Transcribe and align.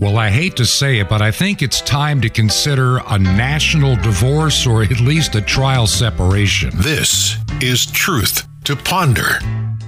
Well, 0.00 0.16
I 0.16 0.30
hate 0.30 0.56
to 0.56 0.64
say 0.64 1.00
it, 1.00 1.10
but 1.10 1.20
I 1.20 1.30
think 1.30 1.60
it's 1.60 1.82
time 1.82 2.22
to 2.22 2.30
consider 2.30 3.02
a 3.06 3.18
national 3.18 3.96
divorce 3.96 4.66
or 4.66 4.82
at 4.82 4.98
least 4.98 5.34
a 5.34 5.42
trial 5.42 5.86
separation. 5.86 6.70
This 6.74 7.36
is 7.60 7.84
Truth 7.84 8.48
to 8.64 8.76
Ponder 8.76 9.40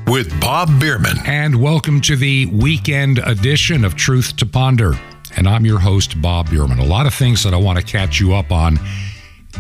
with 0.06 0.38
Bob 0.38 0.69
Bierman. 0.79 1.17
And 1.25 1.62
welcome 1.62 2.03
to 2.03 2.17
the 2.17 2.45
weekend 2.45 3.21
edition 3.21 3.87
of 3.87 3.95
Truth 3.95 4.37
to 4.37 4.45
Ponder. 4.45 4.93
And 5.38 5.48
I'm 5.48 5.64
your 5.64 5.79
host, 5.79 6.21
Bob 6.21 6.51
Bierman. 6.51 6.79
A 6.79 6.85
lot 6.85 7.07
of 7.07 7.15
things 7.15 7.43
that 7.45 7.55
I 7.55 7.57
want 7.57 7.79
to 7.79 7.85
catch 7.85 8.21
you 8.21 8.35
up 8.35 8.53
on 8.53 8.79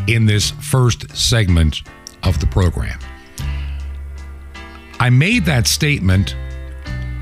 in 0.06 0.26
this 0.26 0.50
first 0.50 1.16
segment 1.16 1.80
of 2.24 2.40
the 2.40 2.46
program. 2.46 2.98
I 5.00 5.08
made 5.08 5.46
that 5.46 5.66
statement 5.66 6.36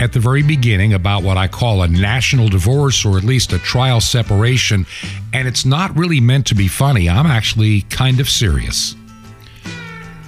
at 0.01 0.15
the 0.15 0.19
very 0.19 0.43
beginning 0.43 0.95
about 0.95 1.23
what 1.23 1.37
I 1.37 1.47
call 1.47 1.83
a 1.83 1.89
national 1.89 2.49
divorce 2.49 3.05
or 3.05 3.19
at 3.19 3.23
least 3.23 3.53
a 3.53 3.59
trial 3.59 4.01
separation, 4.01 4.87
and 5.35 5.47
it's 5.47 5.67
not 5.67 5.95
really 5.95 6.21
meant 6.21 6.47
to 6.47 6.55
be 6.55 6.69
funny. 6.69 7.09
I'm 7.09 7.27
actually 7.27 7.83
kind 7.83 8.19
of 8.19 8.29
serious. 8.29 8.97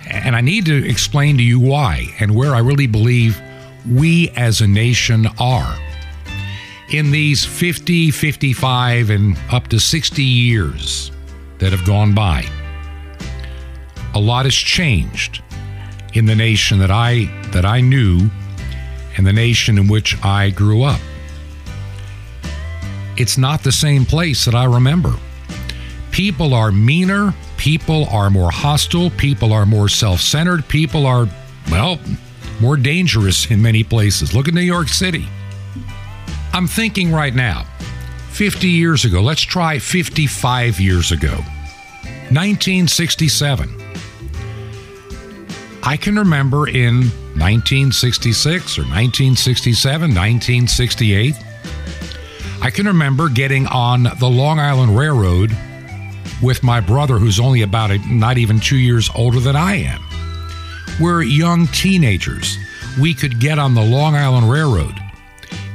And 0.06 0.37
I 0.37 0.43
need 0.43 0.66
to 0.66 0.87
explain 0.87 1.38
to 1.38 1.43
you 1.43 1.59
why 1.59 2.15
and 2.20 2.37
where 2.37 2.55
I 2.55 2.59
really 2.59 2.87
believe 2.87 3.41
we 3.91 4.29
as 4.37 4.60
a 4.60 4.66
nation 4.66 5.27
are. 5.41 5.79
In 6.91 7.10
these 7.10 7.43
50, 7.43 8.10
55, 8.10 9.09
and 9.09 9.38
up 9.51 9.68
to 9.68 9.80
60 9.80 10.23
years 10.23 11.10
that 11.59 11.73
have 11.73 11.87
gone 11.87 12.15
by, 12.15 12.45
a 14.15 14.20
lot 14.20 14.45
has 14.45 14.54
changed 14.54 15.43
in 16.12 16.27
the 16.27 16.34
nation 16.34 16.79
that 16.80 16.91
I 16.91 17.24
that 17.52 17.65
I 17.65 17.80
knew 17.80 18.29
and 19.16 19.27
the 19.27 19.33
nation 19.33 19.79
in 19.79 19.89
which 19.89 20.16
I 20.25 20.51
grew 20.51 20.83
up. 20.83 21.01
It's 23.16 23.37
not 23.37 23.62
the 23.62 23.73
same 23.73 24.05
place 24.05 24.45
that 24.45 24.55
I 24.55 24.65
remember. 24.65 25.15
People 26.11 26.55
are 26.55 26.73
meaner, 26.73 27.35
people 27.57 28.07
are 28.07 28.30
more 28.30 28.51
hostile, 28.51 29.10
people 29.10 29.52
are 29.52 29.66
more 29.66 29.88
self 29.88 30.21
centered, 30.21 30.66
people 30.69 31.07
are, 31.07 31.27
well, 31.71 31.99
more 32.60 32.77
dangerous 32.77 33.51
in 33.51 33.60
many 33.60 33.85
places. 33.85 34.35
Look 34.35 34.49
at 34.49 34.54
New 34.54 34.60
York 34.60 34.88
City. 34.88 35.26
I'm 36.52 36.66
thinking 36.66 37.13
right 37.13 37.35
now, 37.35 37.65
50 38.30 38.69
years 38.69 39.04
ago, 39.04 39.21
let's 39.21 39.43
try 39.43 39.79
55 39.79 40.80
years 40.80 41.13
ago, 41.13 41.37
1967. 42.30 43.82
I 45.85 45.97
can 45.97 46.16
remember 46.16 46.69
in 46.69 47.11
1966 47.35 48.79
or 48.79 48.83
1967, 48.83 50.01
1968. 50.15 51.35
I 52.61 52.71
can 52.71 52.87
remember 52.87 53.29
getting 53.29 53.66
on 53.66 54.05
the 54.21 54.29
Long 54.29 54.60
Island 54.60 54.97
Railroad 54.97 55.51
with 56.41 56.63
my 56.63 56.80
brother, 56.80 57.19
who's 57.19 57.41
only 57.41 57.63
about 57.63 57.91
a, 57.91 57.99
not 58.13 58.38
even 58.38 58.60
two 58.60 58.77
years 58.77 59.10
older 59.16 59.41
than 59.41 59.57
I 59.57 59.75
am. 59.75 60.01
We're 61.01 61.23
young 61.23 61.66
teenagers. 61.69 62.57
We 63.01 63.13
could 63.13 63.41
get 63.41 63.59
on 63.59 63.75
the 63.75 63.83
Long 63.83 64.15
Island 64.15 64.49
Railroad 64.49 64.94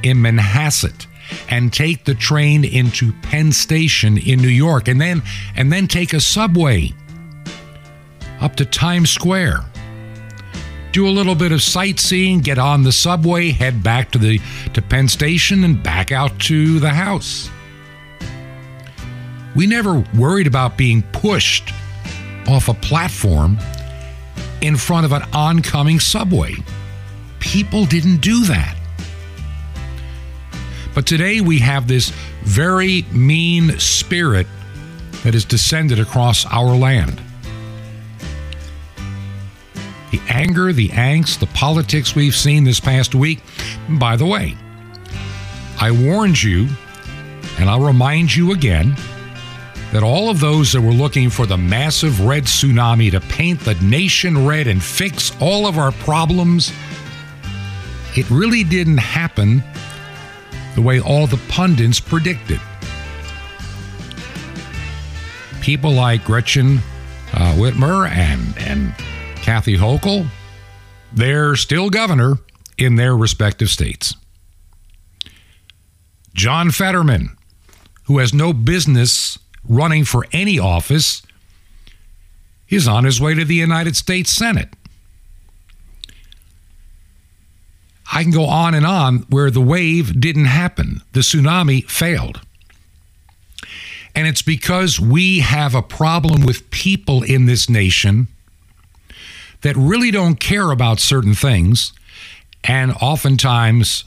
in 0.03 0.17
Manhasset 0.17 1.05
and 1.49 1.73
take 1.73 2.05
the 2.05 2.15
train 2.15 2.63
into 2.63 3.11
Penn 3.23 3.51
Station 3.51 4.17
in 4.17 4.39
New 4.39 4.47
York 4.47 4.87
and 4.87 5.01
then 5.01 5.21
and 5.55 5.69
then 5.69 5.87
take 5.87 6.13
a 6.13 6.21
subway 6.21 6.93
up 8.39 8.55
to 8.55 8.65
Times 8.65 9.09
Square 9.09 9.65
do 10.97 11.07
a 11.07 11.09
little 11.09 11.35
bit 11.35 11.51
of 11.51 11.61
sightseeing, 11.61 12.39
get 12.39 12.57
on 12.57 12.81
the 12.81 12.91
subway, 12.91 13.51
head 13.51 13.83
back 13.83 14.09
to 14.09 14.17
the 14.17 14.41
to 14.73 14.81
Penn 14.81 15.07
Station 15.07 15.63
and 15.63 15.83
back 15.83 16.11
out 16.11 16.39
to 16.39 16.79
the 16.79 16.89
house. 16.89 17.51
We 19.55 19.67
never 19.67 20.03
worried 20.17 20.47
about 20.47 20.75
being 20.75 21.03
pushed 21.11 21.71
off 22.47 22.67
a 22.67 22.73
platform 22.73 23.59
in 24.61 24.75
front 24.75 25.05
of 25.05 25.11
an 25.11 25.21
oncoming 25.33 25.99
subway. 25.99 26.55
People 27.39 27.85
didn't 27.85 28.17
do 28.21 28.45
that. 28.45 28.75
But 30.95 31.05
today 31.05 31.41
we 31.41 31.59
have 31.59 31.87
this 31.87 32.09
very 32.41 33.03
mean 33.11 33.77
spirit 33.77 34.47
that 35.23 35.35
has 35.35 35.45
descended 35.45 35.99
across 35.99 36.43
our 36.47 36.75
land 36.75 37.21
the 40.11 40.21
anger, 40.29 40.71
the 40.71 40.89
angst, 40.89 41.39
the 41.39 41.47
politics 41.47 42.15
we've 42.15 42.35
seen 42.35 42.63
this 42.63 42.79
past 42.79 43.13
week. 43.13 43.39
By 43.89 44.15
the 44.15 44.25
way, 44.25 44.55
I 45.79 45.91
warned 45.91 46.41
you, 46.41 46.67
and 47.59 47.69
I'll 47.69 47.81
remind 47.81 48.35
you 48.35 48.51
again, 48.51 48.95
that 49.91 50.03
all 50.03 50.29
of 50.29 50.39
those 50.39 50.73
that 50.73 50.81
were 50.81 50.91
looking 50.91 51.29
for 51.29 51.45
the 51.45 51.57
massive 51.57 52.25
red 52.25 52.43
tsunami 52.43 53.11
to 53.11 53.21
paint 53.21 53.59
the 53.61 53.75
nation 53.75 54.45
red 54.45 54.67
and 54.67 54.83
fix 54.83 55.31
all 55.41 55.65
of 55.65 55.77
our 55.77 55.91
problems, 55.93 56.73
it 58.15 58.29
really 58.29 58.63
didn't 58.63 58.97
happen 58.97 59.63
the 60.75 60.81
way 60.81 60.99
all 60.99 61.25
the 61.25 61.39
pundits 61.47 61.99
predicted. 61.99 62.59
People 65.61 65.91
like 65.91 66.23
Gretchen 66.23 66.79
uh, 67.33 67.53
Whitmer 67.53 68.09
and, 68.09 68.57
and 68.57 68.93
Kathy 69.47 69.77
Hochul, 69.77 70.27
they're 71.13 71.55
still 71.55 71.89
governor 71.89 72.39
in 72.77 72.97
their 72.97 73.15
respective 73.15 73.69
states. 73.69 74.13
John 76.33 76.69
Fetterman, 76.69 77.37
who 78.07 78.17
has 78.17 78.33
no 78.33 78.51
business 78.51 79.39
running 79.63 80.03
for 80.03 80.25
any 80.33 80.59
office, 80.59 81.21
is 82.67 82.89
on 82.89 83.05
his 83.05 83.21
way 83.21 83.35
to 83.35 83.45
the 83.45 83.55
United 83.55 83.95
States 83.95 84.31
Senate. 84.31 84.67
I 88.11 88.23
can 88.23 88.33
go 88.33 88.47
on 88.47 88.73
and 88.73 88.85
on 88.85 89.19
where 89.29 89.49
the 89.49 89.61
wave 89.61 90.19
didn't 90.19 90.47
happen, 90.47 91.03
the 91.13 91.21
tsunami 91.21 91.89
failed. 91.89 92.41
And 94.13 94.27
it's 94.27 94.41
because 94.41 94.99
we 94.99 95.39
have 95.39 95.73
a 95.73 95.81
problem 95.81 96.45
with 96.45 96.69
people 96.69 97.23
in 97.23 97.45
this 97.45 97.69
nation 97.69 98.27
that 99.61 99.75
really 99.75 100.11
don't 100.11 100.39
care 100.39 100.71
about 100.71 100.99
certain 100.99 101.33
things 101.33 101.93
and 102.63 102.91
oftentimes 103.01 104.03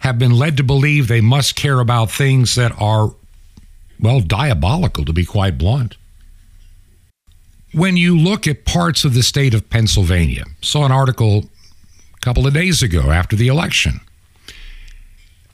have 0.00 0.18
been 0.18 0.32
led 0.32 0.56
to 0.56 0.62
believe 0.62 1.08
they 1.08 1.20
must 1.20 1.54
care 1.54 1.80
about 1.80 2.10
things 2.10 2.54
that 2.56 2.72
are, 2.80 3.14
well, 4.00 4.20
diabolical, 4.20 5.04
to 5.04 5.12
be 5.12 5.24
quite 5.24 5.56
blunt. 5.56 5.96
When 7.72 7.96
you 7.96 8.18
look 8.18 8.46
at 8.46 8.64
parts 8.64 9.04
of 9.04 9.14
the 9.14 9.22
state 9.22 9.54
of 9.54 9.70
Pennsylvania, 9.70 10.44
saw 10.60 10.84
an 10.84 10.92
article 10.92 11.44
a 12.14 12.20
couple 12.20 12.46
of 12.46 12.52
days 12.52 12.82
ago 12.82 13.10
after 13.10 13.36
the 13.36 13.48
election. 13.48 14.00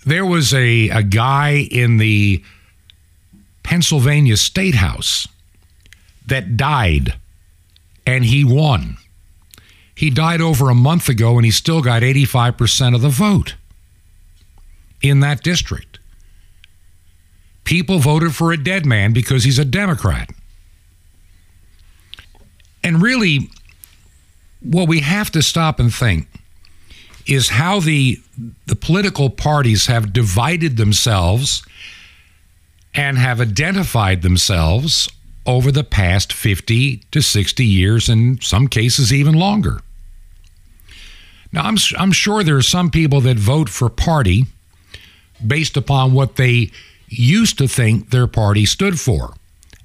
There 0.05 0.27
was 0.27 0.55
a, 0.55 0.89
a 0.89 1.03
guy 1.03 1.69
in 1.71 1.99
the 1.99 2.43
Pennsylvania 3.63 4.37
State 4.37 4.77
House 4.77 5.29
that 6.27 6.57
died 6.57 7.15
and 8.09 8.25
he 8.25 8.43
won. 8.43 8.97
He 9.95 10.09
died 10.09 10.41
over 10.41 10.71
a 10.71 10.75
month 10.75 11.11
ago 11.11 11.37
and 11.37 11.45
he 11.45 11.51
still 11.51 11.83
got 11.83 12.01
85% 12.01 12.95
of 12.95 13.03
the 13.03 13.11
vote 13.11 13.57
in 15.03 15.21
that 15.21 15.43
district. 15.43 15.99
People 17.65 17.99
voted 17.99 18.35
for 18.35 18.51
a 18.51 18.57
dead 18.57 18.87
man 18.87 19.13
because 19.13 19.45
he's 19.45 19.59
a 19.59 19.65
Democrat. 19.65 20.31
And 22.83 23.03
really, 23.03 23.51
what 24.63 24.89
we 24.89 25.01
have 25.01 25.31
to 25.33 25.43
stop 25.43 25.79
and 25.79 25.93
think 25.93 26.29
is 27.27 27.51
how 27.51 27.79
the, 27.79 28.23
the 28.65 28.77
political 28.77 29.29
parties 29.29 29.85
have 29.85 30.15
divided 30.15 30.79
themselves 30.79 31.63
and 32.95 33.19
have 33.19 33.39
identified 33.39 34.23
themselves 34.23 35.11
over 35.49 35.73
the 35.73 35.83
past 35.83 36.31
50 36.31 36.99
to 37.11 37.23
60 37.23 37.65
years, 37.65 38.11
in 38.11 38.39
some 38.43 38.69
cases, 38.69 39.15
even 39.15 39.35
longer. 39.35 39.81
Now, 41.51 41.63
I'm, 41.63 41.79
I'm 41.99 42.13
sure 42.13 42.45
there 42.45 42.59
are 42.59 42.63
some 42.63 42.91
people 42.91 43.23
that 43.23 43.39
vote 43.39 43.71
for 43.71 43.89
party 43.89 44.45
based 45.45 45.79
upon 45.79 46.13
what 46.13 46.37
they 46.37 46.71
used 47.09 47.57
to 47.59 47.67
think 47.67 48.11
their 48.11 48.27
party 48.27 48.67
stood 48.67 49.01
for, 49.01 49.33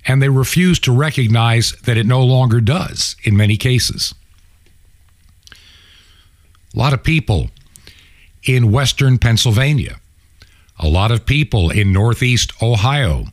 and 0.05 0.21
they 0.21 0.27
refuse 0.27 0.79
to 0.79 0.91
recognize 0.91 1.71
that 1.83 1.95
it 1.95 2.05
no 2.05 2.21
longer 2.21 2.59
does 2.59 3.15
in 3.23 3.37
many 3.37 3.55
cases. 3.55 4.13
A 6.75 6.77
lot 6.77 6.91
of 6.91 7.03
people 7.03 7.51
in 8.43 8.73
western 8.73 9.17
Pennsylvania, 9.17 9.95
a 10.77 10.89
lot 10.89 11.11
of 11.11 11.25
people 11.25 11.69
in 11.69 11.93
northeast 11.93 12.51
Ohio, 12.61 13.27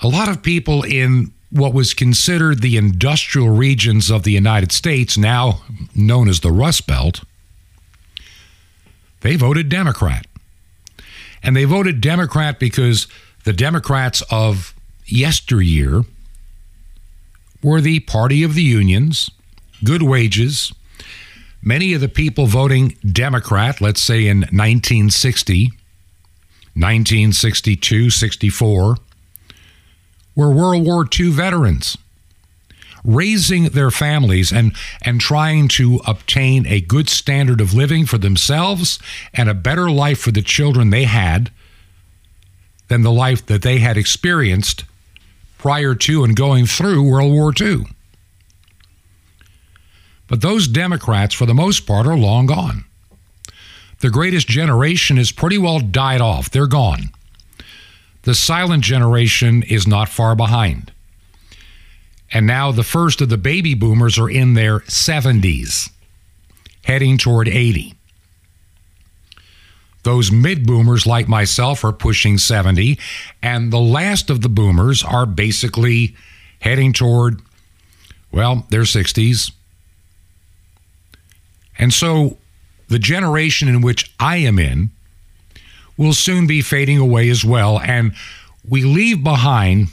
a 0.00 0.06
lot 0.06 0.28
of 0.28 0.44
people 0.44 0.84
in 0.84 1.32
what 1.50 1.72
was 1.72 1.94
considered 1.94 2.60
the 2.60 2.76
industrial 2.76 3.50
regions 3.50 4.10
of 4.10 4.24
the 4.24 4.32
United 4.32 4.72
States, 4.72 5.16
now 5.16 5.62
known 5.94 6.28
as 6.28 6.40
the 6.40 6.50
Rust 6.50 6.86
Belt, 6.86 7.22
they 9.20 9.36
voted 9.36 9.68
Democrat. 9.68 10.26
And 11.42 11.56
they 11.56 11.64
voted 11.64 12.00
Democrat 12.00 12.58
because 12.58 13.06
the 13.44 13.52
Democrats 13.52 14.22
of 14.30 14.74
yesteryear 15.06 16.02
were 17.62 17.80
the 17.80 18.00
party 18.00 18.42
of 18.42 18.54
the 18.54 18.62
unions, 18.62 19.30
good 19.84 20.02
wages. 20.02 20.72
Many 21.62 21.94
of 21.94 22.00
the 22.00 22.08
people 22.08 22.46
voting 22.46 22.96
Democrat, 23.04 23.80
let's 23.80 24.02
say 24.02 24.26
in 24.26 24.40
1960, 24.40 25.66
1962, 26.74 28.10
64, 28.10 28.96
were 30.36 30.50
World 30.50 30.84
War 30.84 31.04
II 31.18 31.30
veterans 31.30 31.98
raising 33.06 33.66
their 33.66 33.90
families 33.90 34.52
and, 34.52 34.74
and 35.02 35.20
trying 35.20 35.68
to 35.68 36.00
obtain 36.06 36.66
a 36.66 36.80
good 36.80 37.08
standard 37.08 37.60
of 37.60 37.72
living 37.72 38.04
for 38.04 38.18
themselves 38.18 38.98
and 39.32 39.48
a 39.48 39.54
better 39.54 39.88
life 39.88 40.18
for 40.18 40.32
the 40.32 40.42
children 40.42 40.90
they 40.90 41.04
had 41.04 41.50
than 42.88 43.02
the 43.02 43.12
life 43.12 43.46
that 43.46 43.62
they 43.62 43.78
had 43.78 43.96
experienced 43.96 44.84
prior 45.56 45.94
to 45.94 46.24
and 46.24 46.36
going 46.36 46.66
through 46.66 47.08
World 47.08 47.32
War 47.32 47.52
II. 47.58 47.86
But 50.28 50.40
those 50.40 50.66
Democrats, 50.66 51.34
for 51.34 51.46
the 51.46 51.54
most 51.54 51.86
part, 51.86 52.06
are 52.06 52.16
long 52.16 52.46
gone. 52.46 52.84
The 54.00 54.10
greatest 54.10 54.48
generation 54.48 55.16
is 55.16 55.30
pretty 55.30 55.58
well 55.58 55.78
died 55.78 56.20
off. 56.20 56.50
They're 56.50 56.66
gone. 56.66 57.10
The 58.26 58.34
silent 58.34 58.82
generation 58.82 59.62
is 59.62 59.86
not 59.86 60.08
far 60.08 60.34
behind. 60.34 60.90
And 62.32 62.44
now 62.44 62.72
the 62.72 62.82
first 62.82 63.20
of 63.20 63.28
the 63.28 63.38
baby 63.38 63.72
boomers 63.72 64.18
are 64.18 64.28
in 64.28 64.54
their 64.54 64.80
70s, 64.80 65.88
heading 66.82 67.18
toward 67.18 67.46
80. 67.46 67.94
Those 70.02 70.32
mid 70.32 70.66
boomers, 70.66 71.06
like 71.06 71.28
myself, 71.28 71.84
are 71.84 71.92
pushing 71.92 72.36
70. 72.36 72.98
And 73.44 73.72
the 73.72 73.78
last 73.78 74.28
of 74.28 74.40
the 74.40 74.48
boomers 74.48 75.04
are 75.04 75.24
basically 75.24 76.16
heading 76.58 76.92
toward, 76.92 77.40
well, 78.32 78.66
their 78.70 78.82
60s. 78.82 79.52
And 81.78 81.92
so 81.92 82.38
the 82.88 82.98
generation 82.98 83.68
in 83.68 83.82
which 83.82 84.12
I 84.18 84.38
am 84.38 84.58
in 84.58 84.90
will 85.96 86.12
soon 86.12 86.46
be 86.46 86.60
fading 86.62 86.98
away 86.98 87.28
as 87.28 87.44
well. 87.44 87.80
And 87.80 88.14
we 88.68 88.82
leave 88.82 89.22
behind 89.22 89.88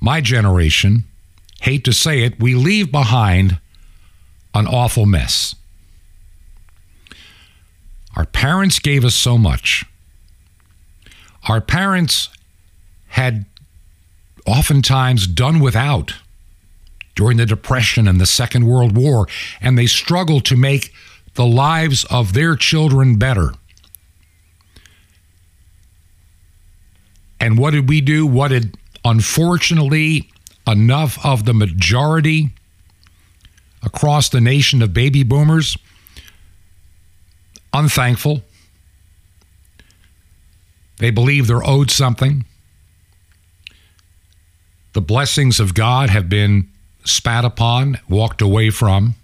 my 0.00 0.20
generation, 0.20 1.04
hate 1.60 1.84
to 1.84 1.92
say 1.92 2.22
it, 2.22 2.40
we 2.40 2.54
leave 2.54 2.90
behind 2.90 3.58
an 4.54 4.66
awful 4.66 5.06
mess. 5.06 5.54
Our 8.16 8.26
parents 8.26 8.78
gave 8.78 9.04
us 9.04 9.14
so 9.14 9.38
much. 9.38 9.84
Our 11.48 11.60
parents 11.60 12.28
had 13.08 13.46
oftentimes 14.46 15.26
done 15.26 15.60
without 15.60 16.14
during 17.14 17.36
the 17.36 17.46
Depression 17.46 18.08
and 18.08 18.20
the 18.20 18.26
Second 18.26 18.66
World 18.66 18.96
War, 18.96 19.26
and 19.60 19.78
they 19.78 19.86
struggled 19.86 20.44
to 20.46 20.56
make 20.56 20.92
the 21.34 21.46
lives 21.46 22.04
of 22.10 22.32
their 22.32 22.56
children 22.56 23.16
better. 23.16 23.52
And 27.42 27.58
what 27.58 27.72
did 27.72 27.88
we 27.88 28.00
do? 28.00 28.24
What 28.24 28.48
did 28.48 28.78
Unfortunately, 29.04 30.30
enough 30.66 31.24
of 31.24 31.44
the 31.44 31.54
majority 31.54 32.50
across 33.82 34.28
the 34.28 34.40
nation 34.40 34.80
of 34.80 34.94
baby 34.94 35.24
boomers 35.24 35.76
unthankful. 37.72 38.42
They 40.98 41.10
believe 41.10 41.48
they're 41.48 41.66
owed 41.66 41.90
something. 41.90 42.44
The 44.92 45.00
blessings 45.00 45.58
of 45.58 45.74
God 45.74 46.10
have 46.10 46.28
been 46.28 46.68
spat 47.04 47.44
upon, 47.44 47.98
walked 48.08 48.40
away 48.40 48.70
from. 48.70 49.14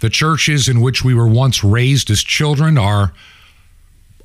The 0.00 0.10
churches 0.10 0.68
in 0.68 0.82
which 0.82 1.02
we 1.02 1.14
were 1.14 1.28
once 1.28 1.64
raised 1.64 2.10
as 2.10 2.22
children 2.22 2.76
are, 2.76 3.14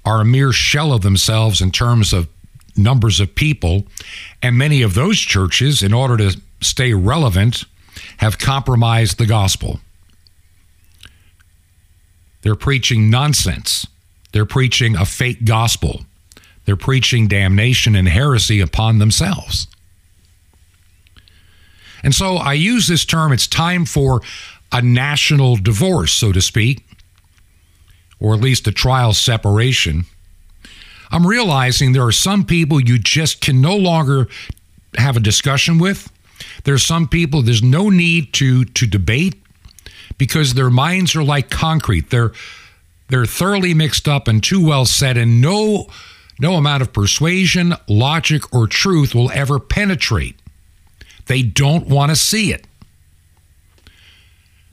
are 0.06 0.21
a 0.21 0.25
mere 0.25 0.51
shell 0.51 0.94
of 0.94 1.01
themselves 1.01 1.62
in 1.62 1.71
terms 1.71 2.13
of 2.13 2.27
numbers 2.75 3.19
of 3.19 3.36
people. 3.36 3.86
And 4.42 4.57
many 4.57 4.81
of 4.81 4.94
those 4.94 5.19
churches, 5.19 5.83
in 5.83 5.94
order 5.94 6.18
to 6.18 6.39
stay 6.62 6.94
relevant, 6.94 7.65
have 8.18 8.39
compromised 8.39 9.18
the 9.18 9.25
gospel. 9.25 9.80
They're 12.42 12.56
preaching 12.56 13.09
nonsense. 13.09 13.86
They're 14.31 14.45
preaching 14.45 14.95
a 14.95 15.06
fake 15.06 15.45
gospel. 15.45 16.01
They're 16.65 16.75
preaching 16.75 17.27
damnation 17.27 17.95
and 17.95 18.07
heresy 18.07 18.59
upon 18.59 19.00
themselves. 19.00 19.68
And 22.03 22.15
so 22.15 22.38
I 22.38 22.53
use 22.53 22.88
this 22.88 23.06
term, 23.06 23.31
it's 23.31 23.48
time 23.48 23.86
for 23.86 24.21
a 24.71 24.81
national 24.81 25.57
divorce, 25.57 26.13
so 26.13 26.31
to 26.31 26.42
speak, 26.42 26.86
or 28.22 28.34
at 28.34 28.40
least 28.40 28.68
a 28.68 28.72
trial 28.72 29.14
separation. 29.14 30.06
I'm 31.12 31.28
realizing 31.28 31.92
there 31.92 32.06
are 32.06 32.12
some 32.14 32.46
people 32.46 32.80
you 32.80 32.98
just 32.98 33.42
can 33.42 33.60
no 33.60 33.76
longer 33.76 34.28
have 34.96 35.18
a 35.18 35.20
discussion 35.20 35.78
with. 35.78 36.10
There's 36.64 36.86
some 36.86 37.08
people 37.08 37.42
there's 37.42 37.64
no 37.64 37.90
need 37.90 38.34
to 38.34 38.64
to 38.66 38.88
debate 38.88 39.36
because 40.18 40.54
their 40.54 40.70
minds 40.70 41.16
are 41.16 41.24
like 41.24 41.50
concrete. 41.50 42.10
They're 42.10 42.32
they're 43.10 43.26
thoroughly 43.26 43.74
mixed 43.74 44.08
up 44.08 44.28
and 44.28 44.42
too 44.42 44.66
well 44.66 44.86
set 44.86 45.18
and 45.18 45.42
no 45.42 45.88
no 46.40 46.56
amount 46.56 46.82
of 46.82 46.94
persuasion, 46.94 47.74
logic 47.88 48.54
or 48.54 48.68
truth 48.68 49.14
will 49.14 49.32
ever 49.32 49.60
penetrate. 49.60 50.36
They 51.28 51.44
don't 51.44 51.88
want 51.88 52.10
to 52.10 52.16
see 52.16 52.52
it. 52.54 52.66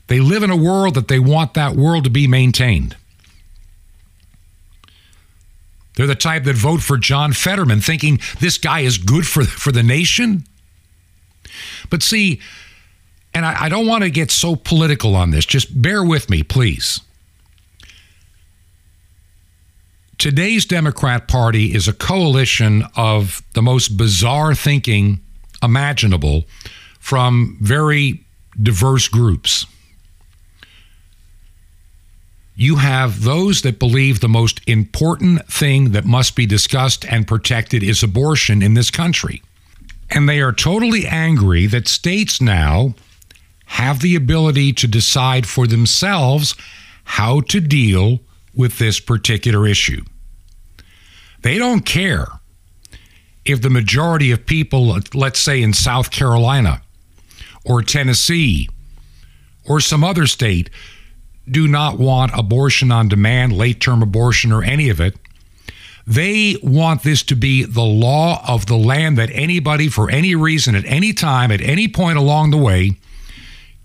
They 0.07 0.19
live 0.19 0.41
in 0.41 0.49
a 0.49 0.57
world 0.57 0.95
that 0.95 1.07
they 1.07 1.19
want 1.19 1.53
that 1.53 1.75
world 1.75 2.05
to 2.05 2.09
be 2.09 2.25
maintained. 2.25 2.95
They're 5.99 6.07
the 6.07 6.15
type 6.15 6.45
that 6.45 6.55
vote 6.55 6.81
for 6.81 6.97
John 6.97 7.33
Fetterman 7.33 7.81
thinking 7.81 8.21
this 8.39 8.57
guy 8.57 8.79
is 8.79 8.97
good 8.97 9.27
for, 9.27 9.43
for 9.43 9.73
the 9.73 9.83
nation. 9.83 10.45
But 11.89 12.03
see, 12.03 12.39
and 13.33 13.45
I, 13.45 13.63
I 13.65 13.69
don't 13.69 13.85
want 13.85 14.05
to 14.05 14.09
get 14.09 14.31
so 14.31 14.55
political 14.55 15.13
on 15.17 15.31
this, 15.31 15.45
just 15.45 15.81
bear 15.81 16.01
with 16.01 16.29
me, 16.29 16.41
please. 16.41 17.01
Today's 20.17 20.65
Democrat 20.65 21.27
Party 21.27 21.75
is 21.75 21.89
a 21.89 21.93
coalition 21.93 22.85
of 22.95 23.43
the 23.51 23.61
most 23.61 23.97
bizarre 23.97 24.55
thinking 24.55 25.19
imaginable 25.61 26.45
from 27.01 27.57
very 27.59 28.23
diverse 28.57 29.09
groups 29.09 29.65
you 32.59 32.75
have 32.75 33.23
those 33.23 33.61
that 33.61 33.79
believe 33.79 34.19
the 34.19 34.27
most 34.27 34.59
important 34.67 35.45
thing 35.47 35.91
that 35.91 36.03
must 36.03 36.35
be 36.35 36.45
discussed 36.45 37.05
and 37.05 37.25
protected 37.25 37.81
is 37.81 38.03
abortion 38.03 38.61
in 38.61 38.73
this 38.73 38.91
country. 38.91 39.41
And 40.09 40.27
they 40.27 40.41
are 40.41 40.51
totally 40.51 41.07
angry 41.07 41.67
that 41.67 41.87
states 41.87 42.41
now 42.41 42.95
have 43.65 44.01
the 44.01 44.13
ability 44.13 44.73
to 44.73 44.87
decide 44.89 45.47
for 45.47 45.67
themselves 45.67 46.53
how 47.05 47.39
to 47.39 47.61
deal 47.61 48.19
with 48.53 48.77
this 48.77 48.99
particular 48.99 49.65
issue. 49.65 50.03
They 51.43 51.57
don't 51.57 51.85
care 51.85 52.27
if 53.45 53.61
the 53.61 53.69
majority 53.69 54.31
of 54.31 54.45
people, 54.45 54.99
let's 55.13 55.39
say 55.39 55.61
in 55.61 55.71
South 55.71 56.11
Carolina 56.11 56.81
or 57.63 57.81
Tennessee 57.83 58.67
or 59.65 59.79
some 59.79 60.03
other 60.03 60.27
state, 60.27 60.69
do 61.47 61.67
not 61.67 61.97
want 61.97 62.31
abortion 62.37 62.91
on 62.91 63.07
demand, 63.07 63.53
late 63.53 63.79
term 63.79 64.01
abortion, 64.01 64.51
or 64.51 64.63
any 64.63 64.89
of 64.89 64.99
it. 64.99 65.15
They 66.05 66.57
want 66.63 67.03
this 67.03 67.21
to 67.23 67.35
be 67.35 67.63
the 67.63 67.83
law 67.83 68.43
of 68.47 68.65
the 68.65 68.77
land 68.77 69.17
that 69.17 69.29
anybody, 69.31 69.89
for 69.89 70.09
any 70.09 70.33
reason, 70.33 70.75
at 70.75 70.85
any 70.85 71.13
time, 71.13 71.51
at 71.51 71.61
any 71.61 71.87
point 71.87 72.17
along 72.17 72.49
the 72.49 72.57
way, 72.57 72.97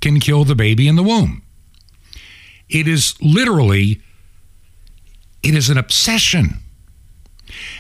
can 0.01 0.21
kill 0.21 0.45
the 0.45 0.55
baby 0.55 0.89
in 0.89 0.97
the 0.97 1.03
womb. 1.03 1.43
It 2.71 2.89
is 2.89 3.15
literally, 3.21 4.01
it 5.43 5.55
is 5.55 5.69
an 5.69 5.77
obsession. 5.77 6.64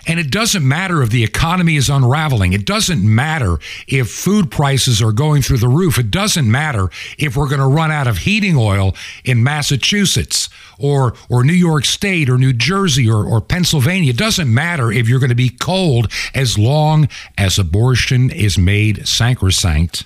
And 0.06 0.20
it 0.20 0.30
doesn't 0.30 0.66
matter 0.66 1.02
if 1.02 1.10
the 1.10 1.24
economy 1.24 1.76
is 1.76 1.88
unraveling. 1.88 2.52
It 2.52 2.64
doesn't 2.64 3.02
matter 3.02 3.58
if 3.86 4.10
food 4.10 4.50
prices 4.50 5.00
are 5.02 5.12
going 5.12 5.42
through 5.42 5.58
the 5.58 5.68
roof. 5.68 5.98
It 5.98 6.10
doesn't 6.10 6.50
matter 6.50 6.90
if 7.18 7.36
we're 7.36 7.48
going 7.48 7.60
to 7.60 7.66
run 7.66 7.90
out 7.90 8.06
of 8.06 8.18
heating 8.18 8.56
oil 8.56 8.94
in 9.24 9.42
Massachusetts 9.42 10.48
or, 10.78 11.14
or 11.28 11.44
New 11.44 11.52
York 11.52 11.84
State 11.84 12.28
or 12.28 12.38
New 12.38 12.52
Jersey 12.52 13.08
or, 13.10 13.24
or 13.24 13.40
Pennsylvania. 13.40 14.10
It 14.10 14.18
doesn't 14.18 14.52
matter 14.52 14.92
if 14.92 15.08
you're 15.08 15.20
going 15.20 15.28
to 15.30 15.34
be 15.34 15.50
cold 15.50 16.10
as 16.34 16.58
long 16.58 17.08
as 17.38 17.58
abortion 17.58 18.30
is 18.30 18.58
made 18.58 19.06
sacrosanct 19.06 20.04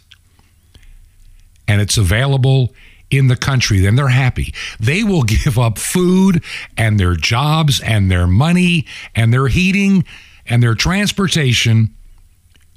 and 1.68 1.82
it's 1.82 1.98
available 1.98 2.72
in 3.10 3.28
the 3.28 3.36
country, 3.36 3.80
then 3.80 3.96
they're 3.96 4.08
happy. 4.08 4.54
They 4.78 5.02
will 5.04 5.22
give 5.22 5.58
up 5.58 5.78
food 5.78 6.42
and 6.76 6.98
their 6.98 7.14
jobs 7.14 7.80
and 7.80 8.10
their 8.10 8.26
money 8.26 8.86
and 9.14 9.32
their 9.32 9.48
heating 9.48 10.04
and 10.46 10.62
their 10.62 10.74
transportation 10.74 11.94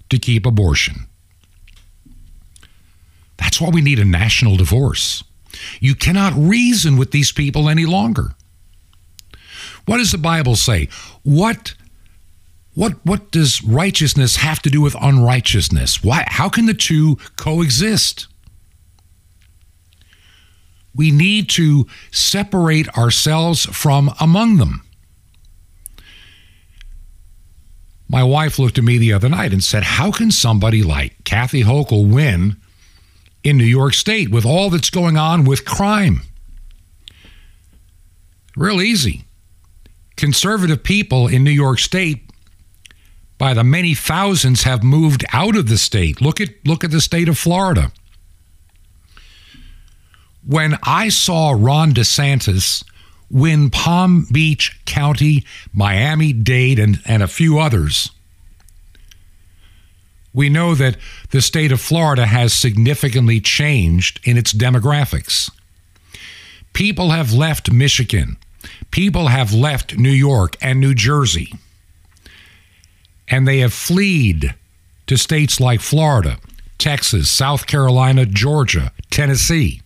to 0.10 0.20
keep 0.20 0.46
abortion. 0.46 1.08
That's 3.38 3.60
why 3.60 3.70
we 3.70 3.82
need 3.82 4.00
a 4.00 4.06
national 4.06 4.56
divorce. 4.56 5.24
You 5.80 5.96
cannot 5.96 6.34
reason 6.36 6.98
with 6.98 7.12
these 7.12 7.32
people 7.32 7.70
any 7.70 7.86
longer. 7.86 8.36
What 9.86 9.98
does 9.98 10.12
the 10.12 10.18
Bible 10.18 10.56
say? 10.56 10.90
What 11.24 11.74
what 12.74 12.94
what 13.04 13.32
does 13.32 13.64
righteousness 13.64 14.38
have 14.38 14.62
to 14.62 14.70
do 14.70 14.80
with 14.80 14.96
unrighteousness? 15.02 16.04
Why 16.04 16.24
how 16.28 16.50
can 16.50 16.68
the 16.68 16.74
two 16.74 17.18
coexist? 17.36 18.28
We 20.94 21.12
need 21.12 21.50
to 21.52 21.88
separate 22.12 22.90
ourselves 22.98 23.66
from 23.66 24.14
among 24.20 24.58
them. 24.58 24.84
My 28.12 28.24
wife 28.24 28.60
looked 28.60 28.78
at 28.78 28.84
me 28.84 28.98
the 28.98 29.14
other 29.14 29.30
night 29.30 29.54
and 29.54 29.64
said, 29.64 29.84
How 29.84 30.12
can 30.12 30.32
somebody 30.32 30.84
like 30.84 31.24
Kathy 31.24 31.64
Hochul 31.64 32.12
win 32.12 32.58
in 33.42 33.58
New 33.58 33.64
York 33.64 33.94
State 33.94 34.30
with 34.30 34.46
all 34.46 34.70
that's 34.70 34.90
going 34.90 35.16
on 35.16 35.46
with 35.46 35.64
crime? 35.64 36.24
Real 38.58 38.82
easy. 38.82 39.24
Conservative 40.18 40.84
people 40.84 41.28
in 41.30 41.46
New 41.46 41.52
York 41.52 41.80
State, 41.80 42.30
by 43.38 43.54
the 43.54 43.64
many 43.64 43.96
thousands, 43.96 44.64
have 44.64 44.84
moved 44.84 45.24
out 45.32 45.56
of 45.56 45.70
the 45.70 45.78
state. 45.78 46.22
Look 46.22 46.42
at, 46.42 46.50
look 46.66 46.84
at 46.84 46.92
the 46.92 47.00
state 47.00 47.30
of 47.30 47.38
Florida. 47.38 47.94
When 50.46 50.78
I 50.84 51.10
saw 51.10 51.52
Ron 51.52 51.94
DeSantis 51.94 52.84
win 53.30 53.70
Palm 53.70 54.28
Beach 54.32 54.80
County, 54.86 55.46
Miami 55.74 56.34
Dade, 56.34 56.80
and, 56.80 57.00
and 57.06 57.24
a 57.24 57.28
few 57.28 57.60
others, 57.60 58.12
we 60.34 60.50
know 60.50 60.76
that 60.76 60.98
the 61.32 61.42
state 61.42 61.72
of 61.72 61.82
Florida 61.82 62.26
has 62.26 62.54
significantly 62.54 63.40
changed 63.40 64.20
in 64.24 64.38
its 64.38 64.54
demographics. 64.54 65.52
People 66.74 67.12
have 67.12 67.34
left 67.34 67.72
Michigan. 67.72 68.38
People 68.92 69.28
have 69.28 69.54
left 69.54 69.98
New 69.98 70.12
York 70.12 70.56
and 70.62 70.80
New 70.80 70.94
Jersey. 70.94 71.54
And 73.28 73.48
they 73.48 73.60
have 73.60 73.74
fled 73.74 74.56
to 75.08 75.18
states 75.18 75.60
like 75.60 75.82
Florida, 75.82 76.38
Texas, 76.78 77.30
South 77.30 77.68
Carolina, 77.68 78.26
Georgia, 78.26 78.92
Tennessee. 79.10 79.81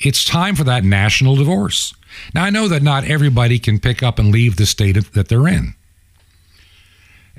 It's 0.00 0.24
time 0.24 0.54
for 0.54 0.64
that 0.64 0.84
national 0.84 1.36
divorce. 1.36 1.94
Now, 2.34 2.44
I 2.44 2.50
know 2.50 2.68
that 2.68 2.82
not 2.82 3.04
everybody 3.04 3.58
can 3.58 3.80
pick 3.80 4.02
up 4.02 4.18
and 4.18 4.32
leave 4.32 4.56
the 4.56 4.66
state 4.66 5.12
that 5.12 5.28
they're 5.28 5.48
in. 5.48 5.74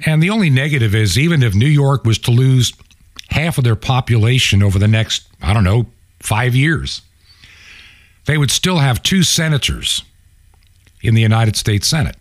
And 0.06 0.22
the 0.22 0.30
only 0.30 0.50
negative 0.50 0.96
is 0.96 1.18
even 1.18 1.44
if 1.44 1.56
New 1.56 1.68
York 1.68 2.06
was 2.06 2.18
to 2.20 2.32
lose 2.32 2.74
half 3.30 3.58
of 3.58 3.64
their 3.64 3.76
population 3.76 4.64
over 4.64 4.80
the 4.80 4.88
next, 4.88 5.28
I 5.42 5.54
don't 5.54 5.64
know, 5.64 5.88
five 6.20 6.56
years, 6.56 7.02
they 8.26 8.38
would 8.38 8.52
still 8.52 8.78
have 8.78 9.04
two 9.04 9.24
senators 9.24 10.04
in 11.02 11.16
the 11.16 11.22
United 11.22 11.56
States 11.56 11.88
Senate. 11.88 12.16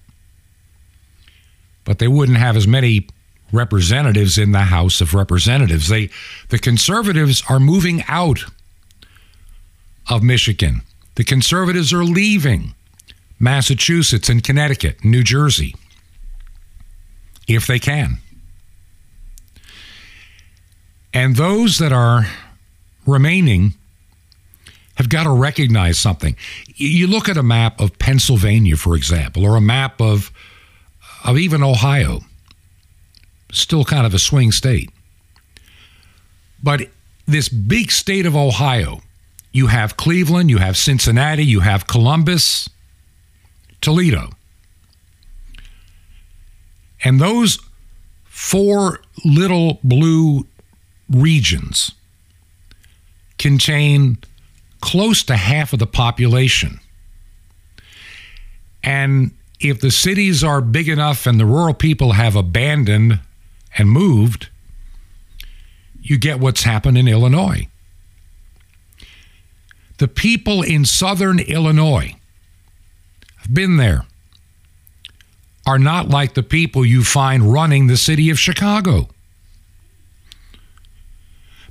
But 1.84 1.98
they 1.98 2.08
wouldn't 2.08 2.38
have 2.38 2.56
as 2.56 2.66
many 2.66 3.08
representatives 3.52 4.38
in 4.38 4.52
the 4.52 4.60
House 4.60 5.00
of 5.00 5.14
Representatives. 5.14 5.88
They 5.88 6.10
the 6.48 6.58
conservatives 6.58 7.42
are 7.48 7.60
moving 7.60 8.04
out 8.08 8.44
of 10.08 10.22
Michigan. 10.22 10.82
The 11.14 11.24
conservatives 11.24 11.92
are 11.92 12.04
leaving 12.04 12.74
Massachusetts 13.38 14.28
and 14.28 14.42
Connecticut, 14.42 15.04
New 15.04 15.22
Jersey, 15.22 15.74
if 17.46 17.66
they 17.66 17.78
can. 17.78 18.18
And 21.12 21.36
those 21.36 21.78
that 21.78 21.92
are 21.92 22.26
remaining 23.06 23.74
have 24.96 25.08
got 25.08 25.24
to 25.24 25.30
recognize 25.30 25.98
something. 25.98 26.36
You 26.74 27.06
look 27.06 27.28
at 27.28 27.36
a 27.36 27.42
map 27.42 27.80
of 27.80 27.98
Pennsylvania, 27.98 28.76
for 28.76 28.96
example, 28.96 29.44
or 29.44 29.56
a 29.56 29.60
map 29.60 30.00
of, 30.00 30.32
of 31.24 31.38
even 31.38 31.62
Ohio, 31.62 32.20
still 33.52 33.84
kind 33.84 34.06
of 34.06 34.12
a 34.12 34.18
swing 34.18 34.52
state. 34.52 34.90
But 36.62 36.88
this 37.26 37.48
big 37.48 37.92
state 37.92 38.26
of 38.26 38.36
Ohio, 38.36 39.00
you 39.52 39.68
have 39.68 39.96
Cleveland, 39.96 40.50
you 40.50 40.58
have 40.58 40.76
Cincinnati, 40.76 41.44
you 41.44 41.60
have 41.60 41.86
Columbus, 41.86 42.68
Toledo. 43.80 44.30
And 47.02 47.20
those 47.20 47.58
four 48.24 49.00
little 49.24 49.80
blue 49.82 50.46
regions 51.10 51.92
contain 53.38 54.18
close 54.80 55.22
to 55.24 55.36
half 55.36 55.72
of 55.72 55.78
the 55.78 55.86
population. 55.86 56.80
And 58.82 59.32
if 59.60 59.80
the 59.80 59.90
cities 59.90 60.44
are 60.44 60.60
big 60.60 60.88
enough 60.88 61.26
and 61.26 61.38
the 61.38 61.46
rural 61.46 61.74
people 61.74 62.12
have 62.12 62.36
abandoned 62.36 63.20
and 63.76 63.90
moved, 63.90 64.48
you 66.00 66.18
get 66.18 66.38
what's 66.38 66.62
happened 66.62 66.96
in 66.96 67.08
Illinois. 67.08 67.68
The 69.98 70.08
people 70.08 70.62
in 70.62 70.84
southern 70.84 71.38
Illinois, 71.40 72.14
I've 73.40 73.52
been 73.52 73.76
there, 73.76 74.04
are 75.66 75.78
not 75.78 76.08
like 76.08 76.34
the 76.34 76.42
people 76.42 76.84
you 76.84 77.04
find 77.04 77.52
running 77.52 77.86
the 77.86 77.96
city 77.96 78.30
of 78.30 78.38
Chicago. 78.38 79.08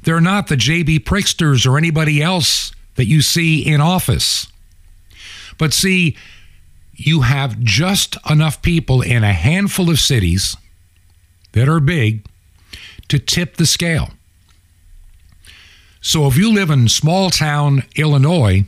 They're 0.04 0.22
not 0.22 0.48
the 0.48 0.56
J.B. 0.56 1.00
Pritzkers 1.00 1.66
or 1.66 1.78
anybody 1.78 2.22
else 2.22 2.72
that 2.96 3.08
you 3.08 3.22
see 3.22 3.66
in 3.66 3.82
office. 3.82 4.48
But 5.58 5.74
see, 5.74 6.16
you 6.94 7.22
have 7.22 7.60
just 7.60 8.18
enough 8.30 8.62
people 8.62 9.02
in 9.02 9.24
a 9.24 9.34
handful 9.34 9.90
of 9.90 10.00
cities 10.00 10.56
that 11.54 11.68
are 11.68 11.80
big 11.80 12.26
to 13.08 13.20
tip 13.20 13.58
the 13.58 13.66
scale. 13.66 14.12
So 16.02 16.28
if 16.28 16.38
you 16.38 16.54
live 16.54 16.70
in 16.70 16.88
small 16.88 17.30
town 17.30 17.84
Illinois 17.96 18.66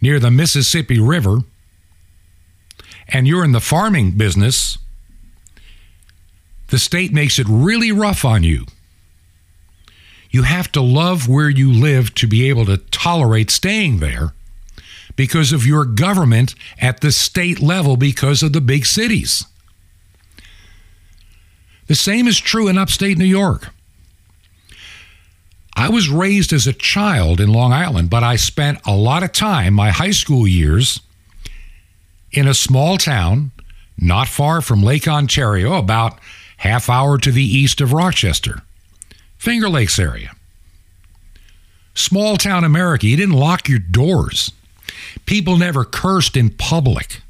near 0.00 0.18
the 0.18 0.30
Mississippi 0.30 0.98
River 0.98 1.40
and 3.08 3.26
you're 3.26 3.44
in 3.44 3.52
the 3.52 3.60
farming 3.60 4.12
business, 4.12 4.78
the 6.68 6.78
state 6.78 7.12
makes 7.12 7.38
it 7.38 7.46
really 7.48 7.92
rough 7.92 8.24
on 8.24 8.42
you. 8.42 8.66
You 10.30 10.44
have 10.44 10.70
to 10.72 10.80
love 10.80 11.28
where 11.28 11.50
you 11.50 11.72
live 11.72 12.14
to 12.14 12.26
be 12.26 12.48
able 12.48 12.64
to 12.66 12.78
tolerate 12.78 13.50
staying 13.50 13.98
there 13.98 14.32
because 15.16 15.52
of 15.52 15.66
your 15.66 15.84
government 15.84 16.54
at 16.80 17.00
the 17.00 17.10
state 17.10 17.60
level 17.60 17.96
because 17.96 18.42
of 18.42 18.52
the 18.52 18.60
big 18.60 18.86
cities. 18.86 19.44
The 21.88 21.96
same 21.96 22.28
is 22.28 22.38
true 22.38 22.68
in 22.68 22.78
upstate 22.78 23.18
New 23.18 23.24
York. 23.24 23.74
I 25.80 25.88
was 25.88 26.10
raised 26.10 26.52
as 26.52 26.66
a 26.66 26.74
child 26.74 27.40
in 27.40 27.50
Long 27.50 27.72
Island, 27.72 28.10
but 28.10 28.22
I 28.22 28.36
spent 28.36 28.80
a 28.84 28.94
lot 28.94 29.22
of 29.22 29.32
time, 29.32 29.72
my 29.72 29.88
high 29.88 30.10
school 30.10 30.46
years, 30.46 31.00
in 32.32 32.46
a 32.46 32.52
small 32.52 32.98
town 32.98 33.52
not 33.96 34.28
far 34.28 34.60
from 34.60 34.82
Lake 34.82 35.08
Ontario, 35.08 35.78
about 35.78 36.18
half 36.58 36.90
hour 36.90 37.16
to 37.16 37.32
the 37.32 37.42
east 37.42 37.80
of 37.80 37.94
Rochester, 37.94 38.60
Finger 39.38 39.70
Lakes 39.70 39.98
area. 39.98 40.32
Small 41.94 42.36
town 42.36 42.62
America, 42.62 43.06
you 43.06 43.16
didn't 43.16 43.36
lock 43.36 43.66
your 43.66 43.78
doors. 43.78 44.52
People 45.24 45.56
never 45.56 45.86
cursed 45.86 46.36
in 46.36 46.50
public. 46.50 47.22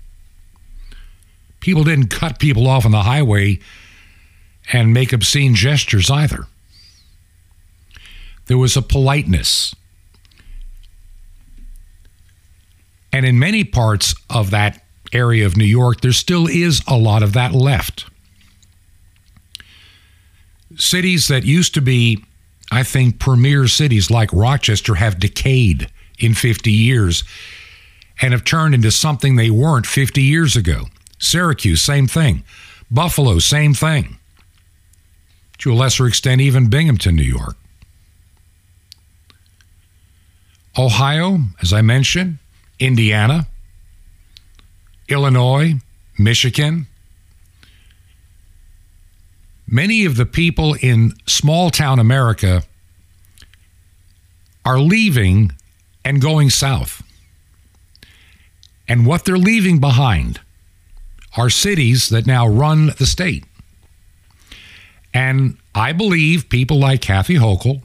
People 1.61 1.85
didn't 1.85 2.09
cut 2.09 2.41
people 2.41 2.67
off 2.67 2.85
on 2.85 2.91
the 2.91 3.03
highway 3.03 3.61
and 4.73 4.93
make 4.93 5.13
obscene 5.13 5.55
gestures 5.55 6.11
either. 6.11 6.49
There 8.51 8.59
was 8.59 8.77
a 8.77 8.83
politeness. 8.83 9.77
And 13.13 13.25
in 13.25 13.39
many 13.39 13.63
parts 13.63 14.13
of 14.29 14.51
that 14.51 14.83
area 15.13 15.47
of 15.47 15.57
New 15.57 15.65
York, 15.65 16.01
there 16.01 16.11
still 16.11 16.49
is 16.49 16.83
a 16.89 16.99
lot 16.99 17.23
of 17.23 17.33
that 17.35 17.53
left. 17.53 18.07
Cities 20.77 21.29
that 21.29 21.45
used 21.45 21.75
to 21.75 21.81
be, 21.81 22.25
I 22.73 22.83
think, 22.83 23.21
premier 23.21 23.69
cities 23.69 24.11
like 24.11 24.33
Rochester 24.33 24.97
have 24.97 25.21
decayed 25.21 25.89
in 26.19 26.35
50 26.35 26.73
years 26.73 27.23
and 28.21 28.33
have 28.33 28.43
turned 28.43 28.75
into 28.75 28.91
something 28.91 29.37
they 29.37 29.51
weren't 29.51 29.87
50 29.87 30.21
years 30.21 30.57
ago. 30.57 30.87
Syracuse, 31.21 31.83
same 31.83 32.09
thing. 32.09 32.43
Buffalo, 32.91 33.39
same 33.39 33.75
thing. 33.75 34.19
To 35.59 35.73
a 35.73 35.77
lesser 35.77 36.09
extent, 36.09 36.41
even 36.41 36.69
Binghamton, 36.69 37.15
New 37.15 37.23
York. 37.23 37.55
Ohio, 40.79 41.39
as 41.61 41.73
I 41.73 41.83
mentioned, 41.83 42.39
Indiana, 42.79 43.47
Illinois, 45.09 45.75
Michigan. 46.19 46.87
Many 49.67 50.05
of 50.05 50.17
the 50.17 50.27
people 50.27 50.75
in 50.81 51.15
small 51.27 51.71
town 51.71 51.99
America 51.99 52.63
are 54.65 54.79
leaving 54.79 55.53
and 56.05 56.21
going 56.21 56.51
south. 56.51 57.03
And 58.89 59.07
what 59.07 59.25
they're 59.25 59.39
leaving 59.39 59.79
behind 59.79 60.41
are 61.37 61.51
cities 61.51 62.09
that 62.09 62.27
now 62.27 62.47
run 62.47 62.93
the 62.99 63.07
state. 63.07 63.45
And 65.15 65.57
I 65.75 65.93
believe 65.93 66.49
people 66.49 66.79
like 66.79 67.01
Kathy 67.01 67.37
Hochul 67.37 67.83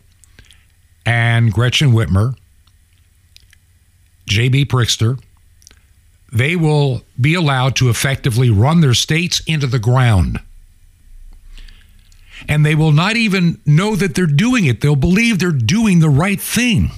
and 1.06 1.52
Gretchen 1.52 1.92
Whitmer, 1.92 2.36
J.B. 4.28 4.66
Pritzker, 4.66 5.22
they 6.32 6.56
will 6.56 7.04
be 7.20 7.34
allowed 7.34 7.76
to 7.78 7.90
effectively 7.90 8.50
run 8.50 8.82
their 8.82 8.94
states 8.94 9.42
into 9.48 9.68
the 9.68 9.80
ground. 9.80 10.40
And 12.48 12.66
they 12.66 12.76
will 12.76 12.92
not 12.92 13.16
even 13.16 13.62
know 13.66 13.96
that 13.96 14.16
they're 14.16 14.26
doing 14.26 14.66
it. 14.66 14.82
They'll 14.82 14.96
believe 14.96 15.40
they're 15.40 15.52
doing 15.52 16.00
the 16.00 16.10
right 16.10 16.40
thing. 16.40 16.92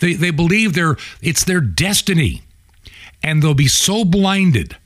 They, 0.00 0.14
they 0.14 0.30
believe 0.30 0.74
they're, 0.74 0.96
it's 1.22 1.44
their 1.44 1.60
destiny. 1.60 2.42
And 3.22 3.42
they'll 3.42 3.54
be 3.54 3.68
so 3.68 4.04
blinded. 4.04 4.76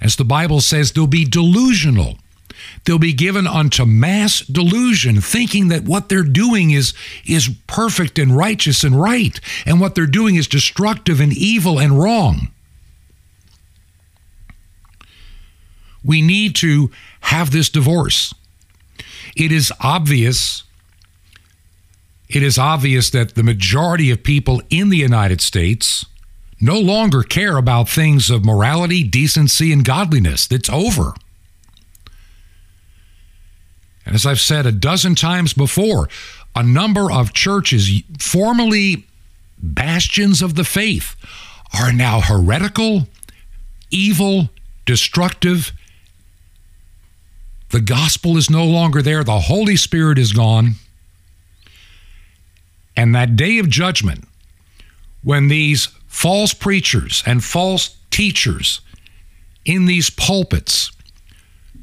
As 0.00 0.16
the 0.16 0.24
Bible 0.24 0.60
says, 0.60 0.92
they'll 0.92 1.06
be 1.06 1.24
delusional 1.24 2.18
they'll 2.84 2.98
be 2.98 3.12
given 3.12 3.46
unto 3.46 3.84
mass 3.84 4.40
delusion, 4.40 5.20
thinking 5.20 5.68
that 5.68 5.84
what 5.84 6.08
they're 6.08 6.22
doing 6.22 6.70
is, 6.70 6.94
is 7.26 7.50
perfect 7.66 8.18
and 8.18 8.36
righteous 8.36 8.84
and 8.84 9.00
right, 9.00 9.40
and 9.66 9.80
what 9.80 9.94
they're 9.94 10.06
doing 10.06 10.36
is 10.36 10.46
destructive 10.46 11.20
and 11.20 11.32
evil 11.32 11.78
and 11.78 11.98
wrong. 11.98 12.48
We 16.04 16.22
need 16.22 16.54
to 16.56 16.90
have 17.20 17.50
this 17.50 17.68
divorce. 17.68 18.34
It 19.36 19.52
is 19.52 19.72
obvious. 19.80 20.64
It 22.28 22.42
is 22.42 22.58
obvious 22.58 23.10
that 23.10 23.34
the 23.34 23.42
majority 23.42 24.10
of 24.10 24.22
people 24.22 24.62
in 24.70 24.88
the 24.88 24.96
United 24.96 25.40
States 25.40 26.06
no 26.60 26.78
longer 26.78 27.22
care 27.22 27.56
about 27.56 27.88
things 27.88 28.30
of 28.30 28.44
morality, 28.44 29.04
decency, 29.04 29.72
and 29.72 29.84
godliness. 29.84 30.48
It's 30.50 30.68
over. 30.68 31.14
And 34.08 34.14
as 34.14 34.24
I've 34.24 34.40
said 34.40 34.64
a 34.64 34.72
dozen 34.72 35.14
times 35.14 35.52
before, 35.52 36.08
a 36.56 36.62
number 36.62 37.12
of 37.12 37.34
churches, 37.34 37.90
formerly 38.18 39.04
bastions 39.62 40.40
of 40.40 40.54
the 40.54 40.64
faith, 40.64 41.14
are 41.78 41.92
now 41.92 42.22
heretical, 42.22 43.06
evil, 43.90 44.48
destructive. 44.86 45.72
The 47.68 47.82
gospel 47.82 48.38
is 48.38 48.48
no 48.48 48.64
longer 48.64 49.02
there. 49.02 49.22
The 49.22 49.40
Holy 49.40 49.76
Spirit 49.76 50.18
is 50.18 50.32
gone. 50.32 50.76
And 52.96 53.14
that 53.14 53.36
day 53.36 53.58
of 53.58 53.68
judgment, 53.68 54.26
when 55.22 55.48
these 55.48 55.88
false 56.06 56.54
preachers 56.54 57.22
and 57.26 57.44
false 57.44 57.94
teachers 58.10 58.80
in 59.66 59.84
these 59.84 60.08
pulpits 60.08 60.92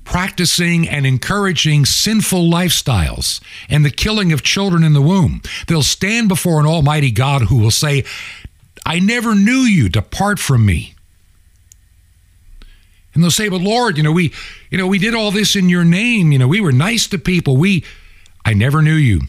practicing 0.06 0.88
and 0.88 1.06
encouraging 1.06 1.86
sinful 1.86 2.50
lifestyles 2.50 3.42
and 3.68 3.84
the 3.84 3.92
killing 3.92 4.32
of 4.32 4.44
children 4.44 4.84
in 4.84 4.94
the 4.94 5.02
womb. 5.02 5.42
They'll 5.68 5.84
stand 5.84 6.30
before 6.30 6.60
an 6.60 6.66
almighty 6.66 7.12
God 7.12 7.44
who 7.44 7.58
will 7.58 7.72
say, 7.72 8.06
I 8.86 9.00
never 9.00 9.36
knew 9.36 9.62
you, 9.62 9.90
depart 9.90 10.40
from 10.40 10.66
me. 10.66 10.96
And 13.14 13.24
they'll 13.24 13.32
say, 13.32 13.50
But 13.50 13.62
Lord, 13.62 13.98
you 13.98 14.04
know, 14.04 14.12
we, 14.12 14.34
you 14.70 14.78
know, 14.78 14.88
we 14.88 15.00
did 15.00 15.16
all 15.16 15.32
this 15.32 15.56
in 15.56 15.70
your 15.70 15.86
name. 15.86 16.32
You 16.32 16.40
know, 16.40 16.48
we 16.48 16.62
were 16.62 16.74
nice 16.74 17.08
to 17.08 17.18
people. 17.18 17.58
We 17.58 17.84
I 18.46 18.54
never 18.54 18.82
knew 18.82 18.94
you. 18.94 19.22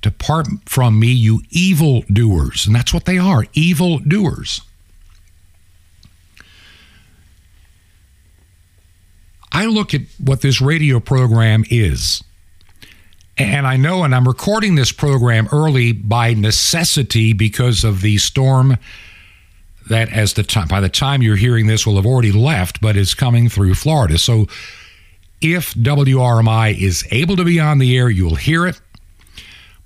Depart 0.00 0.46
from 0.64 0.98
me, 0.98 1.08
you 1.08 1.42
evil 1.50 2.04
doers. 2.10 2.66
And 2.66 2.74
that's 2.74 2.94
what 2.94 3.04
they 3.04 3.18
are, 3.18 3.44
evil 3.52 3.98
doers. 3.98 4.62
I 9.52 9.66
look 9.66 9.94
at 9.94 10.02
what 10.18 10.40
this 10.40 10.60
radio 10.60 11.00
program 11.00 11.64
is. 11.70 12.22
And 13.36 13.66
I 13.66 13.76
know, 13.76 14.02
and 14.02 14.14
I'm 14.14 14.26
recording 14.26 14.74
this 14.74 14.90
program 14.90 15.48
early 15.52 15.92
by 15.92 16.34
necessity 16.34 17.32
because 17.32 17.84
of 17.84 18.00
the 18.00 18.18
storm 18.18 18.76
that, 19.88 20.12
as 20.12 20.34
the 20.34 20.42
time 20.42 20.66
by 20.66 20.80
the 20.80 20.88
time 20.88 21.22
you're 21.22 21.36
hearing 21.36 21.66
this, 21.66 21.86
will 21.86 21.96
have 21.96 22.06
already 22.06 22.32
left, 22.32 22.80
but 22.80 22.96
is 22.96 23.14
coming 23.14 23.48
through 23.48 23.74
Florida. 23.74 24.18
So, 24.18 24.46
if 25.40 25.72
WRMI 25.74 26.76
is 26.76 27.06
able 27.12 27.36
to 27.36 27.44
be 27.44 27.60
on 27.60 27.78
the 27.78 27.96
air, 27.96 28.10
you'll 28.10 28.34
hear 28.34 28.66
it. 28.66 28.80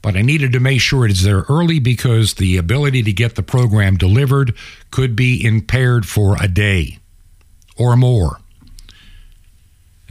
But 0.00 0.16
I 0.16 0.22
needed 0.22 0.52
to 0.52 0.60
make 0.60 0.80
sure 0.80 1.04
it 1.04 1.12
is 1.12 1.22
there 1.22 1.44
early 1.48 1.78
because 1.78 2.34
the 2.34 2.56
ability 2.56 3.02
to 3.04 3.12
get 3.12 3.36
the 3.36 3.42
program 3.42 3.96
delivered 3.96 4.54
could 4.90 5.14
be 5.14 5.44
impaired 5.44 6.06
for 6.06 6.36
a 6.42 6.48
day 6.48 6.98
or 7.76 7.96
more. 7.96 8.41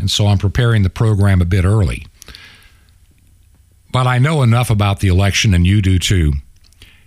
And 0.02 0.12
so 0.12 0.28
I'm 0.28 0.40
preparing 0.40 0.82
the 0.84 0.90
program 0.90 1.42
a 1.42 1.46
bit 1.46 1.64
early. 1.64 2.06
But 3.92 4.08
I 4.08 4.18
know 4.18 4.42
enough 4.42 4.70
about 4.70 5.00
the 5.00 5.10
election, 5.10 5.54
and 5.54 5.66
you 5.66 5.82
do 5.82 6.00
too. 6.00 6.34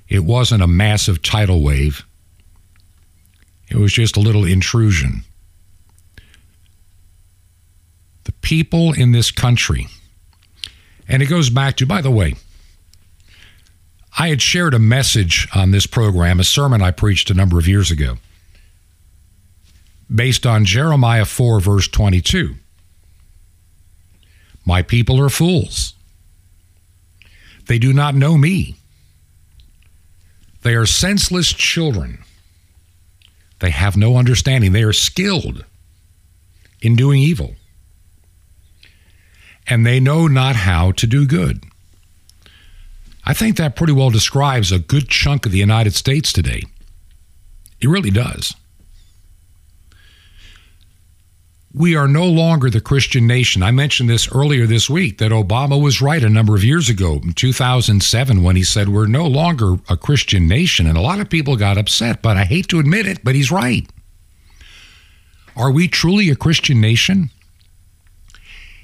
It 0.08 0.24
wasn't 0.24 0.62
a 0.62 0.68
massive 0.68 1.22
tidal 1.22 1.62
wave, 1.62 2.06
it 3.68 3.76
was 3.76 3.92
just 3.92 4.16
a 4.16 4.20
little 4.20 4.44
intrusion. 4.44 5.24
The 8.24 8.32
people 8.32 8.92
in 8.92 9.12
this 9.12 9.30
country, 9.30 9.88
and 11.08 11.22
it 11.22 11.26
goes 11.26 11.50
back 11.50 11.76
to, 11.76 11.86
by 11.86 12.00
the 12.00 12.10
way, 12.10 12.34
I 14.16 14.28
had 14.28 14.40
shared 14.40 14.74
a 14.74 14.78
message 14.78 15.48
on 15.54 15.72
this 15.72 15.86
program, 15.86 16.38
a 16.38 16.44
sermon 16.44 16.80
I 16.80 16.92
preached 16.92 17.30
a 17.30 17.34
number 17.34 17.58
of 17.58 17.66
years 17.66 17.90
ago, 17.90 18.18
based 20.14 20.46
on 20.46 20.64
Jeremiah 20.64 21.24
4, 21.24 21.60
verse 21.60 21.88
22. 21.88 22.54
My 24.64 24.82
people 24.82 25.20
are 25.20 25.28
fools. 25.28 25.94
They 27.66 27.78
do 27.78 27.92
not 27.92 28.14
know 28.14 28.36
me. 28.36 28.76
They 30.62 30.74
are 30.74 30.86
senseless 30.86 31.52
children. 31.52 32.18
They 33.60 33.70
have 33.70 33.96
no 33.96 34.16
understanding. 34.16 34.72
They 34.72 34.82
are 34.82 34.92
skilled 34.92 35.64
in 36.80 36.96
doing 36.96 37.20
evil. 37.20 37.54
And 39.66 39.86
they 39.86 40.00
know 40.00 40.26
not 40.26 40.56
how 40.56 40.92
to 40.92 41.06
do 41.06 41.26
good. 41.26 41.64
I 43.24 43.32
think 43.32 43.56
that 43.56 43.76
pretty 43.76 43.94
well 43.94 44.10
describes 44.10 44.70
a 44.70 44.78
good 44.78 45.08
chunk 45.08 45.46
of 45.46 45.52
the 45.52 45.58
United 45.58 45.94
States 45.94 46.32
today. 46.32 46.64
It 47.80 47.88
really 47.88 48.10
does 48.10 48.54
we 51.74 51.96
are 51.96 52.06
no 52.06 52.24
longer 52.24 52.70
the 52.70 52.80
Christian 52.80 53.26
nation. 53.26 53.60
I 53.60 53.72
mentioned 53.72 54.08
this 54.08 54.32
earlier 54.32 54.64
this 54.64 54.88
week 54.88 55.18
that 55.18 55.32
Obama 55.32 55.80
was 55.80 56.00
right 56.00 56.22
a 56.22 56.30
number 56.30 56.54
of 56.54 56.62
years 56.62 56.88
ago, 56.88 57.18
in 57.24 57.32
2007, 57.32 58.44
when 58.44 58.54
he 58.54 58.62
said 58.62 58.88
we're 58.88 59.08
no 59.08 59.26
longer 59.26 59.74
a 59.88 59.96
Christian 59.96 60.46
nation. 60.46 60.86
And 60.86 60.96
a 60.96 61.00
lot 61.00 61.18
of 61.18 61.28
people 61.28 61.56
got 61.56 61.76
upset, 61.76 62.22
but 62.22 62.36
I 62.36 62.44
hate 62.44 62.68
to 62.68 62.78
admit 62.78 63.08
it, 63.08 63.24
but 63.24 63.34
he's 63.34 63.50
right. 63.50 63.88
Are 65.56 65.72
we 65.72 65.88
truly 65.88 66.30
a 66.30 66.36
Christian 66.36 66.80
nation? 66.80 67.30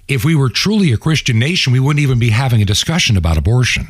If 0.08 0.24
we 0.24 0.34
were 0.34 0.48
truly 0.48 0.92
a 0.92 0.96
Christian 0.96 1.38
nation, 1.38 1.72
we 1.72 1.78
wouldn't 1.78 2.02
even 2.02 2.18
be 2.18 2.30
having 2.30 2.60
a 2.60 2.64
discussion 2.64 3.16
about 3.16 3.38
abortion. 3.38 3.86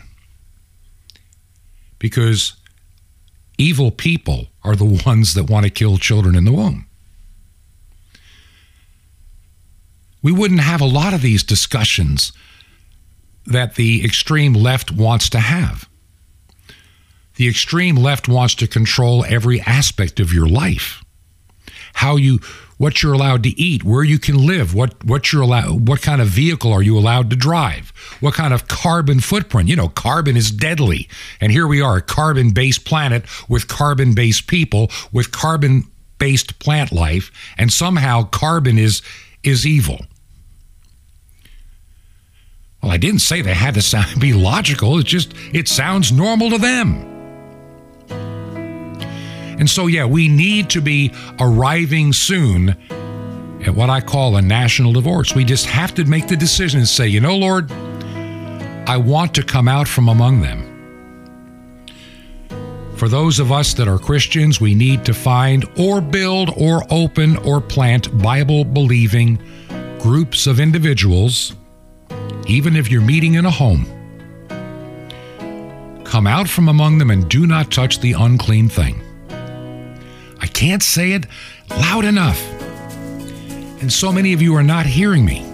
Because 1.99 2.55
evil 3.57 3.91
people 3.91 4.49
are 4.63 4.77
the 4.77 4.85
ones 5.07 5.33
that 5.33 5.49
want 5.49 5.65
to 5.65 5.71
kill 5.71 5.97
children 5.97 6.35
in 6.35 6.45
the 6.45 6.53
womb. 6.53 6.87
We 10.23 10.33
wouldn't 10.33 10.61
have 10.61 10.81
a 10.81 10.87
lot 10.87 11.15
of 11.15 11.23
these 11.23 11.43
discussions 11.43 12.33
that 13.47 13.75
the 13.75 14.05
extreme 14.05 14.53
left 14.53 14.93
wants 14.93 15.29
to 15.31 15.41
have. 15.41 15.89
The 17.37 17.49
extreme 17.49 17.97
left 17.97 18.29
wants 18.29 18.55
to 18.57 18.67
control 18.67 19.25
every 19.25 19.61
aspect 19.63 20.21
of 20.21 20.33
your 20.33 20.47
life. 20.47 21.03
How 21.95 22.17
you 22.17 22.41
what 22.77 23.03
you're 23.03 23.13
allowed 23.13 23.43
to 23.43 23.61
eat, 23.61 23.85
where 23.85 24.05
you 24.05 24.19
can 24.19 24.47
live, 24.47 24.75
what 24.75 25.05
what 25.05 25.33
you're 25.33 25.43
allowed 25.43 25.89
what 25.89 26.03
kind 26.03 26.21
of 26.21 26.29
vehicle 26.29 26.73
are 26.73 26.83
you 26.83 26.99
allowed 26.99 27.31
to 27.31 27.37
drive? 27.37 27.93
What 28.21 28.35
kind 28.35 28.55
of 28.55 28.69
carbon 28.69 29.21
footprint? 29.21 29.69
You 29.69 29.77
know, 29.77 29.89
carbon 29.89 30.37
is 30.37 30.51
deadly. 30.51 31.09
And 31.41 31.51
here 31.51 31.67
we 31.67 31.81
are, 31.81 31.97
a 31.97 32.03
carbon-based 32.03 32.85
planet 32.85 33.25
with 33.49 33.69
carbon-based 33.69 34.47
people 34.47 34.91
with 35.13 35.33
carbon-based 35.33 36.59
plant 36.59 36.93
life, 36.93 37.31
and 37.57 37.73
somehow 37.73 38.25
carbon 38.25 38.79
is 38.79 39.03
is 39.43 39.67
evil. 39.67 40.05
Well, 42.83 42.93
I 42.93 42.97
didn't 42.97 43.21
say 43.21 43.43
they 43.43 43.55
had 43.55 43.75
to 43.75 43.83
sound, 43.93 44.21
be 44.21 44.33
logical. 44.33 44.99
It's 44.99 45.09
just, 45.09 45.35
it 45.53 45.69
sounds 45.69 46.13
normal 46.13 46.51
to 46.51 46.59
them. 46.59 47.07
And 49.61 49.69
so, 49.69 49.89
yeah, 49.89 50.07
we 50.07 50.27
need 50.29 50.71
to 50.71 50.81
be 50.81 51.13
arriving 51.39 52.15
soon 52.15 52.71
at 53.63 53.75
what 53.75 53.91
I 53.91 54.01
call 54.01 54.37
a 54.37 54.43
national 54.43 54.95
divorce. 54.95 55.35
We 55.35 55.45
just 55.45 55.67
have 55.67 55.95
to 55.97 56.05
make 56.07 56.29
the 56.29 56.37
decision 56.37 56.81
and 56.81 56.89
say, 56.89 57.07
you 57.09 57.21
know, 57.21 57.37
Lord, 57.37 57.71
I 58.89 58.97
want 58.97 59.35
to 59.35 59.43
come 59.43 59.69
out 59.69 59.87
from 59.87 60.09
among 60.09 60.41
them. 60.41 60.67
For 62.97 63.09
those 63.09 63.39
of 63.39 63.53
us 63.53 63.75
that 63.75 63.87
are 63.87 63.99
Christians, 63.99 64.61
we 64.61 64.75
need 64.75 65.05
to 65.05 65.15
find 65.15 65.67
or 65.79 66.01
build 66.01 66.51
or 66.57 66.83
open 66.91 67.37
or 67.39 67.61
plant 67.61 68.23
Bible 68.23 68.65
believing 68.65 69.39
groups 70.01 70.47
of 70.47 70.59
individuals, 70.59 71.55
even 72.51 72.77
if 72.77 72.91
you're 72.91 73.01
meeting 73.01 73.35
in 73.35 73.47
a 73.47 73.51
home. 73.51 73.87
Come 76.05 76.27
out 76.27 76.49
from 76.49 76.69
among 76.69 76.99
them 76.99 77.11
and 77.11 77.29
do 77.29 77.47
not 77.47 77.71
touch 77.71 78.01
the 78.01 78.13
unclean 78.13 78.69
thing. 78.69 79.01
I 80.41 80.47
can't 80.47 80.83
say 80.83 81.13
it 81.13 81.27
loud 81.71 82.05
enough. 82.05 82.41
And 83.81 83.93
so 83.93 84.13
many 84.13 84.33
of 84.33 84.43
you 84.43 84.55
are 84.57 84.63
not 84.63 84.87
hearing 84.87 85.25
me. 85.25 85.47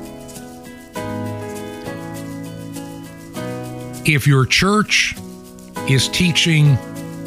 If 4.05 4.27
your 4.27 4.47
church 4.47 5.15
is 5.89 6.09
teaching 6.09 6.79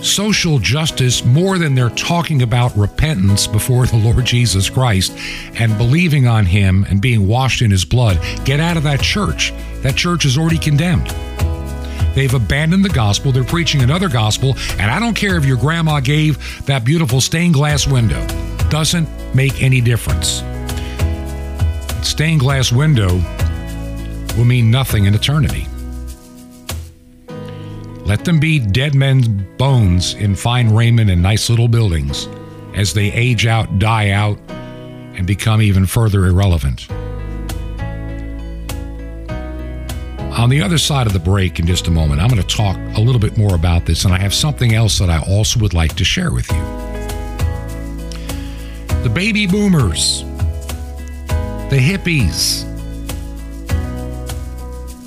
social 0.02 0.60
justice 0.60 1.24
more 1.24 1.58
than 1.58 1.76
they're 1.76 1.90
talking 1.90 2.42
about 2.42 2.76
repentance 2.78 3.48
before 3.48 3.86
the 3.86 3.98
Lord 3.98 4.26
Jesus 4.26 4.70
Christ 4.70 5.18
and 5.56 5.78
believing 5.78 6.28
on 6.28 6.46
Him 6.46 6.86
and 6.90 7.02
being 7.02 7.28
washed 7.28 7.62
in 7.62 7.72
His 7.72 7.86
blood, 7.86 8.20
get 8.46 8.60
out 8.60 8.78
of 8.78 8.84
that 8.84 9.02
church. 9.02 9.54
That 9.82 9.96
church 9.96 10.26
is 10.26 10.38
already 10.38 10.58
condemned. 10.58 11.08
They've 12.16 12.34
abandoned 12.34 12.84
the 12.84 12.90
gospel. 12.90 13.32
They're 13.32 13.44
preaching 13.44 13.82
another 13.82 14.10
gospel. 14.10 14.56
And 14.72 14.92
I 14.92 15.00
don't 15.00 15.16
care 15.16 15.38
if 15.38 15.46
your 15.46 15.58
grandma 15.58 16.00
gave 16.00 16.66
that 16.66 16.84
beautiful 16.84 17.22
stained 17.22 17.54
glass 17.54 17.88
window, 17.88 18.26
doesn't 18.70 19.08
make 19.34 19.62
any 19.62 19.80
difference. 19.80 20.44
Stained 22.06 22.42
glass 22.42 22.72
window 22.72 23.22
will 24.38 24.46
mean 24.46 24.70
nothing 24.70 25.06
in 25.06 25.16
eternity. 25.16 25.69
Let 28.10 28.26
them 28.26 28.40
be 28.40 28.58
dead 28.58 28.96
men's 28.96 29.28
bones 29.28 30.16
in 30.16 30.36
fine 30.36 30.74
raiment 30.74 31.12
and 31.12 31.22
nice 31.22 31.48
little 31.48 31.68
buildings 31.68 32.28
as 32.74 32.92
they 32.92 33.12
age 33.12 33.46
out, 33.46 33.78
die 33.78 34.10
out, 34.10 34.40
and 34.50 35.28
become 35.28 35.62
even 35.62 35.86
further 35.86 36.26
irrelevant. 36.26 36.90
On 40.40 40.50
the 40.50 40.60
other 40.60 40.80
side 40.80 41.06
of 41.06 41.14
the 41.14 41.20
break, 41.20 41.60
in 41.60 41.68
just 41.68 41.88
a 41.88 41.92
moment, 41.92 42.20
I'm 42.20 42.30
going 42.30 42.42
to 42.42 42.48
talk 42.48 42.78
a 42.98 43.00
little 43.00 43.22
bit 43.22 43.38
more 43.38 43.54
about 43.54 43.86
this, 43.86 44.06
and 44.06 44.14
I 44.14 44.18
have 44.18 44.34
something 44.34 44.74
else 44.74 44.98
that 44.98 45.12
I 45.12 45.20
also 45.32 45.60
would 45.60 45.76
like 45.76 45.96
to 45.98 46.04
share 46.04 46.32
with 46.32 46.50
you. 46.52 46.64
The 49.04 49.12
baby 49.14 49.46
boomers, 49.46 50.24
the 51.70 51.78
hippies, 51.78 52.66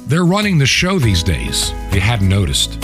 they're 0.07 0.25
running 0.25 0.59
the 0.59 0.67
show 0.67 1.01
these 1.01 1.25
days, 1.25 1.73
if 1.89 1.97
you 1.97 2.01
hadn't 2.01 2.29
noticed. 2.29 2.79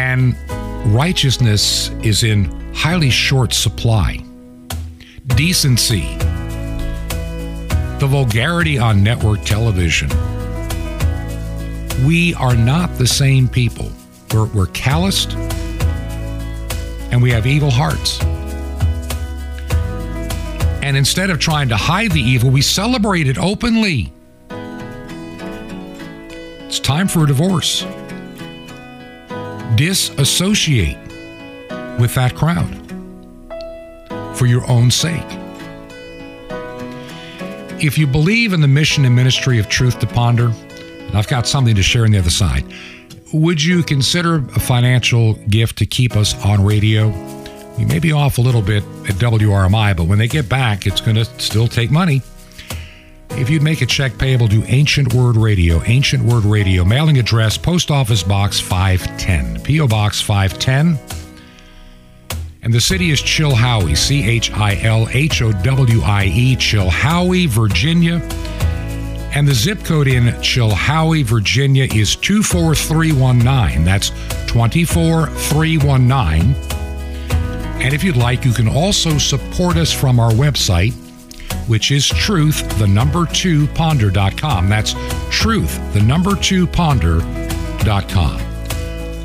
And 0.00 0.34
righteousness 0.94 1.90
is 2.02 2.22
in 2.22 2.46
highly 2.72 3.10
short 3.10 3.52
supply. 3.52 4.24
Decency, 5.26 6.16
the 7.98 8.06
vulgarity 8.08 8.78
on 8.78 9.04
network 9.04 9.44
television. 9.44 10.08
We 12.06 12.34
are 12.36 12.56
not 12.56 12.96
the 12.96 13.06
same 13.06 13.46
people. 13.46 13.92
We're, 14.32 14.46
we're 14.46 14.68
calloused 14.68 15.34
and 17.12 17.20
we 17.22 17.30
have 17.32 17.46
evil 17.46 17.70
hearts. 17.70 18.22
And 20.82 20.96
instead 20.96 21.28
of 21.28 21.38
trying 21.38 21.68
to 21.68 21.76
hide 21.76 22.12
the 22.12 22.22
evil, 22.22 22.48
we 22.48 22.62
celebrate 22.62 23.28
it 23.28 23.36
openly. 23.36 24.14
It's 26.68 26.80
time 26.80 27.06
for 27.06 27.24
a 27.24 27.26
divorce 27.26 27.84
disassociate 29.80 30.98
with 31.98 32.14
that 32.14 32.34
crowd 32.36 32.68
for 34.36 34.44
your 34.44 34.62
own 34.70 34.90
sake. 34.90 35.24
If 37.82 37.96
you 37.96 38.06
believe 38.06 38.52
in 38.52 38.60
the 38.60 38.68
mission 38.68 39.06
and 39.06 39.16
ministry 39.16 39.58
of 39.58 39.70
Truth 39.70 40.00
to 40.00 40.06
Ponder, 40.06 40.48
and 40.50 41.16
I've 41.16 41.28
got 41.28 41.46
something 41.46 41.74
to 41.76 41.82
share 41.82 42.04
on 42.04 42.10
the 42.10 42.18
other 42.18 42.28
side, 42.28 42.66
would 43.32 43.64
you 43.64 43.82
consider 43.82 44.44
a 44.54 44.60
financial 44.60 45.32
gift 45.48 45.78
to 45.78 45.86
keep 45.86 46.14
us 46.14 46.34
on 46.44 46.62
radio? 46.62 47.08
We 47.78 47.86
may 47.86 48.00
be 48.00 48.12
off 48.12 48.36
a 48.36 48.42
little 48.42 48.60
bit 48.60 48.82
at 49.08 49.14
WRMI, 49.14 49.96
but 49.96 50.04
when 50.04 50.18
they 50.18 50.28
get 50.28 50.46
back, 50.46 50.86
it's 50.86 51.00
going 51.00 51.16
to 51.16 51.24
still 51.24 51.68
take 51.68 51.90
money. 51.90 52.20
If 53.32 53.48
you'd 53.48 53.62
make 53.62 53.80
a 53.80 53.86
check 53.86 54.18
payable 54.18 54.48
to 54.48 54.64
Ancient 54.64 55.14
Word 55.14 55.36
Radio, 55.36 55.80
Ancient 55.84 56.24
Word 56.24 56.44
Radio, 56.44 56.84
mailing 56.84 57.16
address, 57.18 57.56
Post 57.56 57.90
Office 57.90 58.22
Box 58.22 58.60
510, 58.60 59.62
P.O. 59.62 59.88
Box 59.88 60.20
510. 60.20 60.98
And 62.62 62.74
the 62.74 62.80
city 62.80 63.10
is 63.10 63.22
Chilhowie, 63.22 63.96
C 63.96 64.28
H 64.28 64.52
I 64.52 64.78
L 64.82 65.08
H 65.10 65.40
O 65.42 65.52
W 65.52 66.02
I 66.02 66.26
E, 66.26 66.56
Chilhowie, 66.56 67.48
Virginia. 67.48 68.20
And 69.32 69.48
the 69.48 69.54
zip 69.54 69.84
code 69.84 70.08
in 70.08 70.24
Chilhowie, 70.42 71.24
Virginia 71.24 71.84
is 71.84 72.16
24319. 72.16 73.84
That's 73.84 74.10
24319. 74.48 76.54
And 77.80 77.94
if 77.94 78.02
you'd 78.04 78.16
like, 78.16 78.44
you 78.44 78.52
can 78.52 78.68
also 78.68 79.16
support 79.16 79.76
us 79.76 79.90
from 79.92 80.20
our 80.20 80.32
website, 80.32 80.92
which 81.70 81.92
is 81.92 82.08
truth, 82.08 82.68
the 82.80 82.86
number 82.86 83.26
two 83.26 83.68
ponder.com. 83.68 84.68
That's 84.68 84.96
truth, 85.30 85.78
the 85.94 86.02
number 86.02 86.34
two 86.34 86.66
ponder.com. 86.66 88.40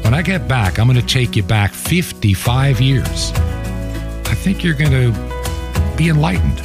When 0.04 0.14
I 0.14 0.22
get 0.22 0.48
back, 0.48 0.78
I'm 0.78 0.86
going 0.86 1.00
to 1.00 1.06
take 1.06 1.36
you 1.36 1.42
back 1.42 1.72
55 1.72 2.80
years. 2.80 3.32
I 4.28 4.36
think 4.36 4.64
you're 4.64 4.76
going 4.76 4.92
to 4.92 5.96
be 5.98 6.10
enlightened. 6.10 6.60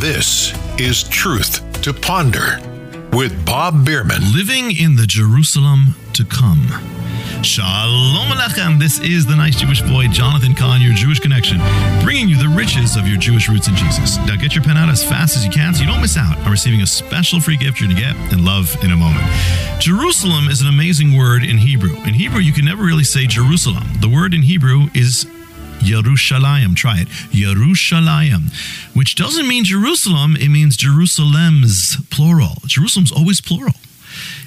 This 0.00 0.52
is 0.80 1.04
Truth 1.04 1.82
to 1.82 1.94
Ponder 1.94 2.58
with 3.12 3.46
Bob 3.46 3.86
Bierman. 3.86 4.20
Living 4.32 4.76
in 4.76 4.96
the 4.96 5.06
Jerusalem 5.06 5.94
to 6.14 6.24
come. 6.24 7.03
Shalom 7.44 8.30
Alechem. 8.30 8.78
This 8.78 8.98
is 9.00 9.26
the 9.26 9.36
nice 9.36 9.54
Jewish 9.54 9.82
boy, 9.82 10.08
Jonathan 10.08 10.54
Cahn, 10.54 10.80
your 10.80 10.94
Jewish 10.94 11.20
connection, 11.20 11.58
bringing 12.02 12.26
you 12.26 12.38
the 12.38 12.48
riches 12.48 12.96
of 12.96 13.06
your 13.06 13.18
Jewish 13.18 13.50
roots 13.50 13.68
in 13.68 13.76
Jesus. 13.76 14.16
Now 14.26 14.36
get 14.36 14.54
your 14.54 14.64
pen 14.64 14.78
out 14.78 14.88
as 14.88 15.04
fast 15.04 15.36
as 15.36 15.44
you 15.44 15.50
can 15.50 15.74
so 15.74 15.82
you 15.82 15.86
don't 15.86 16.00
miss 16.00 16.16
out 16.16 16.38
on 16.38 16.50
receiving 16.50 16.80
a 16.80 16.86
special 16.86 17.40
free 17.40 17.58
gift 17.58 17.80
you're 17.80 17.90
going 17.90 18.00
to 18.00 18.02
get 18.02 18.16
and 18.32 18.46
love 18.46 18.74
in 18.82 18.92
a 18.92 18.96
moment. 18.96 19.26
Jerusalem 19.78 20.48
is 20.48 20.62
an 20.62 20.68
amazing 20.68 21.18
word 21.18 21.44
in 21.44 21.58
Hebrew. 21.58 21.94
In 22.04 22.14
Hebrew, 22.14 22.40
you 22.40 22.54
can 22.54 22.64
never 22.64 22.82
really 22.82 23.04
say 23.04 23.26
Jerusalem. 23.26 23.84
The 24.00 24.08
word 24.08 24.32
in 24.32 24.40
Hebrew 24.40 24.86
is 24.94 25.26
Yerushalayim. 25.80 26.74
Try 26.76 27.00
it. 27.00 27.08
Yerushalayim, 27.28 28.54
which 28.96 29.16
doesn't 29.16 29.46
mean 29.46 29.64
Jerusalem, 29.64 30.34
it 30.36 30.48
means 30.48 30.78
Jerusalem's, 30.78 31.98
plural. 32.08 32.62
Jerusalem's 32.64 33.12
always 33.12 33.42
plural. 33.42 33.74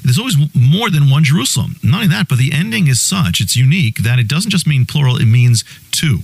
There's 0.03 0.17
always 0.17 0.38
more 0.56 0.89
than 0.89 1.10
one 1.10 1.23
Jerusalem. 1.23 1.75
Not 1.84 2.03
only 2.03 2.08
that, 2.08 2.30
but 2.30 2.38
the 2.38 2.51
ending 2.53 2.88
is 2.88 3.01
such, 3.01 3.41
it's 3.41 3.56
unique, 3.56 3.99
that 4.03 4.19
it 4.19 4.27
doesn't 4.27 4.51
just 4.51 4.67
mean 4.67 4.86
plural, 4.86 5.17
it 5.17 5.25
means 5.25 5.63
two. 5.91 6.19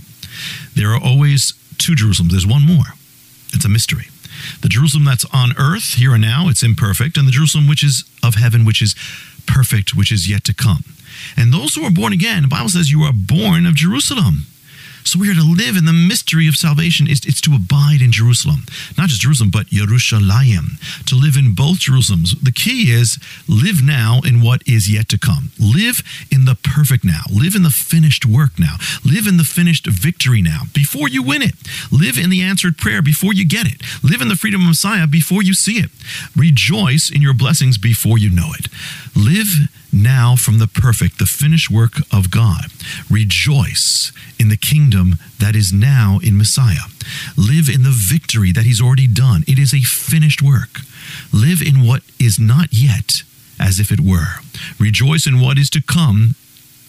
There 0.74 0.92
are 0.92 1.00
always 1.00 1.54
two 1.78 1.92
Jerusalems. 1.92 2.30
There's 2.30 2.46
one 2.46 2.62
more. 2.62 2.94
It's 3.52 3.64
a 3.64 3.68
mystery. 3.68 4.08
The 4.62 4.68
Jerusalem 4.68 5.04
that's 5.04 5.24
on 5.26 5.52
earth, 5.58 5.94
here 5.94 6.12
and 6.12 6.22
now, 6.22 6.48
it's 6.48 6.62
imperfect, 6.62 7.16
and 7.16 7.26
the 7.26 7.32
Jerusalem 7.32 7.68
which 7.68 7.84
is 7.84 8.04
of 8.22 8.34
heaven, 8.34 8.64
which 8.64 8.82
is 8.82 8.94
perfect, 9.46 9.94
which 9.94 10.10
is 10.10 10.28
yet 10.28 10.44
to 10.44 10.54
come. 10.54 10.84
And 11.36 11.52
those 11.52 11.74
who 11.74 11.84
are 11.84 11.90
born 11.90 12.12
again, 12.12 12.42
the 12.42 12.48
Bible 12.48 12.68
says 12.68 12.90
you 12.90 13.02
are 13.02 13.12
born 13.12 13.66
of 13.66 13.74
Jerusalem. 13.74 14.46
So 15.04 15.18
we 15.18 15.30
are 15.30 15.34
to 15.34 15.44
live 15.44 15.76
in 15.76 15.84
the 15.84 15.92
mystery 15.92 16.48
of 16.48 16.56
salvation. 16.56 17.06
It's, 17.08 17.26
it's 17.26 17.40
to 17.42 17.54
abide 17.54 18.00
in 18.00 18.10
Jerusalem. 18.10 18.64
Not 18.96 19.08
just 19.10 19.20
Jerusalem, 19.20 19.50
but 19.50 19.66
Yerushalayim. 19.66 20.80
To 21.06 21.14
live 21.14 21.36
in 21.36 21.54
both 21.54 21.80
Jerusalems. 21.80 22.42
The 22.42 22.52
key 22.52 22.90
is 22.90 23.18
live 23.46 23.84
now 23.84 24.20
in 24.24 24.40
what 24.40 24.66
is 24.66 24.90
yet 24.90 25.08
to 25.10 25.18
come. 25.18 25.52
Live 25.60 26.02
in 26.32 26.46
the 26.46 26.54
perfect 26.54 27.04
now. 27.04 27.22
Live 27.30 27.54
in 27.54 27.62
the 27.62 27.70
finished 27.70 28.24
work 28.24 28.58
now. 28.58 28.76
Live 29.04 29.26
in 29.26 29.36
the 29.36 29.44
finished 29.44 29.86
victory 29.86 30.40
now 30.40 30.62
before 30.72 31.08
you 31.08 31.22
win 31.22 31.42
it. 31.42 31.54
Live 31.92 32.16
in 32.16 32.30
the 32.30 32.42
answered 32.42 32.78
prayer 32.78 33.02
before 33.02 33.34
you 33.34 33.46
get 33.46 33.66
it. 33.66 33.82
Live 34.02 34.22
in 34.22 34.28
the 34.28 34.36
freedom 34.36 34.62
of 34.62 34.68
Messiah 34.68 35.06
before 35.06 35.42
you 35.42 35.52
see 35.52 35.78
it. 35.78 35.90
Rejoice 36.34 37.10
in 37.10 37.20
your 37.20 37.34
blessings 37.34 37.76
before 37.76 38.18
you 38.18 38.30
know 38.30 38.52
it. 38.58 38.68
Live 39.14 39.68
now 39.94 40.34
from 40.36 40.58
the 40.58 40.66
perfect, 40.66 41.18
the 41.18 41.26
finished 41.26 41.70
work 41.70 41.98
of 42.12 42.30
God. 42.30 42.66
Rejoice 43.10 44.12
in 44.38 44.48
the 44.48 44.56
kingdom 44.56 45.16
that 45.38 45.54
is 45.54 45.72
now 45.72 46.18
in 46.22 46.36
Messiah. 46.36 46.90
Live 47.36 47.68
in 47.68 47.82
the 47.82 47.94
victory 47.94 48.52
that 48.52 48.64
He's 48.64 48.80
already 48.82 49.06
done. 49.06 49.44
It 49.46 49.58
is 49.58 49.72
a 49.72 49.80
finished 49.80 50.42
work. 50.42 50.80
Live 51.32 51.62
in 51.62 51.86
what 51.86 52.02
is 52.18 52.38
not 52.38 52.68
yet 52.72 53.22
as 53.60 53.78
if 53.78 53.92
it 53.92 54.00
were. 54.00 54.40
Rejoice 54.78 55.26
in 55.26 55.40
what 55.40 55.58
is 55.58 55.70
to 55.70 55.82
come 55.82 56.34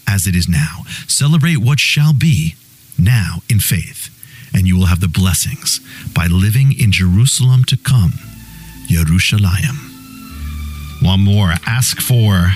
as 0.08 0.26
it 0.26 0.34
is 0.34 0.48
now. 0.48 0.82
Celebrate 1.06 1.58
what 1.58 1.80
shall 1.80 2.12
be 2.12 2.54
now 2.98 3.38
in 3.48 3.60
faith, 3.60 4.10
and 4.54 4.66
you 4.66 4.76
will 4.76 4.86
have 4.86 5.00
the 5.00 5.08
blessings 5.08 5.80
by 6.14 6.26
living 6.26 6.72
in 6.78 6.92
Jerusalem 6.92 7.64
to 7.64 7.76
come, 7.76 8.12
Yerushalayim. 8.88 9.92
One 11.02 11.20
more. 11.20 11.52
Ask 11.66 12.00
for 12.00 12.50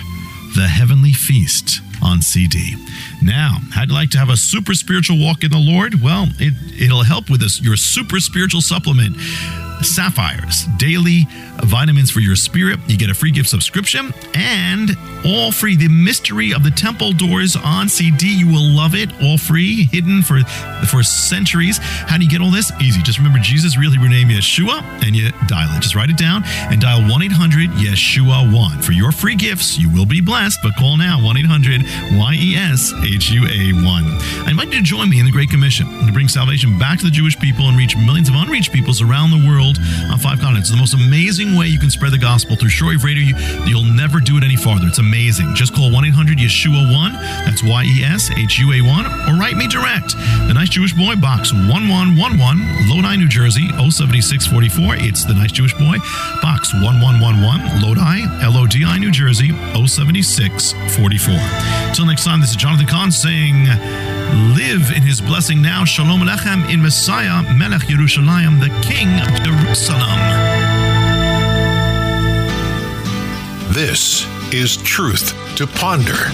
the 0.55 0.67
Heavenly 0.67 1.13
Feast 1.13 1.81
on 2.03 2.23
CD. 2.23 2.75
Now, 3.23 3.59
how'd 3.73 3.89
you 3.89 3.95
like 3.95 4.11
to 4.11 4.19
have 4.19 4.31
a 4.31 4.37
super 4.37 4.75
spiritual 4.75 5.19
walk 5.19 5.45
in 5.45 5.51
the 5.51 5.59
Lord? 5.59 6.03
Well, 6.03 6.27
it, 6.39 6.55
it'll 6.81 7.05
help 7.05 7.31
with 7.31 7.41
this, 7.41 7.61
your 7.61 7.77
super 7.77 8.21
spiritual 8.21 8.61
supplement. 8.61 9.17
Sapphires, 9.83 10.67
daily 10.77 11.27
vitamins 11.65 12.11
for 12.11 12.21
your 12.21 12.37
spirit. 12.37 12.79
You 12.87 12.97
get 12.97 13.11
a 13.11 13.15
free 13.15 13.31
gift 13.31 13.49
subscription 13.49 14.13
and 14.35 14.91
all 15.25 15.53
free. 15.53 15.77
The 15.77 15.89
Mystery 15.89 16.53
of 16.53 16.65
the 16.65 16.71
Temple 16.71 17.13
Doors 17.13 17.57
on 17.57 17.89
CD. 17.89 18.27
You 18.27 18.49
will 18.49 18.77
love 18.77 18.95
it. 18.95 19.11
All 19.23 19.39
free, 19.39 19.85
hidden 19.85 20.23
for 20.23 20.41
for 20.89 21.03
centuries. 21.03 21.79
How 21.79 22.17
do 22.19 22.25
you 22.25 22.31
get 22.31 22.41
all 22.41 22.51
this? 22.51 22.73
Easy. 22.81 23.03
Just 23.03 23.19
remember 23.19 23.39
Jesus' 23.39 23.77
real 23.77 23.91
Hebrew 23.91 24.09
name 24.09 24.29
Yeshua 24.29 24.83
and 25.05 25.15
you 25.15 25.31
dial 25.47 25.75
it. 25.77 25.81
Just 25.81 25.95
write 25.95 26.11
it 26.11 26.17
down 26.17 26.43
and 26.45 26.81
dial 26.81 27.01
1 27.01 27.23
800 27.23 27.71
Yeshua 27.71 28.53
1. 28.53 28.83
For 28.83 28.93
your 28.93 29.13
free 29.13 29.37
gifts, 29.37 29.79
you 29.79 29.91
will 29.91 30.07
be 30.07 30.21
blessed, 30.21 30.59
but 30.63 30.75
call 30.77 30.97
now 30.97 31.23
1 31.23 31.37
800 31.37 31.83
Y 32.19 32.37
E 32.39 32.57
S 32.57 32.93
H 33.11 33.31
U 33.31 33.47
A 33.47 33.73
1. 33.73 33.85
I 33.85 34.51
invite 34.51 34.73
you 34.73 34.79
to 34.79 34.83
join 34.83 35.11
me 35.11 35.19
in 35.19 35.27
the 35.27 35.33
Great 35.33 35.51
Commission 35.51 35.87
to 36.07 36.13
bring 36.13 36.29
salvation 36.29 36.79
back 36.79 36.99
to 36.99 37.05
the 37.05 37.11
Jewish 37.11 37.39
people 37.39 37.69
and 37.69 37.77
reach 37.77 37.97
millions 37.97 38.29
of 38.29 38.35
unreached 38.37 38.73
peoples 38.73 39.03
around 39.03 39.31
the 39.31 39.49
world 39.49 39.79
on 40.11 40.19
five 40.19 40.39
continents. 40.39 40.71
The 40.71 40.77
most 40.77 40.95
amazing 40.95 41.57
way 41.57 41.67
you 41.67 41.79
can 41.79 41.91
spread 41.91 42.13
the 42.13 42.19
gospel 42.19 42.57
through 42.57 42.71
Shortwave 42.71 43.03
Radio. 43.03 43.37
You'll 43.67 43.85
never 43.85 44.21
do 44.21 44.37
it 44.37 44.45
any 44.45 44.57
farther. 44.57 44.87
It's 44.87 44.99
amazing. 44.99 45.55
Just 45.55 45.75
call 45.75 45.91
1 45.91 46.05
800 46.07 46.39
Yeshua 46.39 46.93
1. 46.93 47.13
That's 47.45 47.63
Y 47.63 47.85
E 47.85 48.05
S 48.05 48.31
H 48.31 48.59
U 48.59 48.73
A 48.73 48.81
1. 48.81 49.07
Or 49.29 49.39
write 49.39 49.57
me 49.57 49.67
direct. 49.67 50.15
The 50.47 50.55
Nice 50.55 50.71
Jewish 50.71 50.93
Boy, 50.93 51.17
Box 51.17 51.53
1111, 51.53 52.89
Lodi, 52.89 53.17
New 53.17 53.29
Jersey 53.29 53.67
07644. 53.79 54.97
It's 55.03 55.25
The 55.25 55.35
Nice 55.35 55.53
Jewish 55.53 55.75
Boy, 55.75 55.99
Box 56.43 56.73
1111, 56.75 57.83
Lodi, 57.83 58.23
L 58.45 58.57
O 58.57 58.67
D 58.67 58.85
I, 58.85 58.99
New 58.99 59.11
Jersey 59.11 59.49
07644. 59.75 61.95
Till 61.95 62.07
next 62.07 62.25
time, 62.25 62.41
this 62.41 62.51
is 62.51 62.57
Jonathan 62.57 62.87
Cahn 63.01 63.11
saying, 63.11 63.65
Live 64.55 64.91
in 64.95 65.03
his 65.03 65.23
blessing 65.23 65.63
now. 65.63 65.87
Shalom 65.87 66.21
Alechem 66.21 66.71
in 66.71 66.83
Messiah, 66.83 67.43
Melech 67.55 67.89
Yerushalayim, 67.89 68.61
the 68.61 68.69
King 68.87 69.09
of 69.21 69.43
Jerusalem. 69.43 70.21
This 73.73 74.27
is 74.53 74.77
Truth 74.77 75.33
to 75.57 75.67
Ponder 75.67 76.31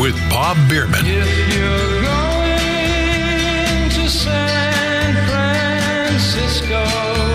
with 0.00 0.16
Bob 0.28 0.56
Bierman. 0.68 1.06
If 1.06 1.54
you're 1.54 2.02
going 2.02 3.90
to 3.90 4.08
San 4.08 5.14
Francisco, 6.08 7.29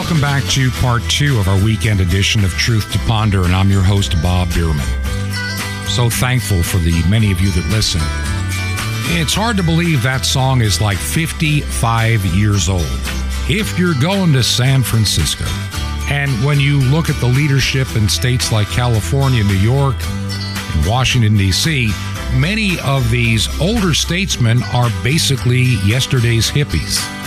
Welcome 0.00 0.22
back 0.22 0.44
to 0.52 0.70
part 0.70 1.02
two 1.10 1.38
of 1.38 1.46
our 1.46 1.62
weekend 1.62 2.00
edition 2.00 2.42
of 2.42 2.50
Truth 2.52 2.90
to 2.92 2.98
Ponder, 3.00 3.44
and 3.44 3.54
I'm 3.54 3.68
your 3.68 3.82
host, 3.82 4.14
Bob 4.22 4.48
Bierman. 4.48 4.86
So 5.88 6.08
thankful 6.08 6.62
for 6.62 6.78
the 6.78 7.04
many 7.06 7.30
of 7.30 7.38
you 7.38 7.50
that 7.50 7.66
listen. 7.68 8.00
It's 9.20 9.34
hard 9.34 9.58
to 9.58 9.62
believe 9.62 10.02
that 10.02 10.24
song 10.24 10.62
is 10.62 10.80
like 10.80 10.96
55 10.96 12.24
years 12.24 12.70
old. 12.70 12.86
If 13.46 13.78
you're 13.78 13.94
going 14.00 14.32
to 14.32 14.42
San 14.42 14.82
Francisco, 14.82 15.44
and 16.10 16.30
when 16.46 16.58
you 16.58 16.80
look 16.80 17.10
at 17.10 17.20
the 17.20 17.28
leadership 17.28 17.94
in 17.94 18.08
states 18.08 18.50
like 18.50 18.68
California, 18.68 19.44
New 19.44 19.52
York, 19.52 19.96
and 20.00 20.86
Washington, 20.86 21.36
D.C., 21.36 21.92
many 22.38 22.80
of 22.80 23.10
these 23.10 23.48
older 23.60 23.92
statesmen 23.92 24.62
are 24.72 24.88
basically 25.04 25.76
yesterday's 25.84 26.50
hippies. 26.50 27.19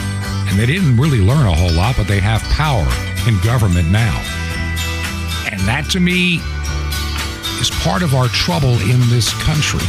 And 0.53 0.61
they 0.61 0.67
didn't 0.67 0.97
really 0.97 1.19
learn 1.19 1.47
a 1.47 1.55
whole 1.55 1.71
lot, 1.71 1.97
but 1.97 2.07
they 2.07 2.19
have 2.19 2.43
power 2.43 2.85
in 3.27 3.39
government 3.41 3.89
now. 3.89 4.15
And 5.51 5.59
that 5.61 5.87
to 5.93 5.99
me 5.99 6.35
is 7.59 7.71
part 7.81 8.03
of 8.03 8.13
our 8.13 8.27
trouble 8.27 8.73
in 8.81 8.99
this 9.09 9.33
country. 9.41 9.81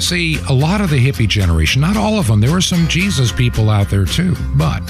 See, 0.00 0.38
a 0.48 0.52
lot 0.52 0.80
of 0.80 0.90
the 0.90 0.98
hippie 0.98 1.28
generation, 1.28 1.80
not 1.80 1.96
all 1.96 2.18
of 2.18 2.26
them, 2.26 2.40
there 2.40 2.50
were 2.50 2.60
some 2.60 2.88
Jesus 2.88 3.30
people 3.30 3.70
out 3.70 3.88
there 3.88 4.04
too, 4.04 4.34
but 4.56 4.84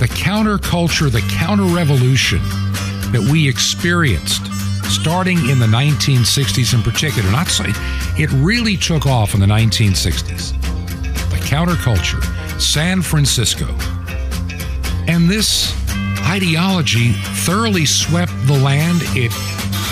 the 0.00 0.08
counterculture, 0.10 1.08
the 1.08 1.22
counter 1.30 1.72
revolution 1.72 2.40
that 3.12 3.28
we 3.30 3.48
experienced 3.48 4.46
starting 4.90 5.38
in 5.48 5.60
the 5.60 5.66
1960s 5.66 6.74
in 6.74 6.82
particular, 6.82 7.30
not 7.30 7.46
say 7.46 7.66
it 8.20 8.32
really 8.32 8.76
took 8.76 9.06
off 9.06 9.34
in 9.34 9.38
the 9.38 9.46
1960s. 9.46 10.60
The 11.30 11.36
counterculture, 11.36 12.37
San 12.58 13.02
Francisco. 13.02 13.66
And 15.06 15.28
this 15.28 15.74
ideology 16.26 17.12
thoroughly 17.46 17.86
swept 17.86 18.32
the 18.46 18.58
land. 18.58 19.00
It 19.16 19.32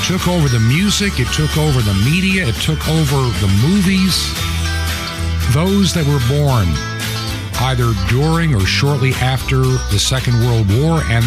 took 0.06 0.28
over 0.28 0.48
the 0.48 0.60
music, 0.60 1.14
it 1.18 1.28
took 1.32 1.56
over 1.56 1.80
the 1.80 1.94
media, 2.04 2.46
it 2.46 2.54
took 2.56 2.86
over 2.88 3.16
the 3.40 3.48
movies. 3.62 4.14
Those 5.54 5.94
that 5.94 6.06
were 6.06 6.22
born 6.28 6.68
either 7.62 7.92
during 8.08 8.54
or 8.54 8.60
shortly 8.60 9.12
after 9.14 9.62
the 9.62 9.98
Second 9.98 10.38
World 10.44 10.66
War 10.78 11.02
and 11.08 11.24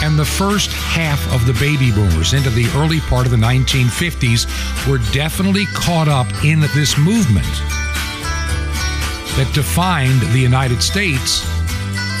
and 0.00 0.16
the 0.16 0.24
first 0.24 0.70
half 0.70 1.20
of 1.32 1.44
the 1.44 1.52
baby 1.54 1.90
boomers 1.90 2.32
into 2.32 2.50
the 2.50 2.68
early 2.76 3.00
part 3.00 3.26
of 3.26 3.32
the 3.32 3.36
1950s 3.36 4.46
were 4.88 4.98
definitely 5.12 5.66
caught 5.74 6.06
up 6.06 6.26
in 6.44 6.60
this 6.60 6.96
movement 6.96 7.46
that 9.38 9.54
defined 9.54 10.20
the 10.32 10.38
United 10.40 10.82
States 10.82 11.46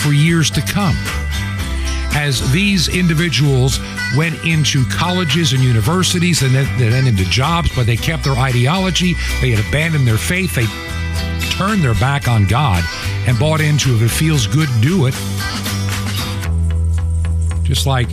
for 0.00 0.12
years 0.12 0.52
to 0.52 0.60
come. 0.60 0.94
As 2.14 2.48
these 2.52 2.86
individuals 2.88 3.80
went 4.16 4.42
into 4.44 4.84
colleges 4.86 5.52
and 5.52 5.60
universities 5.60 6.42
and 6.42 6.54
then, 6.54 6.78
then 6.78 7.08
into 7.08 7.24
jobs, 7.24 7.74
but 7.74 7.86
they 7.86 7.96
kept 7.96 8.22
their 8.22 8.36
ideology, 8.36 9.14
they 9.40 9.50
had 9.50 9.66
abandoned 9.68 10.06
their 10.06 10.16
faith, 10.16 10.54
they 10.54 10.66
turned 11.50 11.82
their 11.82 11.94
back 11.94 12.28
on 12.28 12.46
God 12.46 12.84
and 13.26 13.36
bought 13.36 13.60
into 13.60 13.96
if 13.96 14.02
it 14.02 14.10
feels 14.10 14.46
good, 14.46 14.68
do 14.80 15.06
it. 15.06 15.14
Just 17.64 17.84
like 17.84 18.08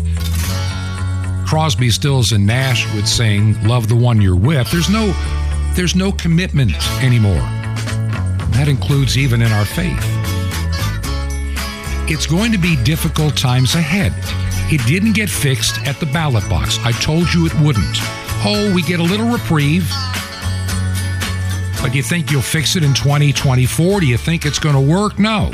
Crosby, 1.46 1.92
Stills, 1.92 2.32
and 2.32 2.46
Nash 2.46 2.92
would 2.96 3.08
sing, 3.08 3.56
"Love 3.68 3.88
the 3.88 3.96
one 3.96 4.20
you're 4.20 4.36
with." 4.36 4.70
There's 4.72 4.90
no, 4.90 5.14
there's 5.76 5.96
no 5.96 6.12
commitment 6.12 6.74
anymore. 7.04 7.55
That 8.56 8.68
includes 8.70 9.18
even 9.18 9.42
in 9.42 9.52
our 9.52 9.66
faith. 9.66 10.00
It's 12.08 12.26
going 12.26 12.52
to 12.52 12.58
be 12.58 12.76
difficult 12.84 13.36
times 13.36 13.76
ahead. 13.76 14.14
It 14.72 14.86
didn't 14.88 15.14
get 15.14 15.30
fixed 15.30 15.86
at 15.86 16.00
the 16.00 16.06
ballot 16.06 16.48
box. 16.50 16.80
I 16.84 16.92
told 16.94 17.34
you 17.34 17.46
it 17.46 17.54
wouldn't. 17.56 17.98
Oh, 18.48 18.72
we 18.74 18.82
get 18.82 19.00
a 19.00 19.04
little 19.04 19.28
reprieve. 19.28 19.90
But 21.82 21.94
you 21.94 22.02
think 22.02 22.32
you'll 22.32 22.42
fix 22.42 22.76
it 22.76 22.84
in 22.84 22.94
2024? 22.94 24.00
Do 24.00 24.08
you 24.08 24.18
think 24.18 24.46
it's 24.46 24.58
going 24.58 24.76
to 24.76 24.82
work? 24.82 25.20
No. 25.20 25.52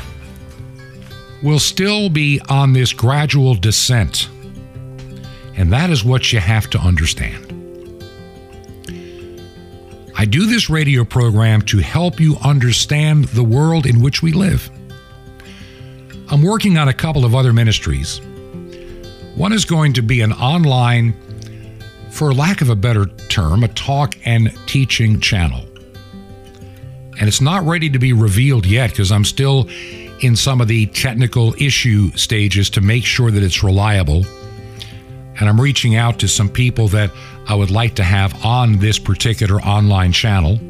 We'll 1.42 1.58
still 1.58 2.08
be 2.08 2.40
on 2.48 2.72
this 2.72 2.92
gradual 2.92 3.54
descent. 3.54 4.28
And 5.56 5.72
that 5.72 5.90
is 5.90 6.04
what 6.04 6.32
you 6.32 6.38
have 6.38 6.70
to 6.70 6.78
understand. 6.78 7.51
I 10.22 10.24
do 10.24 10.46
this 10.46 10.70
radio 10.70 11.04
program 11.04 11.62
to 11.62 11.78
help 11.78 12.20
you 12.20 12.36
understand 12.44 13.24
the 13.24 13.42
world 13.42 13.86
in 13.86 14.00
which 14.00 14.22
we 14.22 14.30
live. 14.30 14.70
I'm 16.28 16.42
working 16.42 16.78
on 16.78 16.86
a 16.86 16.92
couple 16.92 17.24
of 17.24 17.34
other 17.34 17.52
ministries. 17.52 18.20
One 19.34 19.52
is 19.52 19.64
going 19.64 19.94
to 19.94 20.00
be 20.00 20.20
an 20.20 20.32
online, 20.34 21.16
for 22.12 22.32
lack 22.32 22.60
of 22.60 22.70
a 22.70 22.76
better 22.76 23.06
term, 23.30 23.64
a 23.64 23.68
talk 23.68 24.14
and 24.24 24.56
teaching 24.68 25.18
channel. 25.18 25.66
and 27.18 27.26
it's 27.26 27.40
not 27.40 27.64
ready 27.64 27.90
to 27.90 27.98
be 27.98 28.12
revealed 28.12 28.64
yet 28.64 28.90
because 28.90 29.10
I'm 29.10 29.24
still 29.24 29.68
in 30.20 30.36
some 30.36 30.60
of 30.60 30.68
the 30.68 30.86
technical 30.86 31.52
issue 31.60 32.12
stages 32.12 32.70
to 32.70 32.80
make 32.80 33.04
sure 33.04 33.32
that 33.32 33.42
it's 33.42 33.64
reliable. 33.64 34.24
And 35.42 35.48
I'm 35.48 35.60
reaching 35.60 35.96
out 35.96 36.20
to 36.20 36.28
some 36.28 36.48
people 36.48 36.86
that 36.86 37.10
I 37.48 37.56
would 37.56 37.72
like 37.72 37.96
to 37.96 38.04
have 38.04 38.46
on 38.46 38.78
this 38.78 38.96
particular 38.96 39.60
online 39.60 40.12
channel. 40.12 40.60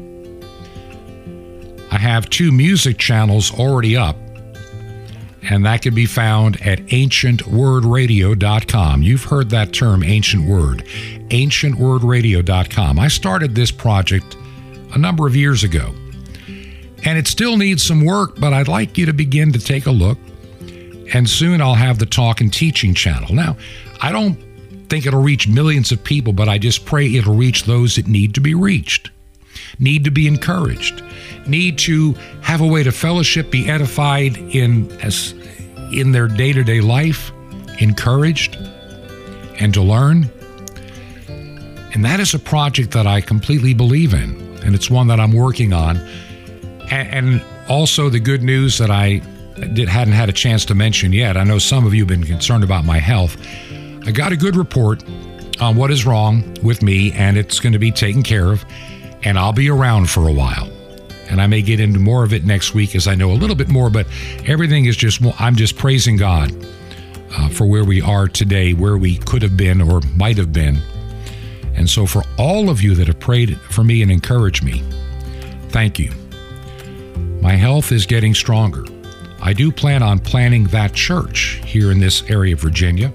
I 1.91 1.99
have 1.99 2.27
two 2.27 2.51
music 2.51 2.97
channels 2.97 3.53
already 3.53 3.95
up, 3.95 4.15
and 5.43 5.63
that 5.67 5.83
can 5.83 5.93
be 5.93 6.07
found 6.07 6.59
at 6.63 6.79
ancientwordradio.com. 6.87 9.03
You've 9.03 9.25
heard 9.25 9.51
that 9.51 9.73
term, 9.73 10.03
ancient 10.03 10.49
word. 10.49 10.83
Ancientwordradio.com. 11.27 12.97
I 12.97 13.09
started 13.09 13.53
this 13.53 13.69
project 13.69 14.35
a 14.95 14.97
number 14.97 15.27
of 15.27 15.35
years 15.35 15.63
ago, 15.63 15.93
and 17.05 17.19
it 17.19 17.27
still 17.27 17.57
needs 17.57 17.83
some 17.83 18.03
work, 18.03 18.39
but 18.39 18.53
I'd 18.53 18.67
like 18.67 18.97
you 18.97 19.05
to 19.05 19.13
begin 19.13 19.53
to 19.53 19.59
take 19.59 19.85
a 19.85 19.91
look. 19.91 20.17
And 21.13 21.29
soon 21.29 21.61
I'll 21.61 21.75
have 21.75 21.99
the 21.99 22.07
talk 22.07 22.41
and 22.41 22.51
teaching 22.51 22.95
channel. 22.95 23.35
Now, 23.35 23.55
I 24.01 24.11
don't 24.11 24.39
think 24.93 25.07
it'll 25.07 25.23
reach 25.23 25.47
millions 25.47 25.91
of 25.91 26.03
people, 26.03 26.33
but 26.33 26.47
I 26.47 26.59
just 26.59 26.85
pray 26.85 27.15
it'll 27.15 27.33
reach 27.33 27.63
those 27.63 27.95
that 27.95 28.05
need 28.05 28.35
to 28.35 28.41
be 28.41 28.53
reached, 28.53 29.09
need 29.79 30.03
to 30.03 30.11
be 30.11 30.27
encouraged, 30.27 31.01
need 31.47 31.79
to 31.79 32.13
have 32.43 32.61
a 32.61 32.67
way 32.67 32.83
to 32.83 32.91
fellowship, 32.91 33.49
be 33.49 33.67
edified 33.67 34.37
in 34.37 34.91
as 35.01 35.31
in 35.93 36.11
their 36.11 36.27
day-to-day 36.27 36.81
life, 36.81 37.31
encouraged, 37.79 38.55
and 39.59 39.73
to 39.73 39.81
learn. 39.81 40.29
And 41.95 42.05
that 42.05 42.19
is 42.19 42.35
a 42.35 42.39
project 42.39 42.91
that 42.91 43.07
I 43.07 43.19
completely 43.19 43.73
believe 43.73 44.13
in, 44.13 44.39
and 44.63 44.75
it's 44.75 44.91
one 44.91 45.07
that 45.07 45.19
I'm 45.19 45.33
working 45.33 45.73
on. 45.73 45.97
And 46.91 47.43
also 47.67 48.09
the 48.09 48.19
good 48.19 48.43
news 48.43 48.77
that 48.77 48.91
I 48.91 49.23
did, 49.73 49.89
hadn't 49.89 50.13
had 50.13 50.29
a 50.29 50.33
chance 50.33 50.65
to 50.65 50.75
mention 50.75 51.13
yet. 51.13 51.35
I 51.35 51.43
know 51.45 51.57
some 51.57 51.87
of 51.87 51.95
you 51.95 52.01
have 52.01 52.09
been 52.09 52.23
concerned 52.23 52.63
about 52.63 52.85
my 52.85 52.99
health. 52.99 53.37
I 54.05 54.11
got 54.11 54.31
a 54.31 54.37
good 54.37 54.55
report 54.55 55.03
on 55.61 55.75
what 55.75 55.91
is 55.91 56.05
wrong 56.05 56.57
with 56.61 56.81
me, 56.81 57.11
and 57.13 57.37
it's 57.37 57.59
going 57.59 57.73
to 57.73 57.79
be 57.79 57.91
taken 57.91 58.23
care 58.23 58.51
of. 58.51 58.65
And 59.23 59.39
I'll 59.39 59.53
be 59.53 59.69
around 59.69 60.09
for 60.09 60.27
a 60.27 60.33
while. 60.33 60.69
And 61.29 61.41
I 61.41 61.47
may 61.47 61.61
get 61.61 61.79
into 61.79 61.99
more 61.99 62.23
of 62.23 62.33
it 62.33 62.43
next 62.43 62.73
week 62.73 62.95
as 62.95 63.07
I 63.07 63.15
know 63.15 63.31
a 63.31 63.33
little 63.33 63.55
bit 63.55 63.69
more, 63.69 63.89
but 63.89 64.05
everything 64.45 64.85
is 64.85 64.97
just, 64.97 65.21
I'm 65.39 65.55
just 65.55 65.77
praising 65.77 66.17
God 66.17 66.53
uh, 67.37 67.49
for 67.49 67.65
where 67.65 67.85
we 67.85 68.01
are 68.01 68.27
today, 68.27 68.73
where 68.73 68.97
we 68.97 69.17
could 69.17 69.41
have 69.41 69.55
been 69.55 69.81
or 69.81 70.01
might 70.15 70.37
have 70.37 70.51
been. 70.51 70.79
And 71.75 71.89
so, 71.89 72.05
for 72.05 72.23
all 72.37 72.69
of 72.69 72.81
you 72.81 72.93
that 72.95 73.07
have 73.07 73.19
prayed 73.19 73.57
for 73.61 73.83
me 73.83 74.01
and 74.01 74.11
encouraged 74.11 74.63
me, 74.63 74.83
thank 75.69 75.97
you. 75.97 76.11
My 77.41 77.53
health 77.53 77.91
is 77.91 78.05
getting 78.05 78.33
stronger. 78.33 78.85
I 79.41 79.53
do 79.53 79.71
plan 79.71 80.03
on 80.03 80.19
planning 80.19 80.65
that 80.65 80.93
church 80.93 81.61
here 81.65 81.91
in 81.91 81.99
this 81.99 82.29
area 82.29 82.53
of 82.53 82.59
Virginia. 82.59 83.11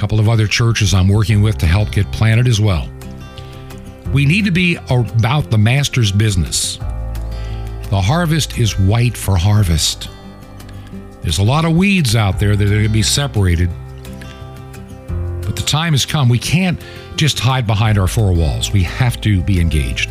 Couple 0.00 0.18
of 0.18 0.30
other 0.30 0.46
churches 0.46 0.94
I'm 0.94 1.08
working 1.08 1.42
with 1.42 1.58
to 1.58 1.66
help 1.66 1.92
get 1.92 2.10
planted 2.10 2.48
as 2.48 2.58
well. 2.58 2.88
We 4.14 4.24
need 4.24 4.46
to 4.46 4.50
be 4.50 4.76
about 4.88 5.50
the 5.50 5.58
master's 5.58 6.10
business. 6.10 6.78
The 7.90 8.00
harvest 8.00 8.58
is 8.58 8.78
white 8.78 9.14
for 9.14 9.36
harvest. 9.36 10.08
There's 11.20 11.38
a 11.38 11.42
lot 11.42 11.66
of 11.66 11.76
weeds 11.76 12.16
out 12.16 12.40
there 12.40 12.56
that 12.56 12.64
are 12.64 12.70
going 12.70 12.82
to 12.84 12.88
be 12.88 13.02
separated. 13.02 13.68
But 15.42 15.56
the 15.56 15.64
time 15.66 15.92
has 15.92 16.06
come. 16.06 16.30
We 16.30 16.38
can't 16.38 16.80
just 17.16 17.38
hide 17.38 17.66
behind 17.66 17.98
our 17.98 18.08
four 18.08 18.32
walls. 18.32 18.72
We 18.72 18.82
have 18.84 19.20
to 19.20 19.42
be 19.42 19.60
engaged. 19.60 20.10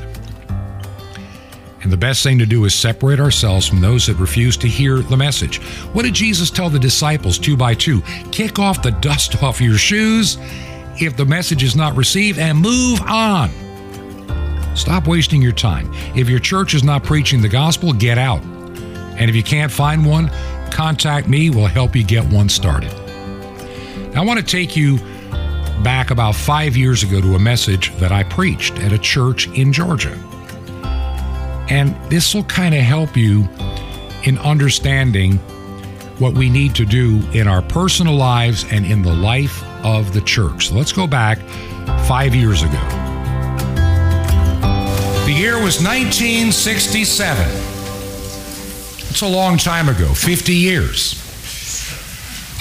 The 1.89 1.97
best 1.97 2.21
thing 2.23 2.37
to 2.39 2.45
do 2.45 2.65
is 2.65 2.75
separate 2.75 3.19
ourselves 3.19 3.67
from 3.67 3.81
those 3.81 4.05
that 4.05 4.15
refuse 4.15 4.55
to 4.57 4.67
hear 4.67 4.99
the 4.99 5.17
message. 5.17 5.61
What 5.93 6.03
did 6.03 6.13
Jesus 6.13 6.51
tell 6.51 6.69
the 6.69 6.79
disciples 6.79 7.39
two 7.39 7.57
by 7.57 7.73
two? 7.73 8.01
Kick 8.31 8.59
off 8.59 8.83
the 8.83 8.91
dust 8.91 9.41
off 9.43 9.59
your 9.59 9.77
shoes 9.77 10.37
if 11.01 11.17
the 11.17 11.25
message 11.25 11.63
is 11.63 11.75
not 11.75 11.95
received 11.95 12.37
and 12.37 12.57
move 12.57 13.01
on. 13.01 13.49
Stop 14.75 15.07
wasting 15.07 15.41
your 15.41 15.51
time. 15.51 15.91
If 16.15 16.29
your 16.29 16.39
church 16.39 16.73
is 16.73 16.83
not 16.83 17.03
preaching 17.03 17.41
the 17.41 17.49
gospel, 17.49 17.91
get 17.91 18.17
out. 18.17 18.41
And 18.41 19.29
if 19.29 19.35
you 19.35 19.43
can't 19.43 19.71
find 19.71 20.05
one, 20.05 20.29
contact 20.71 21.27
me. 21.27 21.49
We'll 21.49 21.65
help 21.65 21.95
you 21.95 22.03
get 22.03 22.23
one 22.25 22.49
started. 22.49 22.93
I 24.15 24.23
want 24.23 24.39
to 24.39 24.45
take 24.45 24.77
you 24.77 24.99
back 25.83 26.11
about 26.11 26.35
five 26.35 26.77
years 26.77 27.03
ago 27.03 27.19
to 27.21 27.35
a 27.35 27.39
message 27.39 27.95
that 27.97 28.11
I 28.11 28.23
preached 28.23 28.77
at 28.79 28.93
a 28.93 28.97
church 28.97 29.47
in 29.49 29.73
Georgia. 29.73 30.17
And 31.69 31.95
this 32.09 32.33
will 32.33 32.43
kind 32.45 32.73
of 32.73 32.81
help 32.81 33.15
you 33.15 33.47
in 34.23 34.37
understanding 34.39 35.37
what 36.19 36.33
we 36.33 36.49
need 36.49 36.75
to 36.75 36.85
do 36.85 37.21
in 37.31 37.47
our 37.47 37.61
personal 37.61 38.15
lives 38.15 38.65
and 38.71 38.85
in 38.85 39.01
the 39.01 39.13
life 39.13 39.63
of 39.85 40.13
the 40.13 40.21
church. 40.21 40.67
So 40.67 40.75
let's 40.75 40.91
go 40.91 41.07
back 41.07 41.39
five 42.07 42.35
years 42.35 42.63
ago. 42.63 42.79
The 45.25 45.33
year 45.33 45.55
was 45.55 45.81
1967. 45.81 47.45
It's 49.09 49.21
a 49.21 49.27
long 49.27 49.57
time 49.57 49.87
ago, 49.89 50.13
50 50.13 50.53
years. 50.53 51.15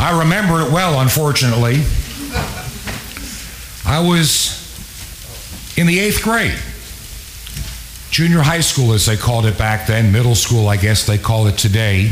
I 0.01 0.19
remember 0.21 0.61
it 0.61 0.71
well, 0.71 1.01
unfortunately. 1.01 1.83
I 3.85 4.01
was 4.01 4.55
in 5.77 5.87
the 5.87 5.99
eighth 5.99 6.23
grade. 6.23 6.59
Junior 8.19 8.41
high 8.41 8.59
school, 8.59 8.95
as 8.95 9.07
they 9.07 9.17
called 9.17 9.47
it 9.47 9.57
back 9.57 9.87
then, 9.87 10.11
middle 10.11 10.35
school, 10.35 10.67
I 10.67 10.77
guess 10.77 11.07
they 11.07 11.19
call 11.19 11.47
it 11.47 11.57
today. 11.57 12.11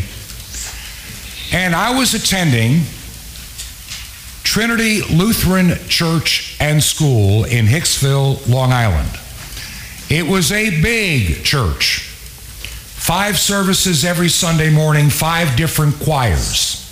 And 1.53 1.75
I 1.75 1.99
was 1.99 2.14
attending 2.14 2.83
Trinity 4.45 5.03
Lutheran 5.12 5.77
Church 5.88 6.57
and 6.61 6.81
School 6.81 7.42
in 7.42 7.66
Hicksville, 7.66 8.49
Long 8.49 8.73
Island. 8.73 9.19
It 10.09 10.31
was 10.31 10.53
a 10.53 10.81
big 10.81 11.42
church. 11.42 12.03
Five 12.03 13.37
services 13.37 14.05
every 14.05 14.29
Sunday 14.29 14.71
morning, 14.71 15.11
five 15.11 15.57
different 15.57 15.99
choirs. 15.99 16.85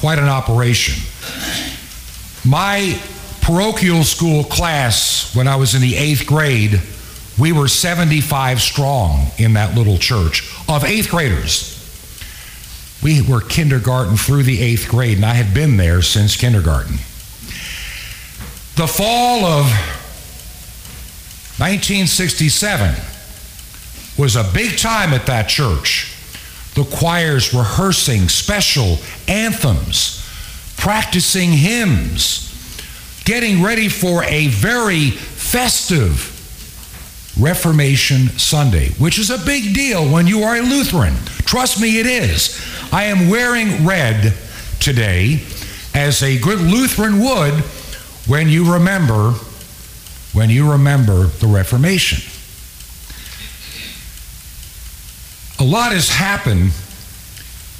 Quite 0.00 0.18
an 0.18 0.28
operation. 0.28 1.00
My 2.44 3.00
parochial 3.42 4.02
school 4.02 4.42
class, 4.42 5.36
when 5.36 5.46
I 5.46 5.54
was 5.54 5.76
in 5.76 5.82
the 5.82 5.94
eighth 5.94 6.26
grade, 6.26 6.82
we 7.38 7.52
were 7.52 7.68
75 7.68 8.60
strong 8.60 9.30
in 9.38 9.52
that 9.52 9.76
little 9.76 9.96
church 9.96 10.52
of 10.68 10.84
eighth 10.84 11.10
graders. 11.10 11.76
We 13.02 13.22
were 13.22 13.40
kindergarten 13.40 14.16
through 14.16 14.42
the 14.42 14.60
eighth 14.60 14.88
grade, 14.88 15.18
and 15.18 15.24
I 15.24 15.34
had 15.34 15.54
been 15.54 15.76
there 15.76 16.02
since 16.02 16.36
kindergarten. 16.36 16.96
The 18.74 18.88
fall 18.88 19.44
of 19.44 19.64
1967 21.58 22.94
was 24.16 24.34
a 24.34 24.44
big 24.52 24.76
time 24.78 25.12
at 25.12 25.26
that 25.26 25.48
church. 25.48 26.14
The 26.74 26.84
choirs 26.84 27.54
rehearsing 27.54 28.28
special 28.28 28.98
anthems, 29.28 30.24
practicing 30.76 31.52
hymns, 31.52 32.46
getting 33.24 33.62
ready 33.62 33.88
for 33.88 34.24
a 34.24 34.48
very 34.48 35.10
festive 35.10 36.37
Reformation 37.38 38.28
Sunday, 38.38 38.88
which 38.98 39.18
is 39.18 39.30
a 39.30 39.38
big 39.38 39.74
deal 39.74 40.10
when 40.10 40.26
you 40.26 40.42
are 40.42 40.56
a 40.56 40.60
Lutheran. 40.60 41.14
Trust 41.44 41.80
me, 41.80 42.00
it 42.00 42.06
is. 42.06 42.60
I 42.92 43.04
am 43.04 43.28
wearing 43.28 43.86
red 43.86 44.34
today 44.80 45.42
as 45.94 46.22
a 46.22 46.38
good 46.38 46.60
Lutheran 46.60 47.20
would 47.20 47.54
when 48.26 48.48
you 48.48 48.72
remember 48.72 49.34
when 50.32 50.50
you 50.50 50.72
remember 50.72 51.24
the 51.24 51.46
Reformation. 51.46 52.18
A 55.58 55.64
lot 55.64 55.92
has 55.92 56.10
happened 56.10 56.72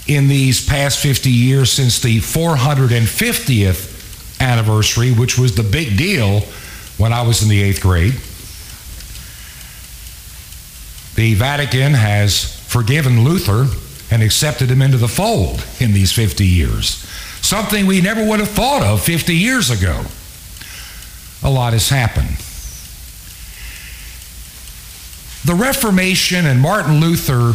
in 0.08 0.28
these 0.28 0.66
past 0.66 0.98
50 0.98 1.30
years 1.30 1.70
since 1.70 2.00
the 2.00 2.18
450th 2.18 4.40
anniversary, 4.40 5.12
which 5.12 5.38
was 5.38 5.54
the 5.54 5.62
big 5.62 5.96
deal 5.96 6.40
when 6.96 7.12
I 7.12 7.22
was 7.22 7.42
in 7.42 7.48
the 7.48 7.62
eighth 7.62 7.80
grade. 7.80 8.18
The 11.18 11.34
Vatican 11.34 11.94
has 11.94 12.44
forgiven 12.68 13.24
Luther 13.24 13.66
and 14.08 14.22
accepted 14.22 14.70
him 14.70 14.80
into 14.80 14.98
the 14.98 15.08
fold 15.08 15.66
in 15.80 15.92
these 15.92 16.12
50 16.12 16.46
years. 16.46 17.04
Something 17.42 17.86
we 17.86 18.00
never 18.00 18.24
would 18.24 18.38
have 18.38 18.50
thought 18.50 18.82
of 18.84 19.02
50 19.02 19.34
years 19.34 19.68
ago. 19.68 20.04
A 21.42 21.50
lot 21.50 21.72
has 21.72 21.88
happened. 21.88 22.36
The 25.44 25.60
Reformation 25.60 26.46
and 26.46 26.60
Martin 26.60 27.00
Luther 27.00 27.54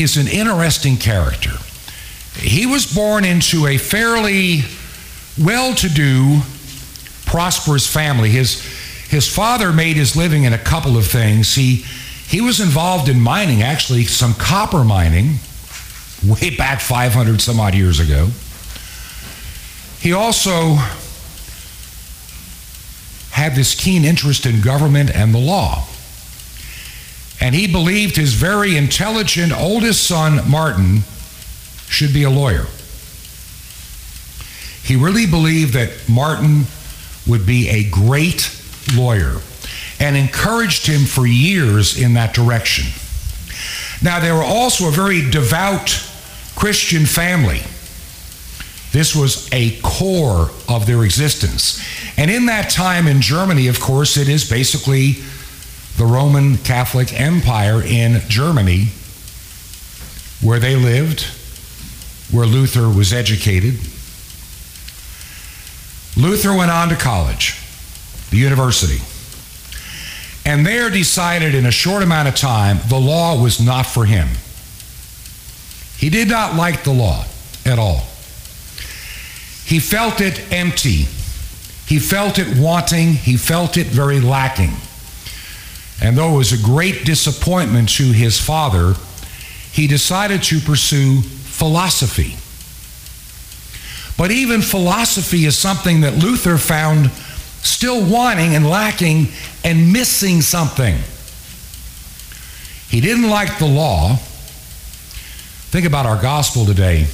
is 0.00 0.16
an 0.16 0.28
interesting 0.28 0.98
character. 0.98 1.58
He 2.34 2.64
was 2.64 2.86
born 2.86 3.24
into 3.24 3.66
a 3.66 3.76
fairly 3.76 4.60
well 5.36 5.74
to 5.74 5.88
do, 5.88 6.42
prosperous 7.26 7.92
family. 7.92 8.30
His, 8.30 8.62
his 9.08 9.26
father 9.26 9.72
made 9.72 9.96
his 9.96 10.14
living 10.14 10.44
in 10.44 10.52
a 10.52 10.58
couple 10.58 10.96
of 10.96 11.08
things. 11.08 11.56
He, 11.56 11.84
He 12.28 12.42
was 12.42 12.60
involved 12.60 13.08
in 13.08 13.20
mining, 13.20 13.62
actually, 13.62 14.04
some 14.04 14.34
copper 14.34 14.84
mining, 14.84 15.38
way 16.22 16.54
back 16.54 16.80
500 16.80 17.40
some 17.40 17.58
odd 17.58 17.74
years 17.74 18.00
ago. 18.00 18.28
He 19.98 20.12
also 20.12 20.74
had 23.30 23.54
this 23.54 23.74
keen 23.74 24.04
interest 24.04 24.44
in 24.44 24.60
government 24.60 25.10
and 25.10 25.32
the 25.32 25.38
law. 25.38 25.86
And 27.40 27.54
he 27.54 27.66
believed 27.66 28.16
his 28.16 28.34
very 28.34 28.76
intelligent 28.76 29.58
oldest 29.58 30.06
son, 30.06 30.50
Martin, 30.50 31.04
should 31.88 32.12
be 32.12 32.24
a 32.24 32.30
lawyer. 32.30 32.66
He 34.82 34.96
really 34.96 35.26
believed 35.26 35.72
that 35.72 36.08
Martin 36.10 36.64
would 37.26 37.46
be 37.46 37.70
a 37.70 37.88
great 37.88 38.54
lawyer 38.94 39.40
and 40.00 40.16
encouraged 40.16 40.86
him 40.86 41.04
for 41.04 41.26
years 41.26 42.00
in 42.00 42.14
that 42.14 42.34
direction. 42.34 42.86
Now, 44.02 44.20
they 44.20 44.30
were 44.30 44.44
also 44.44 44.88
a 44.88 44.92
very 44.92 45.28
devout 45.28 45.88
Christian 46.54 47.04
family. 47.04 47.60
This 48.92 49.14
was 49.14 49.48
a 49.52 49.78
core 49.80 50.50
of 50.68 50.86
their 50.86 51.04
existence. 51.04 51.82
And 52.16 52.30
in 52.30 52.46
that 52.46 52.70
time 52.70 53.06
in 53.06 53.20
Germany, 53.20 53.68
of 53.68 53.80
course, 53.80 54.16
it 54.16 54.28
is 54.28 54.48
basically 54.48 55.22
the 55.96 56.06
Roman 56.06 56.58
Catholic 56.58 57.12
Empire 57.12 57.82
in 57.82 58.20
Germany 58.28 58.88
where 60.40 60.60
they 60.60 60.76
lived, 60.76 61.22
where 62.30 62.46
Luther 62.46 62.88
was 62.88 63.12
educated. 63.12 63.74
Luther 66.16 66.56
went 66.56 66.70
on 66.70 66.88
to 66.88 66.96
college, 66.96 67.60
the 68.30 68.36
university, 68.36 69.02
and 70.48 70.64
there 70.64 70.88
decided 70.88 71.54
in 71.54 71.66
a 71.66 71.70
short 71.70 72.02
amount 72.02 72.26
of 72.26 72.34
time 72.34 72.78
the 72.88 72.98
law 72.98 73.38
was 73.38 73.60
not 73.60 73.84
for 73.84 74.06
him. 74.06 74.28
He 75.98 76.08
did 76.08 76.28
not 76.28 76.54
like 76.54 76.84
the 76.84 76.92
law 76.92 77.26
at 77.66 77.78
all. 77.78 78.06
He 79.66 79.78
felt 79.78 80.22
it 80.22 80.50
empty. 80.50 81.06
He 81.86 81.98
felt 81.98 82.38
it 82.38 82.56
wanting. 82.56 83.12
He 83.12 83.36
felt 83.36 83.76
it 83.76 83.88
very 83.88 84.20
lacking. 84.20 84.72
And 86.00 86.16
though 86.16 86.32
it 86.36 86.38
was 86.38 86.54
a 86.54 86.64
great 86.64 87.04
disappointment 87.04 87.90
to 87.96 88.12
his 88.12 88.40
father, 88.40 88.94
he 89.70 89.86
decided 89.86 90.42
to 90.44 90.60
pursue 90.60 91.20
philosophy. 91.20 92.38
But 94.16 94.30
even 94.30 94.62
philosophy 94.62 95.44
is 95.44 95.58
something 95.58 96.00
that 96.00 96.16
Luther 96.16 96.56
found 96.56 97.10
still 97.62 98.04
wanting 98.04 98.54
and 98.54 98.66
lacking 98.68 99.28
and 99.64 99.92
missing 99.92 100.40
something. 100.40 100.96
He 102.88 103.00
didn't 103.00 103.28
like 103.28 103.58
the 103.58 103.66
law. 103.66 104.16
Think 105.70 105.86
about 105.86 106.06
our 106.06 106.20
gospel 106.20 106.64
today. 106.64 107.06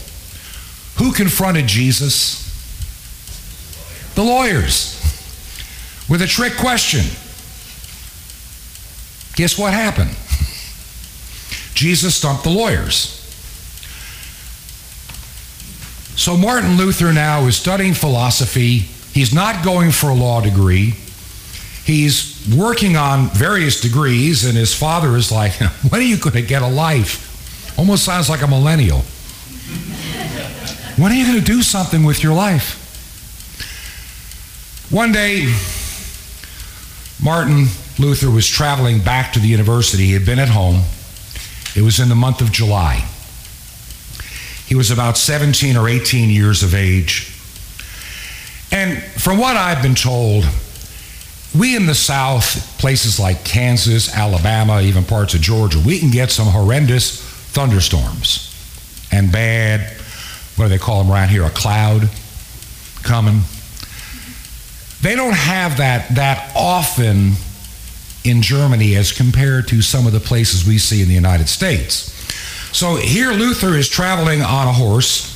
Who 0.99 1.13
confronted 1.13 1.67
Jesus? 1.67 2.43
The 4.15 4.23
lawyers 4.23 5.01
with 6.09 6.23
a 6.23 6.27
trick 6.27 6.57
question. 6.57 7.05
Guess 9.35 9.59
what 9.59 9.73
happened? 9.73 10.11
Jesus 11.75 12.15
stumped 12.15 12.45
the 12.45 12.51
lawyers. 12.51 13.21
So 16.17 16.37
Martin 16.37 16.77
Luther 16.77 17.13
now 17.13 17.47
is 17.47 17.57
studying 17.57 17.93
philosophy. 17.93 18.89
He's 19.15 19.33
not 19.33 19.65
going 19.65 19.93
for 19.93 20.11
a 20.11 20.15
law 20.15 20.41
degree. 20.41 20.95
He's 21.85 22.45
working 22.57 22.97
on 22.97 23.29
various 23.29 23.81
degrees, 23.81 24.45
and 24.45 24.57
his 24.57 24.75
father 24.75 25.17
is 25.17 25.31
like, 25.31 25.53
When 25.89 26.01
are 26.01 26.05
you 26.05 26.19
going 26.19 26.35
to 26.35 26.43
get 26.43 26.63
a 26.63 26.67
life? 26.67 27.79
Almost 27.79 28.05
sounds 28.05 28.29
like 28.29 28.43
a 28.43 28.49
millennial. 28.49 29.03
When 30.97 31.13
are 31.13 31.15
you 31.15 31.27
going 31.27 31.39
to 31.39 31.45
do 31.45 31.63
something 31.63 32.03
with 32.03 32.23
your 32.25 32.35
life? 32.35 32.81
One 34.91 35.13
day, 35.13 35.53
Martin 37.23 37.67
Luther 37.99 38.31
was 38.31 38.49
traveling 38.49 39.01
back 39.01 39.33
to 39.35 39.39
the 39.39 39.49
university. 39.49 40.07
He 40.07 40.13
had 40.13 40.27
been 40.27 40.41
at 40.41 40.49
home. 40.49 40.83
It 41.77 41.83
was 41.83 42.01
in 42.01 42.09
the 42.09 42.15
month 42.17 42.41
of 42.41 42.51
July. 42.51 43.07
He 44.67 44.75
was 44.75 44.91
about 44.91 45.17
17 45.17 45.77
or 45.77 45.89
18 45.89 46.31
years 46.31 46.63
of 46.63 46.75
age. 46.75 47.34
And 48.75 49.01
from 49.23 49.39
what 49.39 49.57
I've 49.57 49.83
been 49.83 49.95
told, 49.95 50.45
we 51.57 51.77
in 51.77 51.87
the 51.87 51.95
South, 51.95 52.77
places 52.81 53.21
like 53.21 53.45
Kansas, 53.45 54.13
Alabama, 54.13 54.81
even 54.81 55.05
parts 55.05 55.33
of 55.35 55.41
Georgia, 55.41 55.79
we 55.79 56.01
can 56.01 56.11
get 56.11 56.33
some 56.33 56.49
horrendous 56.49 57.23
thunderstorms 57.53 58.51
and 59.13 59.31
bad, 59.31 59.97
what 60.57 60.65
do 60.65 60.69
they 60.71 60.79
call 60.79 61.05
them 61.05 61.13
around 61.13 61.29
here, 61.29 61.45
a 61.45 61.51
cloud 61.51 62.11
coming. 63.05 63.43
They 65.03 65.15
don't 65.15 65.37
have 65.37 65.77
that 65.77 66.17
that 66.17 66.51
often 66.57 67.35
in 68.25 68.43
Germany 68.43 68.97
as 68.97 69.13
compared 69.13 69.69
to 69.69 69.83
some 69.83 70.09
of 70.09 70.13
the 70.13 70.19
places 70.19 70.67
we 70.67 70.79
see 70.79 71.01
in 71.01 71.07
the 71.07 71.15
United 71.15 71.49
States. 71.49 72.11
So 72.77 72.97
here 72.97 73.31
Luther 73.31 73.77
is 73.77 73.89
traveling 73.89 74.43
on 74.43 74.67
a 74.67 74.73
horse, 74.73 75.31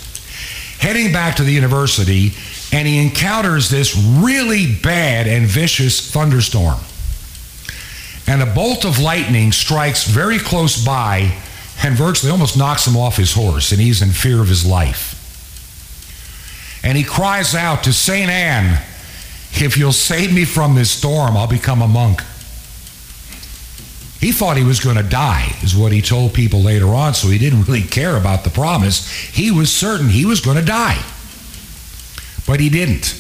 heading 0.80 1.12
back 1.12 1.36
to 1.36 1.44
the 1.44 1.52
university, 1.52 2.32
and 2.72 2.86
he 2.86 3.00
encounters 3.00 3.70
this 3.70 3.96
really 3.96 4.74
bad 4.74 5.26
and 5.26 5.46
vicious 5.46 6.10
thunderstorm. 6.10 6.78
And 8.26 8.42
a 8.42 8.46
bolt 8.46 8.84
of 8.84 8.98
lightning 8.98 9.52
strikes 9.52 10.04
very 10.04 10.38
close 10.38 10.84
by 10.84 11.34
and 11.82 11.96
virtually 11.96 12.30
almost 12.30 12.58
knocks 12.58 12.86
him 12.86 12.96
off 12.96 13.16
his 13.16 13.32
horse, 13.32 13.72
and 13.72 13.80
he's 13.80 14.02
in 14.02 14.10
fear 14.10 14.40
of 14.40 14.48
his 14.48 14.66
life. 14.66 15.14
And 16.82 16.98
he 16.98 17.04
cries 17.04 17.54
out 17.54 17.84
to 17.84 17.92
St. 17.92 18.30
Anne, 18.30 18.82
If 19.52 19.76
you'll 19.78 19.92
save 19.92 20.34
me 20.34 20.44
from 20.44 20.74
this 20.74 20.90
storm, 20.90 21.36
I'll 21.36 21.46
become 21.46 21.80
a 21.80 21.88
monk. 21.88 22.20
He 24.20 24.32
thought 24.32 24.56
he 24.56 24.64
was 24.64 24.80
going 24.80 24.96
to 24.96 25.02
die, 25.04 25.56
is 25.62 25.76
what 25.76 25.92
he 25.92 26.02
told 26.02 26.34
people 26.34 26.60
later 26.60 26.88
on, 26.88 27.14
so 27.14 27.28
he 27.28 27.38
didn't 27.38 27.62
really 27.62 27.82
care 27.82 28.16
about 28.16 28.42
the 28.42 28.50
promise. 28.50 29.08
He 29.10 29.50
was 29.52 29.72
certain 29.72 30.08
he 30.08 30.26
was 30.26 30.40
going 30.40 30.56
to 30.56 30.64
die. 30.64 31.02
But 32.48 32.58
he 32.58 32.68
didn't. 32.68 33.14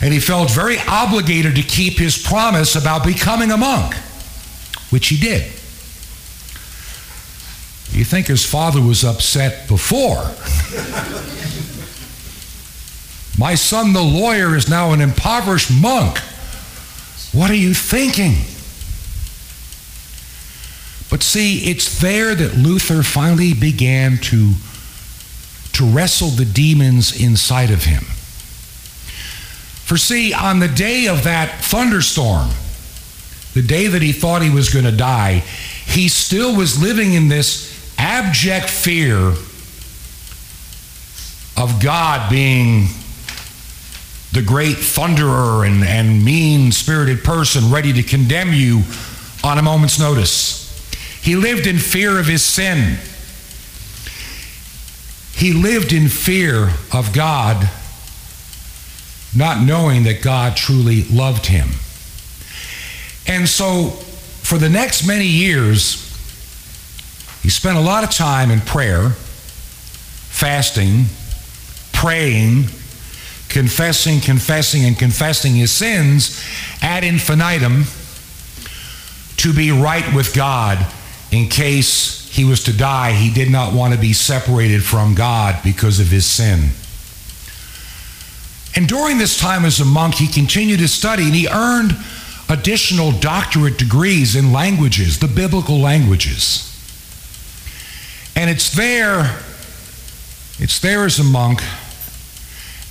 And 0.00 0.12
he 0.12 0.18
felt 0.18 0.50
very 0.50 0.78
obligated 0.88 1.54
to 1.54 1.62
keep 1.62 1.98
his 1.98 2.20
promise 2.20 2.74
about 2.74 3.04
becoming 3.04 3.52
a 3.52 3.56
monk, 3.56 3.94
which 4.90 5.06
he 5.08 5.16
did. 5.16 5.42
You 7.92 8.04
think 8.04 8.26
his 8.26 8.44
father 8.44 8.82
was 8.82 9.04
upset 9.04 9.68
before? 9.68 10.16
My 13.38 13.54
son, 13.54 13.92
the 13.92 14.02
lawyer, 14.02 14.56
is 14.56 14.68
now 14.68 14.92
an 14.92 15.00
impoverished 15.00 15.70
monk. 15.70 16.18
What 17.32 17.50
are 17.50 17.56
you 17.56 17.74
thinking? 17.74 18.34
But 21.10 21.22
see, 21.22 21.70
it's 21.70 22.00
there 22.00 22.34
that 22.34 22.56
Luther 22.56 23.02
finally 23.02 23.54
began 23.54 24.18
to, 24.18 24.54
to 25.74 25.84
wrestle 25.84 26.28
the 26.28 26.44
demons 26.44 27.20
inside 27.20 27.70
of 27.70 27.84
him. 27.84 28.04
For 29.84 29.96
see, 29.96 30.32
on 30.32 30.60
the 30.60 30.68
day 30.68 31.08
of 31.08 31.24
that 31.24 31.60
thunderstorm, 31.62 32.50
the 33.52 33.62
day 33.62 33.86
that 33.86 34.02
he 34.02 34.12
thought 34.12 34.42
he 34.42 34.50
was 34.50 34.72
going 34.72 34.86
to 34.86 34.96
die, 34.96 35.44
he 35.86 36.08
still 36.08 36.56
was 36.56 36.80
living 36.80 37.12
in 37.12 37.28
this 37.28 37.72
abject 37.98 38.70
fear 38.70 39.34
of 41.56 41.80
God 41.82 42.30
being 42.30 42.88
the 44.32 44.42
great 44.42 44.76
thunderer 44.76 45.64
and, 45.66 45.84
and 45.84 46.24
mean 46.24 46.72
spirited 46.72 47.22
person 47.22 47.70
ready 47.70 47.92
to 47.92 48.02
condemn 48.02 48.52
you 48.52 48.82
on 49.44 49.58
a 49.58 49.62
moment's 49.62 50.00
notice. 50.00 50.62
He 51.22 51.36
lived 51.36 51.66
in 51.66 51.78
fear 51.78 52.18
of 52.18 52.26
his 52.26 52.42
sin. 52.42 52.98
He 55.36 55.52
lived 55.52 55.92
in 55.92 56.08
fear 56.08 56.70
of 56.92 57.12
God, 57.12 57.68
not 59.36 59.64
knowing 59.64 60.04
that 60.04 60.22
God 60.22 60.56
truly 60.56 61.02
loved 61.04 61.46
him. 61.46 61.68
And 63.26 63.48
so, 63.48 63.90
for 64.42 64.58
the 64.58 64.68
next 64.68 65.06
many 65.06 65.26
years, 65.26 66.00
he 67.42 67.50
spent 67.50 67.76
a 67.76 67.80
lot 67.80 68.04
of 68.04 68.10
time 68.10 68.50
in 68.50 68.60
prayer, 68.60 69.10
fasting, 69.10 71.06
praying, 71.92 72.64
confessing, 73.48 74.20
confessing, 74.20 74.84
and 74.84 74.98
confessing 74.98 75.54
his 75.54 75.70
sins 75.70 76.42
ad 76.80 77.04
infinitum 77.04 77.84
to 79.36 79.52
be 79.52 79.70
right 79.70 80.14
with 80.14 80.34
God 80.34 80.84
in 81.30 81.48
case 81.48 82.23
he 82.34 82.44
was 82.44 82.64
to 82.64 82.76
die. 82.76 83.12
He 83.12 83.32
did 83.32 83.48
not 83.48 83.72
want 83.72 83.94
to 83.94 84.00
be 84.00 84.12
separated 84.12 84.82
from 84.82 85.14
God 85.14 85.62
because 85.62 86.00
of 86.00 86.08
his 86.08 86.26
sin. 86.26 86.70
And 88.74 88.88
during 88.88 89.18
this 89.18 89.38
time 89.38 89.64
as 89.64 89.78
a 89.78 89.84
monk, 89.84 90.14
he 90.14 90.26
continued 90.26 90.80
to 90.80 90.88
study 90.88 91.26
and 91.26 91.34
he 91.34 91.46
earned 91.46 91.96
additional 92.48 93.12
doctorate 93.12 93.78
degrees 93.78 94.34
in 94.34 94.52
languages, 94.52 95.20
the 95.20 95.28
biblical 95.28 95.78
languages. 95.78 96.72
And 98.34 98.50
it's 98.50 98.74
there, 98.74 99.38
it's 100.58 100.80
there 100.80 101.04
as 101.04 101.20
a 101.20 101.24
monk 101.24 101.62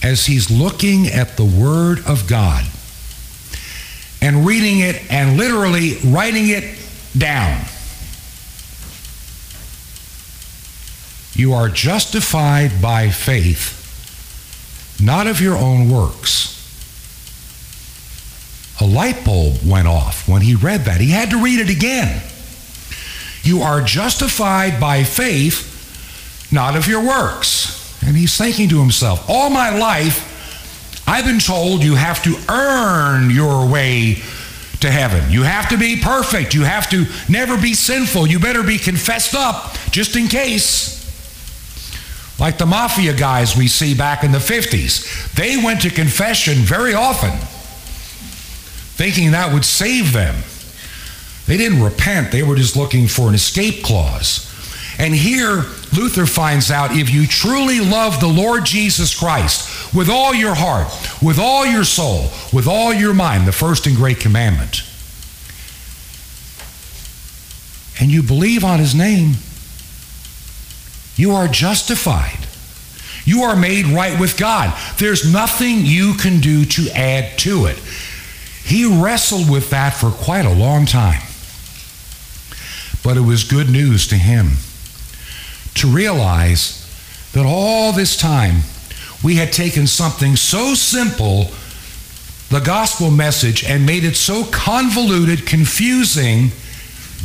as 0.02 0.26
he's 0.26 0.50
looking 0.50 1.08
at 1.08 1.36
the 1.36 1.44
Word 1.44 2.00
of 2.08 2.28
God 2.30 2.64
and 4.22 4.46
reading 4.46 4.80
it 4.80 5.12
and 5.12 5.36
literally 5.36 5.98
writing 6.06 6.48
it 6.48 6.80
down. 7.18 7.66
You 11.36 11.54
are 11.54 11.70
justified 11.70 12.82
by 12.82 13.10
faith, 13.10 13.80
not 15.02 15.28
of 15.28 15.42
your 15.42 15.58
own 15.58 15.90
works. 15.90 16.52
A 18.80 18.86
light 18.86 19.24
bulb 19.24 19.60
went 19.66 19.88
off 19.88 20.28
when 20.28 20.42
he 20.42 20.56
read 20.56 20.82
that. 20.82 21.00
He 21.00 21.10
had 21.10 21.30
to 21.32 21.42
read 21.42 21.60
it 21.60 21.70
again. 21.70 22.22
You 23.44 23.62
are 23.62 23.82
justified 23.82 24.80
by 24.80 25.04
faith, 25.04 26.50
not 26.52 26.76
of 26.76 26.88
your 26.88 27.06
works. 27.06 28.02
And 28.04 28.16
he's 28.16 28.38
thinking 28.38 28.70
to 28.70 28.80
himself, 28.80 29.30
all 29.30 29.50
my 29.50 29.78
life, 29.78 30.32
I've 31.08 31.26
been 31.26 31.40
told 31.40 31.84
you 31.84 31.96
have 31.96 32.24
to 32.24 32.36
earn 32.50 33.30
your 33.30 33.68
way 33.68 34.22
to 34.82 34.92
heaven. 34.92 35.32
You 35.32 35.44
have 35.44 35.70
to 35.70 35.78
be 35.78 36.00
perfect. 36.02 36.54
You 36.54 36.64
have 36.64 36.90
to 36.90 37.06
never 37.30 37.58
be 37.58 37.74
sinful. 37.74 38.28
You 38.28 38.40
better 38.40 38.64
be 38.64 38.78
confessed 38.78 39.34
up 39.34 39.76
just 39.92 40.16
in 40.16 40.28
case. 40.28 40.93
Like 42.40 42.58
the 42.58 42.66
mafia 42.66 43.14
guys 43.14 43.56
we 43.56 43.68
see 43.68 43.94
back 43.96 44.24
in 44.24 44.32
the 44.32 44.40
50s. 44.40 45.34
They 45.36 45.64
went 45.64 45.82
to 45.82 45.90
confession 45.90 46.56
very 46.56 46.94
often, 46.94 47.32
thinking 48.98 49.32
that 49.32 49.54
would 49.54 49.66
save 49.66 50.14
them. 50.14 50.36
They 51.46 51.58
didn't 51.58 51.84
repent, 51.84 52.32
they 52.32 52.44
were 52.44 52.56
just 52.56 52.76
looking 52.76 53.08
for 53.08 53.28
an 53.28 53.36
escape 53.36 53.84
clause. 53.84 54.50
And 55.00 55.14
here, 55.14 55.66
Luther 55.96 56.26
finds 56.26 56.70
out 56.70 56.92
if 56.92 57.10
you 57.10 57.28
truly 57.28 57.80
love 57.80 58.20
the 58.20 58.28
Lord 58.28 58.66
Jesus 58.66 59.18
Christ 59.18 59.94
with 59.94 60.10
all 60.10 60.34
your 60.34 60.54
heart, 60.56 60.88
with 61.22 61.40
all 61.40 61.66
your 61.66 61.84
soul, 61.84 62.30
with 62.52 62.68
all 62.68 62.94
your 62.94 63.14
mind, 63.14 63.48
the 63.48 63.52
first 63.52 63.88
and 63.88 63.96
great 63.96 64.20
commandment, 64.20 64.84
and 68.00 68.12
you 68.12 68.24
believe 68.24 68.64
on 68.64 68.80
his 68.80 68.94
name, 68.94 69.34
you 71.16 71.32
are 71.32 71.48
justified. 71.48 72.48
You 73.26 73.44
are 73.44 73.56
made 73.56 73.88
right 73.88 74.20
with 74.20 74.38
God. 74.38 74.78
There's 74.98 75.32
nothing 75.32 75.86
you 75.86 76.16
can 76.16 76.40
do 76.40 76.66
to 76.66 76.90
add 76.94 77.38
to 77.40 77.68
it. 77.68 77.78
He 78.64 78.86
wrestled 78.86 79.50
with 79.50 79.70
that 79.70 79.94
for 79.94 80.10
quite 80.10 80.46
a 80.46 80.54
long 80.54 80.86
time. 80.86 81.22
But 83.04 83.18
it 83.18 83.22
was 83.22 83.44
good 83.44 83.70
news 83.70 84.08
to 84.08 84.16
him 84.16 84.52
to 85.76 85.88
realize 85.88 86.80
that 87.34 87.46
all 87.46 87.92
this 87.92 88.16
time 88.16 88.62
we 89.24 89.36
had 89.36 89.52
taken 89.52 89.88
something 89.88 90.36
so 90.36 90.76
simple, 90.76 91.52
the 92.50 92.60
gospel 92.60 93.10
message, 93.10 93.64
and 93.64 93.86
made 93.86 94.04
it 94.04 94.16
so 94.16 94.46
convoluted, 94.46 95.46
confusing, 95.46 96.52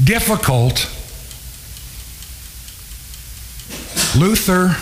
difficult. 0.02 0.90
Luther 4.16 4.74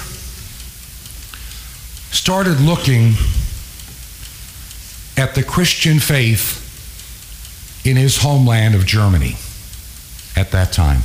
started 2.12 2.60
looking 2.60 3.14
at 5.16 5.34
the 5.34 5.42
Christian 5.42 5.98
faith 5.98 6.62
in 7.86 7.96
his 7.96 8.18
homeland 8.18 8.74
of 8.74 8.86
Germany 8.86 9.36
at 10.36 10.50
that 10.52 10.72
time. 10.72 11.02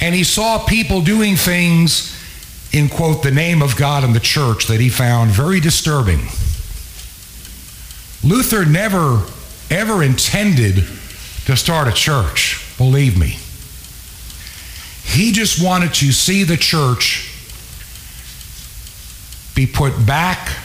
And 0.00 0.14
he 0.14 0.24
saw 0.24 0.64
people 0.64 1.00
doing 1.00 1.36
things 1.36 2.14
in, 2.72 2.88
quote, 2.88 3.22
the 3.22 3.30
name 3.30 3.62
of 3.62 3.76
God 3.76 4.04
and 4.04 4.14
the 4.14 4.20
church 4.20 4.66
that 4.68 4.80
he 4.80 4.88
found 4.88 5.30
very 5.30 5.60
disturbing. 5.60 6.20
Luther 8.22 8.64
never, 8.64 9.24
ever 9.70 10.02
intended 10.02 10.84
to 11.46 11.56
start 11.56 11.88
a 11.88 11.92
church, 11.92 12.64
believe 12.76 13.18
me. 13.18 13.38
He 15.08 15.32
just 15.32 15.62
wanted 15.62 15.94
to 15.94 16.12
see 16.12 16.44
the 16.44 16.56
church 16.56 17.34
be 19.54 19.66
put 19.66 20.06
back 20.06 20.56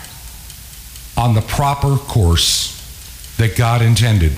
on 1.18 1.34
the 1.34 1.42
proper 1.42 1.96
course 1.96 3.36
that 3.38 3.56
God 3.56 3.82
intended. 3.82 4.34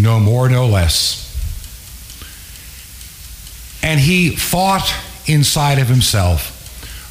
No 0.00 0.18
more, 0.18 0.48
no 0.48 0.66
less. 0.66 1.20
And 3.82 4.00
he 4.00 4.34
fought 4.34 4.92
inside 5.26 5.78
of 5.78 5.86
himself 5.88 6.58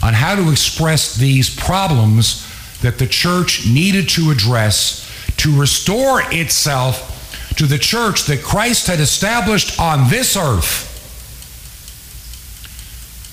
on 0.03 0.13
how 0.13 0.35
to 0.35 0.51
express 0.51 1.15
these 1.15 1.55
problems 1.55 2.47
that 2.81 2.97
the 2.97 3.07
church 3.07 3.67
needed 3.67 4.09
to 4.09 4.31
address 4.31 5.07
to 5.37 5.57
restore 5.57 6.21
itself 6.31 7.07
to 7.55 7.67
the 7.67 7.77
church 7.77 8.25
that 8.25 8.41
Christ 8.41 8.87
had 8.87 8.99
established 8.99 9.79
on 9.79 10.09
this 10.09 10.35
earth. 10.35 10.90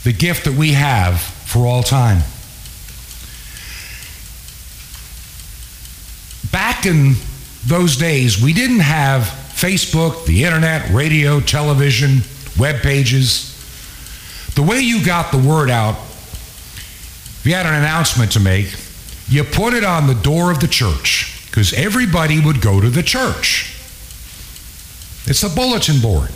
The 0.08 0.14
gift 0.14 0.46
that 0.46 0.54
we 0.54 0.72
have 0.72 1.20
for 1.20 1.66
all 1.66 1.82
time. 1.82 2.22
Back 6.50 6.86
in 6.86 7.12
those 7.66 7.98
days, 7.98 8.42
we 8.42 8.54
didn't 8.54 8.80
have 8.80 9.24
Facebook, 9.24 10.24
the 10.24 10.44
internet, 10.44 10.90
radio, 10.92 11.40
television, 11.40 12.22
web 12.58 12.76
pages. 12.76 13.52
The 14.54 14.62
way 14.62 14.80
you 14.80 15.04
got 15.04 15.30
the 15.30 15.46
word 15.46 15.68
out, 15.68 15.96
if 15.96 17.42
you 17.44 17.52
had 17.52 17.66
an 17.66 17.74
announcement 17.74 18.32
to 18.32 18.40
make, 18.40 18.74
you 19.28 19.44
put 19.44 19.74
it 19.74 19.84
on 19.84 20.06
the 20.06 20.14
door 20.14 20.50
of 20.50 20.60
the 20.60 20.68
church 20.68 21.44
because 21.50 21.74
everybody 21.74 22.40
would 22.40 22.62
go 22.62 22.80
to 22.80 22.88
the 22.88 23.02
church. 23.02 23.76
It's 25.26 25.42
a 25.42 25.50
bulletin 25.54 26.00
board. 26.00 26.30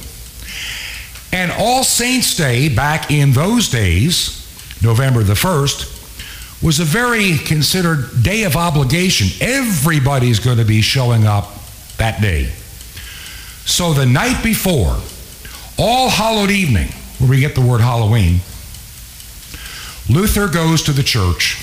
And 1.33 1.51
All 1.51 1.83
Saints' 1.83 2.37
Day 2.37 2.69
back 2.69 3.11
in 3.11 3.33
those 3.33 3.69
days, 3.69 4.39
November 4.83 5.23
the 5.23 5.33
1st, 5.33 6.63
was 6.63 6.79
a 6.79 6.85
very 6.85 7.39
considered 7.39 8.23
day 8.23 8.45
of 8.45 8.55
obligation. 8.55 9.29
Everybody's 9.41 10.39
going 10.39 10.59
to 10.59 10.65
be 10.65 10.83
showing 10.83 11.27
up 11.27 11.51
that 11.97 12.21
day. 12.21 12.53
So 13.65 13.93
the 13.95 14.07
night 14.07 14.43
before, 14.45 14.97
all 15.79 16.09
hallowed 16.11 16.51
evening, 16.51 16.89
where 17.19 17.31
we 17.31 17.41
get 17.41 17.55
the 17.55 17.61
word 17.61 17.81
Halloween, 17.81 18.41
Luther 20.09 20.49
goes 20.49 20.83
to 20.83 20.93
the 20.93 21.03
church 21.03 21.59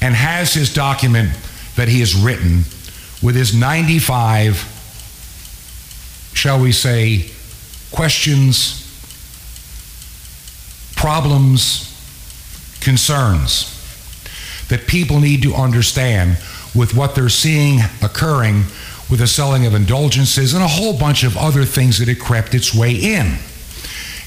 and 0.00 0.14
has 0.14 0.52
his 0.52 0.72
document 0.72 1.30
that 1.76 1.88
he 1.88 2.00
has 2.00 2.14
written 2.14 2.64
with 3.22 3.34
his 3.34 3.54
95, 3.54 4.56
shall 6.34 6.60
we 6.60 6.72
say, 6.72 7.30
questions, 7.94 8.80
problems, 10.96 11.90
concerns 12.80 13.70
that 14.68 14.86
people 14.86 15.20
need 15.20 15.42
to 15.42 15.54
understand 15.54 16.38
with 16.74 16.94
what 16.94 17.14
they're 17.14 17.28
seeing 17.28 17.80
occurring 18.02 18.64
with 19.10 19.20
the 19.20 19.26
selling 19.26 19.66
of 19.66 19.74
indulgences 19.74 20.54
and 20.54 20.62
a 20.62 20.68
whole 20.68 20.98
bunch 20.98 21.24
of 21.24 21.36
other 21.36 21.64
things 21.64 21.98
that 21.98 22.08
had 22.08 22.18
crept 22.18 22.54
its 22.54 22.74
way 22.74 22.94
in. 22.94 23.36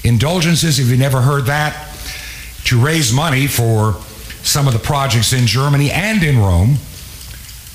Indulgences, 0.04 0.78
if 0.78 0.88
you 0.88 0.96
never 0.96 1.20
heard 1.20 1.46
that, 1.46 1.94
to 2.64 2.80
raise 2.80 3.12
money 3.12 3.46
for 3.46 3.94
some 4.42 4.66
of 4.66 4.72
the 4.72 4.78
projects 4.78 5.32
in 5.32 5.46
Germany 5.46 5.90
and 5.90 6.22
in 6.22 6.38
Rome, 6.38 6.76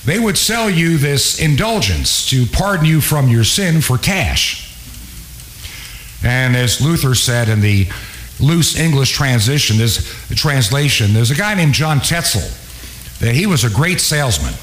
they 0.05 0.19
would 0.19 0.37
sell 0.37 0.69
you 0.69 0.97
this 0.97 1.39
indulgence 1.39 2.29
to 2.29 2.45
pardon 2.45 2.85
you 2.85 3.01
from 3.01 3.27
your 3.27 3.43
sin 3.43 3.81
for 3.81 3.97
cash. 3.97 4.72
And 6.23 6.55
as 6.55 6.81
Luther 6.81 7.15
said 7.15 7.49
in 7.49 7.61
the 7.61 7.87
loose 8.39 8.77
English 8.77 9.11
transition, 9.11 9.77
there's 9.77 10.05
translation, 10.35 11.13
there's 11.13 11.31
a 11.31 11.35
guy 11.35 11.53
named 11.55 11.73
John 11.73 11.99
Tetzel. 11.99 12.41
That 13.19 13.35
he 13.35 13.45
was 13.45 13.63
a 13.63 13.69
great 13.69 14.01
salesman. 14.01 14.53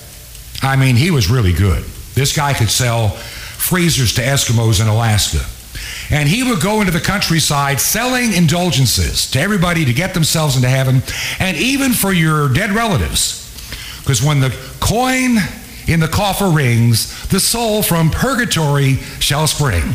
I 0.63 0.77
mean, 0.77 0.97
he 0.97 1.11
was 1.11 1.31
really 1.31 1.53
good. 1.53 1.83
This 2.15 2.37
guy 2.37 2.53
could 2.53 2.71
sell 2.71 3.11
freezers 3.11 4.15
to 4.15 4.23
Eskimos 4.23 4.81
in 4.81 4.89
Alaska. 4.89 5.45
And 6.11 6.29
he 6.29 6.43
would 6.43 6.61
go 6.61 6.81
into 6.81 6.93
the 6.93 7.01
countryside 7.01 7.81
selling 7.81 8.33
indulgences 8.33 9.31
to 9.31 9.41
everybody 9.41 9.85
to 9.85 9.93
get 9.93 10.13
themselves 10.13 10.57
into 10.57 10.69
heaven 10.69 11.03
and 11.39 11.57
even 11.57 11.93
for 11.93 12.13
your 12.13 12.53
dead 12.53 12.73
relatives. 12.73 13.39
Because 14.01 14.23
when 14.23 14.41
the 14.41 14.51
coin 14.81 15.37
in 15.87 16.01
the 16.01 16.09
coffer 16.09 16.49
rings, 16.49 17.29
the 17.29 17.41
soul 17.41 17.83
from 17.83 18.11
purgatory 18.11 18.97
shall 19.21 19.47
spring, 19.47 19.95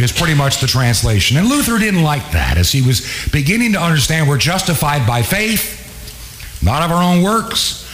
is 0.00 0.12
pretty 0.12 0.34
much 0.34 0.60
the 0.60 0.66
translation. 0.66 1.36
And 1.36 1.48
Luther 1.48 1.78
didn't 1.78 2.02
like 2.02 2.32
that 2.32 2.56
as 2.56 2.70
he 2.72 2.82
was 2.82 3.28
beginning 3.32 3.72
to 3.72 3.80
understand 3.80 4.28
we're 4.28 4.38
justified 4.38 5.06
by 5.06 5.22
faith, 5.22 6.62
not 6.62 6.82
of 6.82 6.90
our 6.90 7.02
own 7.02 7.22
works. 7.22 7.84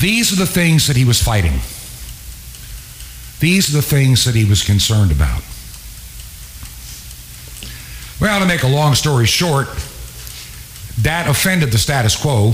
These 0.00 0.32
are 0.32 0.36
the 0.36 0.46
things 0.46 0.86
that 0.86 0.96
he 0.96 1.04
was 1.04 1.22
fighting. 1.22 1.60
These 3.40 3.70
are 3.70 3.76
the 3.76 3.82
things 3.82 4.24
that 4.24 4.34
he 4.34 4.44
was 4.44 4.62
concerned 4.62 5.12
about. 5.12 5.42
Well, 8.20 8.38
to 8.40 8.46
make 8.46 8.62
a 8.62 8.68
long 8.68 8.94
story 8.94 9.26
short, 9.26 9.68
that 11.02 11.26
offended 11.26 11.70
the 11.70 11.78
status 11.78 12.16
quo 12.16 12.52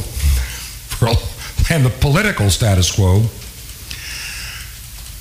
and 1.71 1.85
the 1.85 1.91
political 2.01 2.51
status 2.51 2.95
quo. 2.95 3.25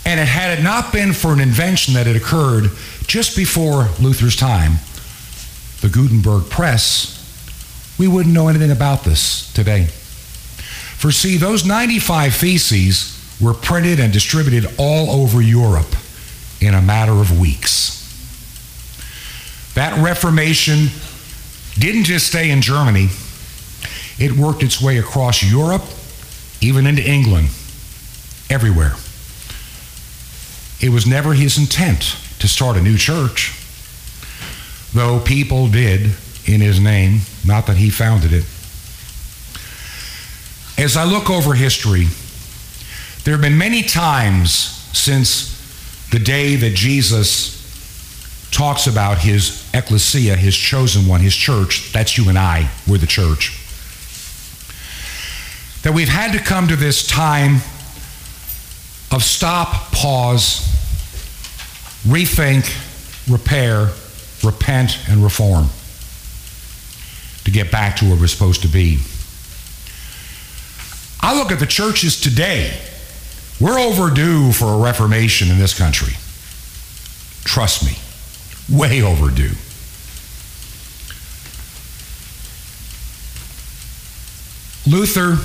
And 0.05 0.19
it 0.19 0.27
had 0.27 0.59
it 0.59 0.61
not 0.63 0.93
been 0.93 1.13
for 1.13 1.33
an 1.33 1.39
invention 1.39 1.95
that 1.95 2.05
had 2.05 2.15
occurred 2.15 2.69
just 3.07 3.35
before 3.35 3.89
Luther's 3.99 4.35
time, 4.35 4.73
the 5.81 5.89
Gutenberg 5.89 6.49
press, 6.49 7.15
we 7.97 8.07
wouldn't 8.07 8.33
know 8.33 8.47
anything 8.47 8.71
about 8.71 9.03
this 9.03 9.51
today. 9.53 9.85
For 9.85 11.11
see, 11.11 11.37
those 11.37 11.65
95 11.65 12.35
theses 12.35 13.11
were 13.41 13.53
printed 13.53 13.99
and 13.99 14.13
distributed 14.13 14.65
all 14.77 15.21
over 15.21 15.41
Europe 15.41 15.93
in 16.61 16.73
a 16.73 16.81
matter 16.81 17.13
of 17.13 17.39
weeks. 17.39 18.01
That 19.75 20.01
Reformation 20.01 20.87
didn't 21.77 22.05
just 22.05 22.27
stay 22.27 22.49
in 22.49 22.61
Germany, 22.61 23.09
it 24.17 24.31
worked 24.31 24.63
its 24.63 24.81
way 24.81 24.97
across 24.97 25.43
Europe, 25.43 25.83
even 26.61 26.87
into 26.87 27.03
England, 27.03 27.49
everywhere. 28.49 28.93
It 30.85 30.89
was 30.89 31.07
never 31.07 31.33
his 31.33 31.57
intent 31.57 32.15
to 32.37 32.47
start 32.47 32.77
a 32.77 32.81
new 32.81 32.95
church, 32.95 33.55
though 34.93 35.19
people 35.19 35.67
did 35.67 36.11
in 36.45 36.61
his 36.61 36.79
name, 36.79 37.21
not 37.43 37.65
that 37.65 37.77
he 37.77 37.89
founded 37.89 38.31
it. 38.31 38.45
As 40.77 40.95
I 40.95 41.05
look 41.05 41.31
over 41.31 41.55
history, 41.55 42.05
there 43.23 43.33
have 43.33 43.41
been 43.41 43.57
many 43.57 43.81
times 43.81 44.51
since 44.95 46.07
the 46.11 46.19
day 46.19 46.55
that 46.55 46.75
Jesus 46.75 48.51
talks 48.51 48.85
about 48.85 49.17
his 49.17 49.67
ecclesia, 49.73 50.35
his 50.35 50.55
chosen 50.55 51.07
one, 51.07 51.19
his 51.19 51.35
church. 51.35 51.91
That's 51.93 52.15
you 52.15 52.29
and 52.29 52.37
I. 52.37 52.69
We're 52.87 52.99
the 52.99 53.07
church. 53.07 53.57
That 55.81 55.95
we've 55.95 56.09
had 56.09 56.31
to 56.33 56.39
come 56.39 56.67
to 56.67 56.75
this 56.75 57.07
time 57.07 57.55
of 59.11 59.23
stop, 59.23 59.91
pause, 59.91 60.74
rethink, 62.05 62.69
repair, 63.31 63.89
repent, 64.43 64.99
and 65.09 65.23
reform 65.23 65.67
to 67.43 67.51
get 67.51 67.71
back 67.71 67.95
to 67.97 68.05
where 68.05 68.15
we're 68.15 68.27
supposed 68.27 68.61
to 68.61 68.67
be. 68.67 68.99
I 71.21 71.35
look 71.37 71.51
at 71.51 71.59
the 71.59 71.65
churches 71.65 72.21
today. 72.21 72.77
We're 73.59 73.79
overdue 73.79 74.51
for 74.51 74.65
a 74.65 74.77
reformation 74.77 75.49
in 75.49 75.57
this 75.57 75.77
country. 75.77 76.13
Trust 77.43 77.83
me, 77.83 77.97
way 78.69 79.01
overdue. 79.01 79.55
Luther 84.87 85.37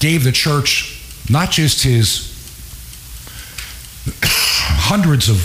gave 0.00 0.24
the 0.24 0.32
church 0.32 1.00
not 1.30 1.50
just 1.50 1.82
his 1.84 2.35
hundreds 4.22 5.28
of 5.28 5.36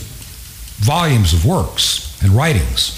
volumes 0.80 1.34
of 1.34 1.46
works 1.46 2.22
and 2.24 2.32
writings, 2.32 2.98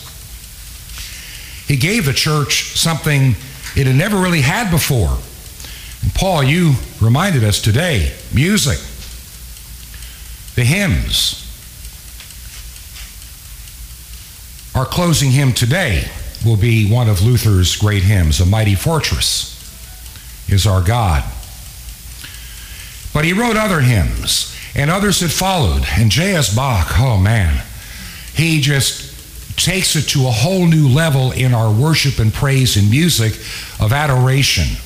he 1.67 1.77
gave 1.77 2.05
the 2.05 2.13
church 2.13 2.77
something 2.77 3.35
it 3.75 3.87
had 3.87 3.95
never 3.95 4.17
really 4.17 4.41
had 4.41 4.69
before. 4.69 5.17
And 6.01 6.13
Paul, 6.13 6.43
you 6.43 6.73
reminded 7.01 7.43
us 7.43 7.61
today 7.61 8.13
music, 8.33 8.77
the 10.55 10.63
hymns. 10.63 11.39
Our 14.75 14.85
closing 14.85 15.31
hymn 15.31 15.53
today 15.53 16.09
will 16.45 16.57
be 16.57 16.91
one 16.91 17.07
of 17.07 17.21
Luther's 17.21 17.75
great 17.75 18.03
hymns, 18.03 18.39
A 18.39 18.45
Mighty 18.45 18.75
Fortress 18.75 19.53
is 20.49 20.67
Our 20.67 20.81
God. 20.81 21.23
But 23.13 23.25
he 23.25 23.33
wrote 23.33 23.55
other 23.55 23.79
hymns, 23.81 24.55
and 24.75 24.89
others 24.89 25.19
that 25.19 25.29
followed. 25.29 25.85
And 25.97 26.09
J.S. 26.09 26.55
Bach, 26.55 26.99
oh 26.99 27.17
man, 27.17 27.63
he 28.33 28.61
just 28.61 29.13
takes 29.57 29.95
it 29.95 30.03
to 30.09 30.27
a 30.27 30.31
whole 30.31 30.65
new 30.65 30.87
level 30.87 31.31
in 31.31 31.53
our 31.53 31.71
worship 31.71 32.19
and 32.19 32.33
praise 32.33 32.75
and 32.75 32.89
music 32.89 33.33
of 33.79 33.93
adoration 33.93 34.77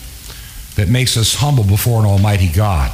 that 0.76 0.90
makes 0.90 1.18
us 1.18 1.36
humble 1.36 1.64
before 1.64 2.00
an 2.02 2.06
almighty 2.06 2.50
God. 2.50 2.92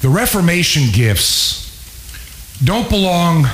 The 0.00 0.08
Reformation 0.08 0.90
gifts 0.92 1.62
don't 2.62 2.88
belong 2.90 3.46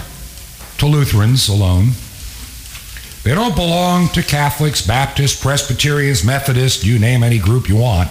to 0.79 0.87
Lutherans 0.87 1.49
alone. 1.49 1.91
They 3.23 3.35
don't 3.35 3.55
belong 3.55 4.09
to 4.09 4.23
Catholics, 4.23 4.85
Baptists, 4.85 5.41
Presbyterians, 5.41 6.25
Methodists, 6.25 6.85
you 6.85 6.99
name 6.99 7.23
any 7.23 7.39
group 7.39 7.69
you 7.69 7.77
want. 7.77 8.11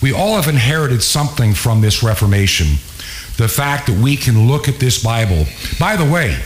We 0.00 0.12
all 0.12 0.36
have 0.36 0.48
inherited 0.48 1.02
something 1.02 1.54
from 1.54 1.80
this 1.80 2.02
Reformation. 2.02 2.66
The 3.36 3.48
fact 3.48 3.86
that 3.86 3.98
we 3.98 4.16
can 4.16 4.48
look 4.48 4.68
at 4.68 4.78
this 4.78 5.02
Bible. 5.02 5.46
By 5.78 5.96
the 5.96 6.10
way, 6.10 6.38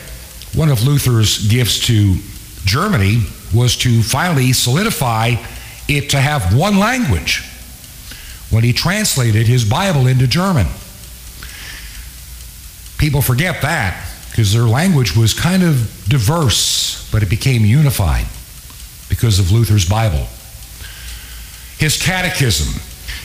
one 0.55 0.69
of 0.69 0.85
Luther's 0.85 1.49
gifts 1.49 1.87
to 1.87 2.17
Germany 2.65 3.23
was 3.55 3.77
to 3.79 4.03
finally 4.03 4.53
solidify 4.53 5.35
it 5.89 6.11
to 6.11 6.21
have 6.21 6.57
one 6.57 6.79
language 6.79 7.43
when 8.51 8.65
he 8.65 8.73
translated 8.73 9.47
his 9.47 9.65
Bible 9.65 10.07
into 10.07 10.27
German. 10.27 10.67
People 12.99 13.23
forget 13.23 13.63
that 13.63 14.09
because 14.31 14.53
their 14.53 14.63
language 14.63 15.17
was 15.17 15.35
kind 15.35 15.63
of 15.63 16.05
diverse, 16.09 17.11
but 17.11 17.23
it 17.23 17.29
became 17.29 17.65
unified 17.65 18.27
because 19.09 19.39
of 19.39 19.51
Luther's 19.53 19.89
Bible. 19.89 20.27
His 21.79 22.01
catechism, 22.01 22.81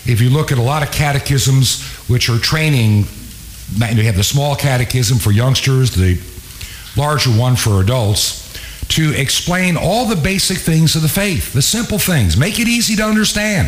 if 0.07 0.21
you 0.21 0.29
look 0.29 0.51
at 0.51 0.57
a 0.57 0.61
lot 0.61 0.83
of 0.83 0.91
catechisms 0.91 1.83
which 2.07 2.29
are 2.29 2.39
training, 2.39 3.05
you 3.77 4.03
have 4.03 4.15
the 4.15 4.23
small 4.23 4.55
catechism 4.55 5.17
for 5.17 5.31
youngsters, 5.31 5.91
the 5.91 6.19
larger 6.99 7.29
one 7.29 7.55
for 7.55 7.81
adults, 7.81 8.47
to 8.89 9.13
explain 9.13 9.75
all 9.75 10.05
the 10.05 10.15
basic 10.15 10.57
things 10.57 10.95
of 10.95 11.01
the 11.01 11.09
faith, 11.09 11.53
the 11.53 11.61
simple 11.61 11.99
things, 11.99 12.37
make 12.37 12.59
it 12.59 12.67
easy 12.67 12.95
to 12.95 13.03
understand. 13.03 13.67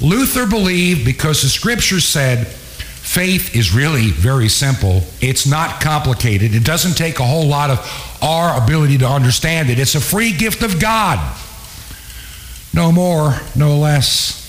Luther 0.00 0.46
believed 0.46 1.04
because 1.04 1.42
the 1.42 1.48
scriptures 1.48 2.04
said 2.04 2.46
faith 2.46 3.54
is 3.54 3.74
really 3.74 4.10
very 4.10 4.48
simple. 4.48 5.02
It's 5.20 5.46
not 5.46 5.80
complicated. 5.80 6.54
It 6.54 6.64
doesn't 6.64 6.96
take 6.96 7.20
a 7.20 7.24
whole 7.24 7.46
lot 7.46 7.70
of 7.70 8.18
our 8.22 8.62
ability 8.62 8.98
to 8.98 9.06
understand 9.06 9.68
it. 9.68 9.78
It's 9.78 9.94
a 9.94 10.00
free 10.00 10.32
gift 10.32 10.62
of 10.62 10.80
God. 10.80 11.18
No 12.74 12.90
more, 12.90 13.38
no 13.54 13.76
less. 13.76 14.41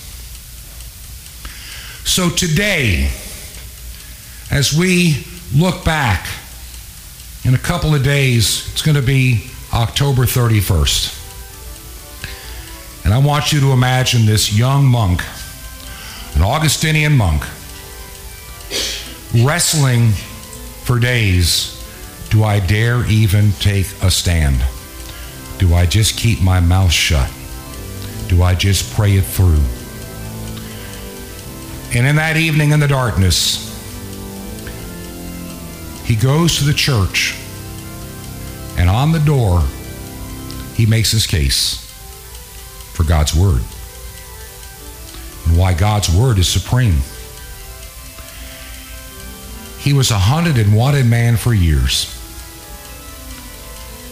So 2.05 2.29
today, 2.29 3.09
as 4.51 4.73
we 4.77 5.25
look 5.55 5.83
back, 5.83 6.27
in 7.45 7.53
a 7.53 7.57
couple 7.57 7.93
of 7.93 8.03
days, 8.03 8.69
it's 8.71 8.81
going 8.81 8.95
to 8.95 9.01
be 9.01 9.49
October 9.73 10.23
31st. 10.23 11.19
And 13.05 13.13
I 13.13 13.17
want 13.17 13.51
you 13.51 13.59
to 13.59 13.71
imagine 13.73 14.25
this 14.25 14.57
young 14.57 14.85
monk, 14.85 15.21
an 16.35 16.41
Augustinian 16.41 17.17
monk, 17.17 17.41
wrestling 19.43 20.11
for 20.83 20.99
days. 20.99 21.79
Do 22.29 22.43
I 22.45 22.59
dare 22.59 23.05
even 23.07 23.51
take 23.53 23.87
a 24.01 24.09
stand? 24.09 24.63
Do 25.57 25.73
I 25.73 25.85
just 25.85 26.17
keep 26.17 26.41
my 26.41 26.59
mouth 26.61 26.91
shut? 26.91 27.29
Do 28.29 28.41
I 28.41 28.55
just 28.55 28.93
pray 28.93 29.17
it 29.17 29.25
through? 29.25 29.61
And 31.95 32.07
in 32.07 32.15
that 32.15 32.37
evening 32.37 32.71
in 32.71 32.79
the 32.79 32.87
darkness, 32.87 33.69
he 36.05 36.15
goes 36.15 36.57
to 36.57 36.63
the 36.63 36.73
church, 36.73 37.37
and 38.77 38.89
on 38.89 39.11
the 39.11 39.19
door, 39.19 39.61
he 40.73 40.87
makes 40.87 41.11
his 41.11 41.27
case 41.27 41.75
for 42.93 43.03
God's 43.03 43.35
Word 43.35 43.61
and 45.45 45.57
why 45.57 45.73
God's 45.73 46.09
Word 46.09 46.39
is 46.39 46.47
supreme. 46.47 46.97
He 49.79 49.93
was 49.93 50.09
a 50.09 50.17
hunted 50.17 50.57
and 50.57 50.75
wanted 50.75 51.05
man 51.05 51.37
for 51.37 51.53
years. 51.53 52.09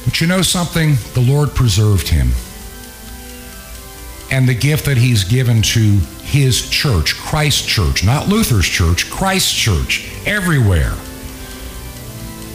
But 0.06 0.22
you 0.22 0.28
know 0.28 0.42
something? 0.44 0.98
The 1.14 1.22
Lord 1.22 1.56
preserved 1.56 2.10
him. 2.10 2.32
And 4.32 4.48
the 4.48 4.56
gift 4.56 4.86
that 4.86 4.98
he's 4.98 5.26
given 5.26 5.62
to 5.62 6.00
his 6.24 6.70
church, 6.70 7.16
Christ 7.16 7.68
church, 7.68 8.06
not 8.06 8.30
Luther's 8.30 8.66
church, 8.66 9.10
Christ 9.12 9.54
church, 9.54 10.10
everywhere. 10.26 10.94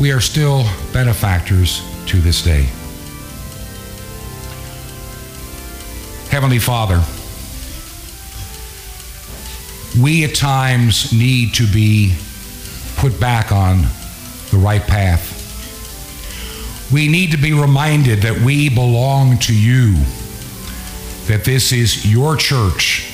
We 0.00 0.10
are 0.10 0.20
still 0.20 0.64
benefactors 0.92 1.82
to 2.06 2.18
this 2.18 2.42
day. 2.42 2.66
Heavenly 6.30 6.58
Father, 6.58 7.02
we 10.00 10.24
at 10.24 10.34
times 10.34 11.12
need 11.12 11.54
to 11.54 11.66
be 11.66 12.14
put 12.96 13.18
back 13.20 13.52
on 13.52 13.82
the 14.50 14.58
right 14.58 14.82
path. 14.82 15.32
We 16.92 17.08
need 17.08 17.30
to 17.32 17.36
be 17.36 17.52
reminded 17.52 18.22
that 18.22 18.38
we 18.40 18.68
belong 18.68 19.38
to 19.40 19.54
you, 19.54 19.94
that 21.26 21.44
this 21.44 21.72
is 21.72 22.10
your 22.10 22.36
church, 22.36 23.12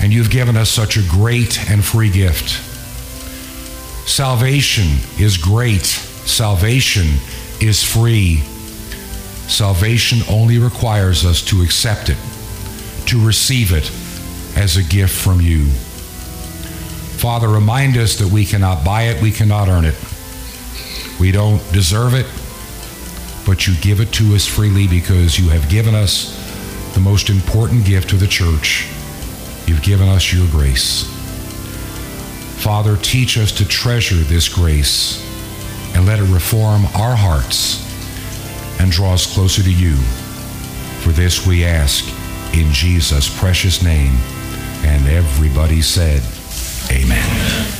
and 0.00 0.12
you've 0.12 0.30
given 0.30 0.56
us 0.56 0.70
such 0.70 0.96
a 0.96 1.02
great 1.08 1.70
and 1.70 1.84
free 1.84 2.10
gift. 2.10 2.48
Salvation 4.08 4.86
is 5.18 5.36
great, 5.36 5.84
salvation 5.84 7.06
is 7.60 7.82
free. 7.84 8.38
Salvation 9.48 10.20
only 10.30 10.58
requires 10.58 11.24
us 11.24 11.42
to 11.42 11.62
accept 11.62 12.08
it, 12.08 12.16
to 13.06 13.24
receive 13.24 13.72
it 13.72 13.90
as 14.56 14.76
a 14.76 14.82
gift 14.82 15.14
from 15.14 15.40
you. 15.40 15.66
Father, 17.18 17.48
remind 17.48 17.98
us 17.98 18.16
that 18.16 18.28
we 18.28 18.46
cannot 18.46 18.82
buy 18.82 19.02
it, 19.02 19.20
we 19.20 19.30
cannot 19.30 19.68
earn 19.68 19.84
it. 19.84 19.96
We 21.20 21.32
don't 21.32 21.60
deserve 21.72 22.14
it, 22.14 22.26
but 23.44 23.66
you 23.66 23.74
give 23.82 24.00
it 24.00 24.10
to 24.14 24.34
us 24.34 24.46
freely 24.46 24.88
because 24.88 25.38
you 25.38 25.50
have 25.50 25.68
given 25.68 25.94
us 25.94 26.39
the 27.02 27.08
most 27.08 27.30
important 27.30 27.84
gift 27.86 28.10
to 28.10 28.16
the 28.16 28.26
church. 28.26 28.86
You've 29.66 29.82
given 29.82 30.08
us 30.08 30.34
your 30.34 30.46
grace. 30.48 31.04
Father, 32.62 32.96
teach 32.98 33.38
us 33.38 33.52
to 33.52 33.66
treasure 33.66 34.16
this 34.16 34.48
grace 34.48 35.24
and 35.94 36.04
let 36.04 36.18
it 36.18 36.24
reform 36.24 36.84
our 36.94 37.16
hearts 37.16 37.80
and 38.80 38.90
draw 38.90 39.14
us 39.14 39.32
closer 39.32 39.62
to 39.62 39.72
you. 39.72 39.96
For 41.00 41.10
this 41.10 41.46
we 41.46 41.64
ask 41.64 42.04
in 42.54 42.70
Jesus' 42.70 43.34
precious 43.38 43.82
name. 43.82 44.12
And 44.84 45.06
everybody 45.08 45.80
said, 45.80 46.22
Amen. 46.90 47.79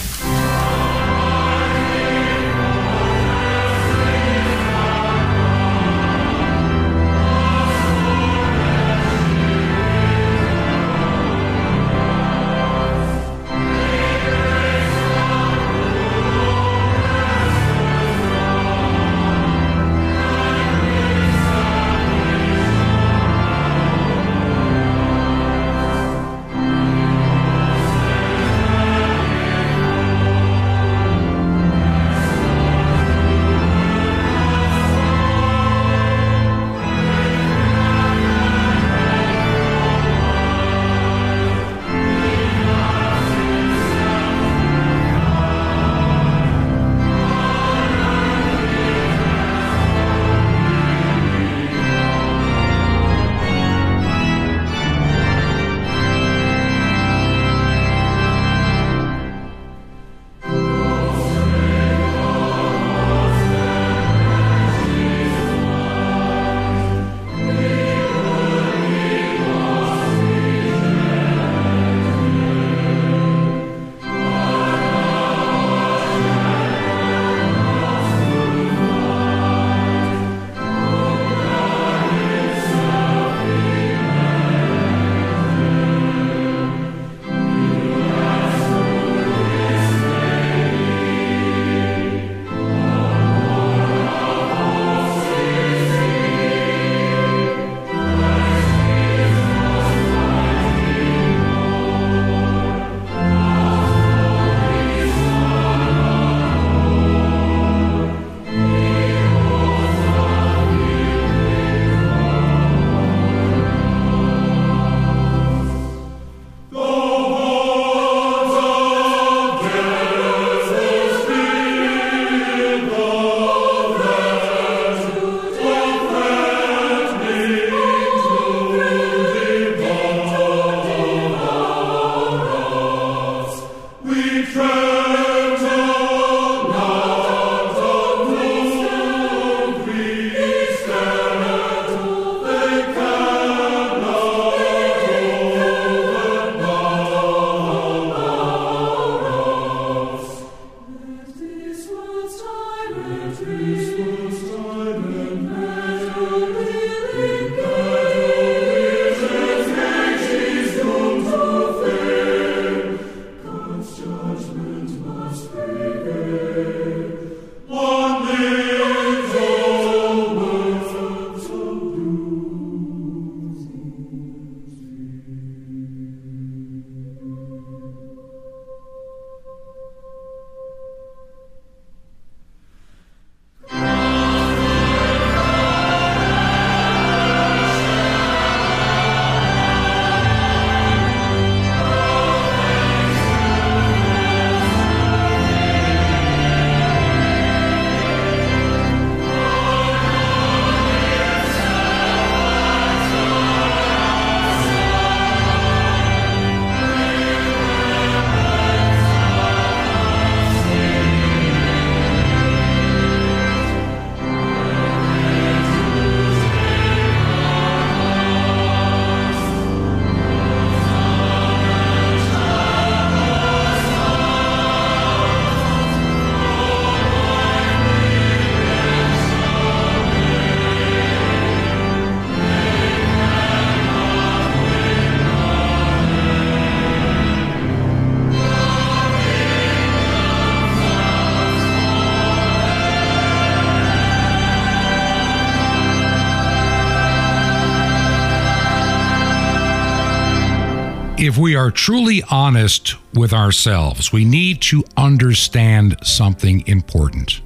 If 251.30 251.38
we 251.38 251.54
are 251.54 251.70
truly 251.70 252.24
honest 252.28 252.96
with 253.14 253.32
ourselves, 253.32 254.12
we 254.12 254.24
need 254.24 254.60
to 254.62 254.82
understand 254.96 255.96
something 256.02 256.66
important. 256.66 257.40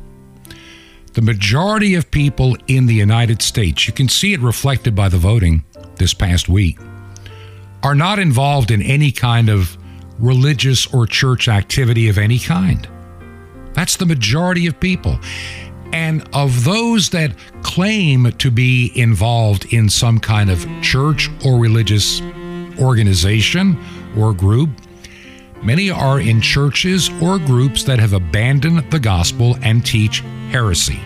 The 1.13 1.21
majority 1.21 1.95
of 1.95 2.11
people 2.11 2.57
in 2.67 2.87
the 2.87 2.95
United 2.95 3.43
States, 3.43 3.87
you 3.87 3.93
can 3.93 4.09
see 4.09 4.33
it 4.33 4.41
reflected 4.41 4.95
by 4.95 5.11
the 5.11 5.19
voting 5.19 5.65
this 5.97 6.15
past 6.15 6.49
week, 6.49 6.79
are 7.83 7.95
not 7.95 8.19
involved 8.19 8.71
in 8.71 8.81
any 8.81 9.13
kind 9.13 9.51
of 9.51 9.77
religious 10.19 10.87
or 10.95 11.07
church 11.07 11.47
activity 11.47 12.09
of 12.09 12.17
any 12.17 12.39
kind. 12.39 12.89
That's 13.75 13.99
the 13.99 14.07
majority 14.07 14.67
of 14.67 14.81
people. 14.81 15.19
And 15.93 16.27
of 16.33 16.65
those 16.65 17.11
that 17.11 17.35
claim 17.61 18.33
to 18.33 18.51
be 18.51 18.93
involved 18.99 19.75
in 19.75 19.91
some 19.91 20.21
kind 20.21 20.49
of 20.49 20.67
church 20.81 21.29
or 21.45 21.59
religious 21.59 22.23
organization 22.79 23.79
or 24.17 24.33
group, 24.33 24.71
many 25.63 25.91
are 25.91 26.21
in 26.21 26.41
churches 26.41 27.11
or 27.23 27.39
groups 27.39 27.85
that 27.85 27.99
have 27.99 28.13
abandoned 28.13 28.91
the 28.91 29.01
gospel 29.01 29.57
and 29.63 29.85
teach 29.85 30.21
heresy. 30.51 31.01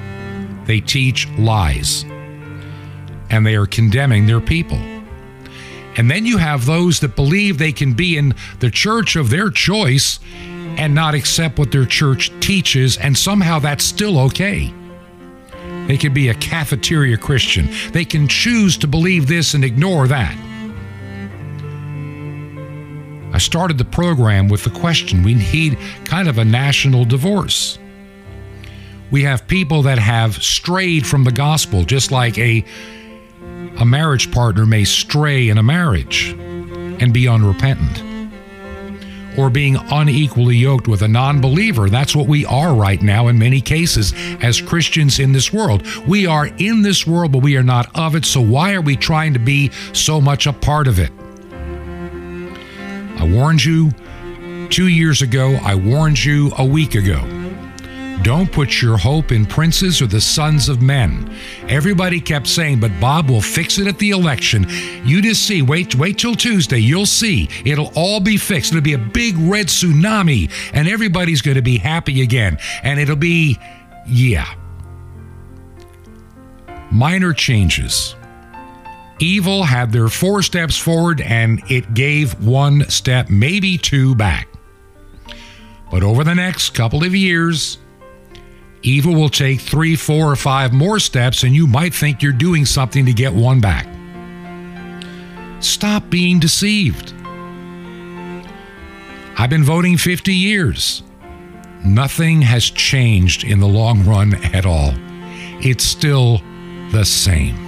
They 0.64 0.80
teach 0.80 1.28
lies. 1.38 2.04
And 3.30 3.46
they 3.46 3.56
are 3.56 3.66
condemning 3.66 4.26
their 4.26 4.40
people. 4.40 4.78
And 5.96 6.10
then 6.10 6.26
you 6.26 6.38
have 6.38 6.64
those 6.64 7.00
that 7.00 7.16
believe 7.16 7.58
they 7.58 7.72
can 7.72 7.92
be 7.92 8.16
in 8.16 8.34
the 8.60 8.70
church 8.70 9.16
of 9.16 9.30
their 9.30 9.50
choice 9.50 10.20
and 10.76 10.94
not 10.94 11.14
accept 11.14 11.58
what 11.58 11.72
their 11.72 11.84
church 11.84 12.30
teaches, 12.40 12.96
and 12.96 13.18
somehow 13.18 13.58
that's 13.58 13.84
still 13.84 14.18
okay. 14.20 14.72
They 15.88 15.96
can 15.96 16.14
be 16.14 16.28
a 16.28 16.34
cafeteria 16.34 17.16
Christian. 17.16 17.68
They 17.92 18.04
can 18.04 18.28
choose 18.28 18.76
to 18.78 18.86
believe 18.86 19.26
this 19.26 19.54
and 19.54 19.64
ignore 19.64 20.06
that. 20.06 20.36
I 23.39 23.41
started 23.41 23.78
the 23.78 23.84
program 23.84 24.49
with 24.49 24.64
the 24.64 24.70
question 24.70 25.22
we 25.22 25.34
need 25.34 25.78
kind 26.05 26.28
of 26.28 26.39
a 26.39 26.45
national 26.45 27.05
divorce. 27.05 27.78
We 29.12 29.22
have 29.22 29.47
people 29.47 29.82
that 29.82 30.01
have 30.01 30.43
strayed 30.43 31.07
from 31.07 31.22
the 31.22 31.30
gospel, 31.30 31.84
just 31.84 32.11
like 32.11 32.36
a, 32.36 32.64
a 33.78 33.84
marriage 33.84 34.32
partner 34.32 34.66
may 34.66 34.82
stray 34.82 35.51
in 35.51 35.57
a 35.57 35.62
marriage 35.62 36.30
and 36.32 37.14
be 37.14 37.28
unrepentant 37.28 38.03
or 39.39 39.51
being 39.51 39.76
unequally 39.76 40.57
yoked 40.57 40.89
with 40.89 41.03
a 41.03 41.09
non 41.09 41.41
believer. 41.41 41.89
That's 41.89 42.16
what 42.16 42.26
we 42.26 42.45
are 42.45 42.74
right 42.74 43.01
now 43.01 43.28
in 43.28 43.39
many 43.39 43.61
cases 43.61 44.14
as 44.43 44.61
Christians 44.61 45.20
in 45.20 45.30
this 45.30 45.53
world. 45.53 45.86
We 46.09 46.26
are 46.26 46.49
in 46.59 46.82
this 46.82 47.07
world, 47.07 47.30
but 47.30 47.43
we 47.43 47.57
are 47.57 47.62
not 47.62 47.89
of 47.97 48.16
it. 48.16 48.24
So 48.24 48.41
why 48.41 48.74
are 48.74 48.82
we 48.82 48.97
trying 48.97 49.32
to 49.34 49.39
be 49.39 49.70
so 49.93 50.20
much 50.20 50.49
a 50.49 50.53
part 50.53 50.89
of 50.89 50.99
it? 50.99 51.12
I 53.18 53.28
warned 53.28 53.64
you 53.64 53.90
two 54.70 54.88
years 54.88 55.22
ago, 55.22 55.58
I 55.62 55.74
warned 55.74 56.22
you 56.22 56.52
a 56.56 56.64
week 56.64 56.94
ago. 56.94 57.20
Don't 58.22 58.50
put 58.50 58.82
your 58.82 58.96
hope 58.96 59.30
in 59.30 59.46
princes 59.46 60.02
or 60.02 60.06
the 60.06 60.20
sons 60.20 60.68
of 60.68 60.82
men. 60.82 61.34
Everybody 61.68 62.20
kept 62.20 62.48
saying, 62.48 62.80
but 62.80 62.90
Bob 63.00 63.30
will 63.30 63.40
fix 63.40 63.78
it 63.78 63.86
at 63.86 63.98
the 63.98 64.10
election. 64.10 64.66
You 65.04 65.22
just 65.22 65.46
see, 65.46 65.62
wait, 65.62 65.94
wait 65.94 66.18
till 66.18 66.34
Tuesday. 66.34 66.78
You'll 66.78 67.06
see. 67.06 67.48
It'll 67.64 67.92
all 67.94 68.20
be 68.20 68.36
fixed. 68.36 68.72
It'll 68.72 68.82
be 68.82 68.94
a 68.94 68.98
big 68.98 69.36
red 69.38 69.66
tsunami, 69.68 70.50
and 70.72 70.88
everybody's 70.88 71.42
going 71.42 71.56
to 71.56 71.62
be 71.62 71.78
happy 71.78 72.20
again. 72.22 72.58
And 72.82 72.98
it'll 72.98 73.16
be, 73.16 73.58
yeah. 74.06 74.52
Minor 76.90 77.32
changes. 77.32 78.16
Evil 79.20 79.64
had 79.64 79.90
their 79.92 80.08
four 80.08 80.42
steps 80.42 80.76
forward, 80.76 81.20
and 81.20 81.60
it 81.68 81.94
gave 81.94 82.44
one 82.44 82.88
step, 82.88 83.28
maybe 83.28 83.76
two 83.76 84.14
back. 84.14 84.48
But 85.90 86.02
over 86.02 86.22
the 86.22 86.34
next 86.34 86.70
couple 86.70 87.02
of 87.02 87.14
years, 87.14 87.78
Evil 88.82 89.14
will 89.14 89.28
take 89.28 89.60
three, 89.60 89.96
four, 89.96 90.30
or 90.30 90.36
five 90.36 90.72
more 90.72 91.00
steps, 91.00 91.42
and 91.42 91.54
you 91.54 91.66
might 91.66 91.92
think 91.92 92.22
you're 92.22 92.32
doing 92.32 92.64
something 92.64 93.04
to 93.06 93.12
get 93.12 93.34
one 93.34 93.60
back. 93.60 93.88
Stop 95.60 96.08
being 96.08 96.38
deceived. 96.38 97.12
I've 99.36 99.50
been 99.50 99.64
voting 99.64 99.96
50 99.96 100.32
years. 100.32 101.02
Nothing 101.84 102.42
has 102.42 102.64
changed 102.64 103.44
in 103.44 103.58
the 103.60 103.66
long 103.66 104.04
run 104.04 104.34
at 104.54 104.64
all. 104.64 104.92
It's 105.60 105.84
still 105.84 106.38
the 106.92 107.04
same. 107.04 107.67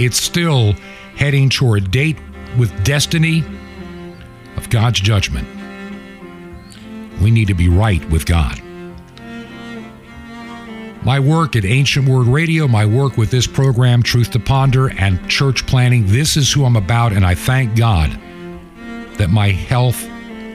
It's 0.00 0.16
still 0.16 0.72
heading 1.14 1.50
toward 1.50 1.84
a 1.84 1.88
date 1.88 2.16
with 2.58 2.84
destiny 2.84 3.44
of 4.56 4.70
God's 4.70 4.98
judgment. 4.98 5.46
We 7.20 7.30
need 7.30 7.48
to 7.48 7.54
be 7.54 7.68
right 7.68 8.02
with 8.08 8.24
God. 8.24 8.62
My 11.04 11.20
work 11.20 11.54
at 11.54 11.66
Ancient 11.66 12.08
Word 12.08 12.28
Radio, 12.28 12.66
my 12.66 12.86
work 12.86 13.18
with 13.18 13.30
this 13.30 13.46
program, 13.46 14.02
Truth 14.02 14.30
to 14.30 14.40
Ponder, 14.40 14.90
and 14.98 15.28
church 15.28 15.66
planning, 15.66 16.06
this 16.06 16.34
is 16.34 16.50
who 16.50 16.64
I'm 16.64 16.76
about, 16.76 17.12
and 17.12 17.26
I 17.26 17.34
thank 17.34 17.76
God 17.76 18.10
that 19.18 19.28
my 19.28 19.48
health 19.48 20.02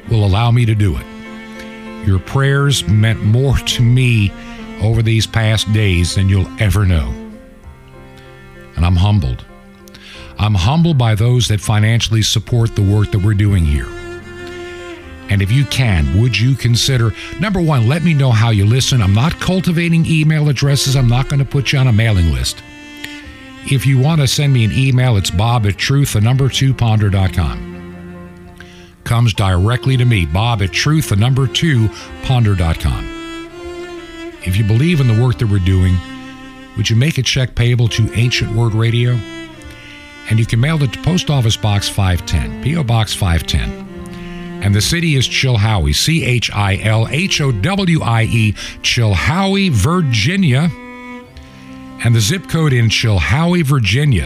will 0.09 0.25
allow 0.25 0.49
me 0.49 0.65
to 0.65 0.73
do 0.73 0.97
it. 0.97 2.07
Your 2.07 2.17
prayers 2.17 2.87
meant 2.87 3.23
more 3.23 3.57
to 3.57 3.83
me 3.83 4.31
over 4.81 5.03
these 5.03 5.27
past 5.27 5.71
days 5.71 6.15
than 6.15 6.29
you'll 6.29 6.49
ever 6.59 6.83
know. 6.83 7.14
And 8.75 8.85
I'm 8.85 8.95
humbled. 8.95 9.45
I'm 10.37 10.55
humbled 10.55 10.97
by 10.97 11.15
those 11.15 11.47
that 11.47 11.61
financially 11.61 12.21
support 12.21 12.75
the 12.75 12.81
work 12.81 13.11
that 13.11 13.19
we're 13.23 13.33
doing 13.33 13.65
here. 13.65 13.87
And 15.29 15.41
if 15.41 15.51
you 15.51 15.65
can, 15.65 16.21
would 16.21 16.37
you 16.37 16.55
consider 16.55 17.11
number 17.39 17.61
one, 17.61 17.87
let 17.87 18.03
me 18.03 18.13
know 18.13 18.31
how 18.31 18.51
you 18.51 18.65
listen. 18.65 19.01
I'm 19.01 19.13
not 19.13 19.39
cultivating 19.39 20.05
email 20.05 20.49
addresses, 20.49 20.95
I'm 20.95 21.09
not 21.09 21.29
going 21.29 21.39
to 21.39 21.45
put 21.45 21.71
you 21.71 21.79
on 21.79 21.87
a 21.87 21.93
mailing 21.93 22.31
list. 22.31 22.61
If 23.67 23.87
you 23.87 23.97
want 23.97 24.21
to 24.21 24.27
send 24.27 24.53
me 24.53 24.63
an 24.63 24.71
email, 24.71 25.17
it's 25.17 25.31
bob 25.31 25.65
at 25.65 25.77
truth, 25.77 26.13
the 26.13 26.21
number 26.21 26.47
two 26.49 26.73
ponder.com. 26.73 27.73
Comes 29.03 29.33
directly 29.33 29.97
to 29.97 30.05
me, 30.05 30.25
bob 30.25 30.61
at 30.61 30.71
truth, 30.71 31.09
the 31.09 31.15
number 31.15 31.47
two 31.47 31.89
ponder.com. 32.23 33.13
If 34.43 34.57
you 34.57 34.63
believe 34.63 34.99
in 34.99 35.07
the 35.07 35.19
work 35.23 35.39
that 35.39 35.47
we're 35.47 35.57
doing, 35.57 35.95
would 36.77 36.89
you 36.89 36.95
make 36.95 37.17
a 37.17 37.23
check 37.23 37.55
payable 37.55 37.87
to 37.89 38.13
Ancient 38.13 38.55
Word 38.55 38.73
Radio? 38.73 39.11
And 40.29 40.39
you 40.39 40.45
can 40.45 40.59
mail 40.59 40.81
it 40.83 40.93
to 40.93 41.01
Post 41.03 41.29
Office 41.29 41.57
Box 41.57 41.87
510, 41.87 42.63
P.O. 42.63 42.83
Box 42.83 43.13
510 43.13 43.85
and 44.65 44.73
the 44.73 44.81
city 44.81 45.15
is 45.15 45.27
Chilhowie, 45.27 45.93
C 45.93 46.25
H 46.25 46.49
I 46.51 46.77
L 46.77 47.07
H 47.09 47.39
O 47.39 47.51
W 47.51 48.01
I 48.01 48.23
E, 48.23 48.53
Chilhowie, 48.81 49.69
Virginia. 49.69 50.71
And 52.03 52.15
the 52.15 52.19
zip 52.19 52.49
code 52.49 52.73
in 52.73 52.89
Chilhowie, 52.89 53.63
Virginia 53.63 54.25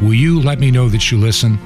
Will 0.00 0.14
you 0.14 0.40
let 0.40 0.58
me 0.58 0.70
know 0.70 0.88
that 0.88 1.10
you 1.10 1.18
listen? 1.18 1.58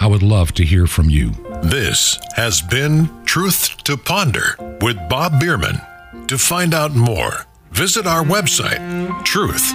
I 0.00 0.06
would 0.06 0.22
love 0.22 0.52
to 0.54 0.64
hear 0.64 0.86
from 0.86 1.10
you. 1.10 1.32
This 1.64 2.18
has 2.34 2.62
been 2.62 3.10
Truth 3.26 3.84
to 3.84 3.98
Ponder 3.98 4.56
with 4.80 4.96
Bob 5.10 5.38
Bierman. 5.38 5.82
To 6.28 6.38
find 6.38 6.72
out 6.72 6.94
more, 6.94 7.44
visit 7.72 8.06
our 8.06 8.24
website, 8.24 9.24
truth, 9.26 9.74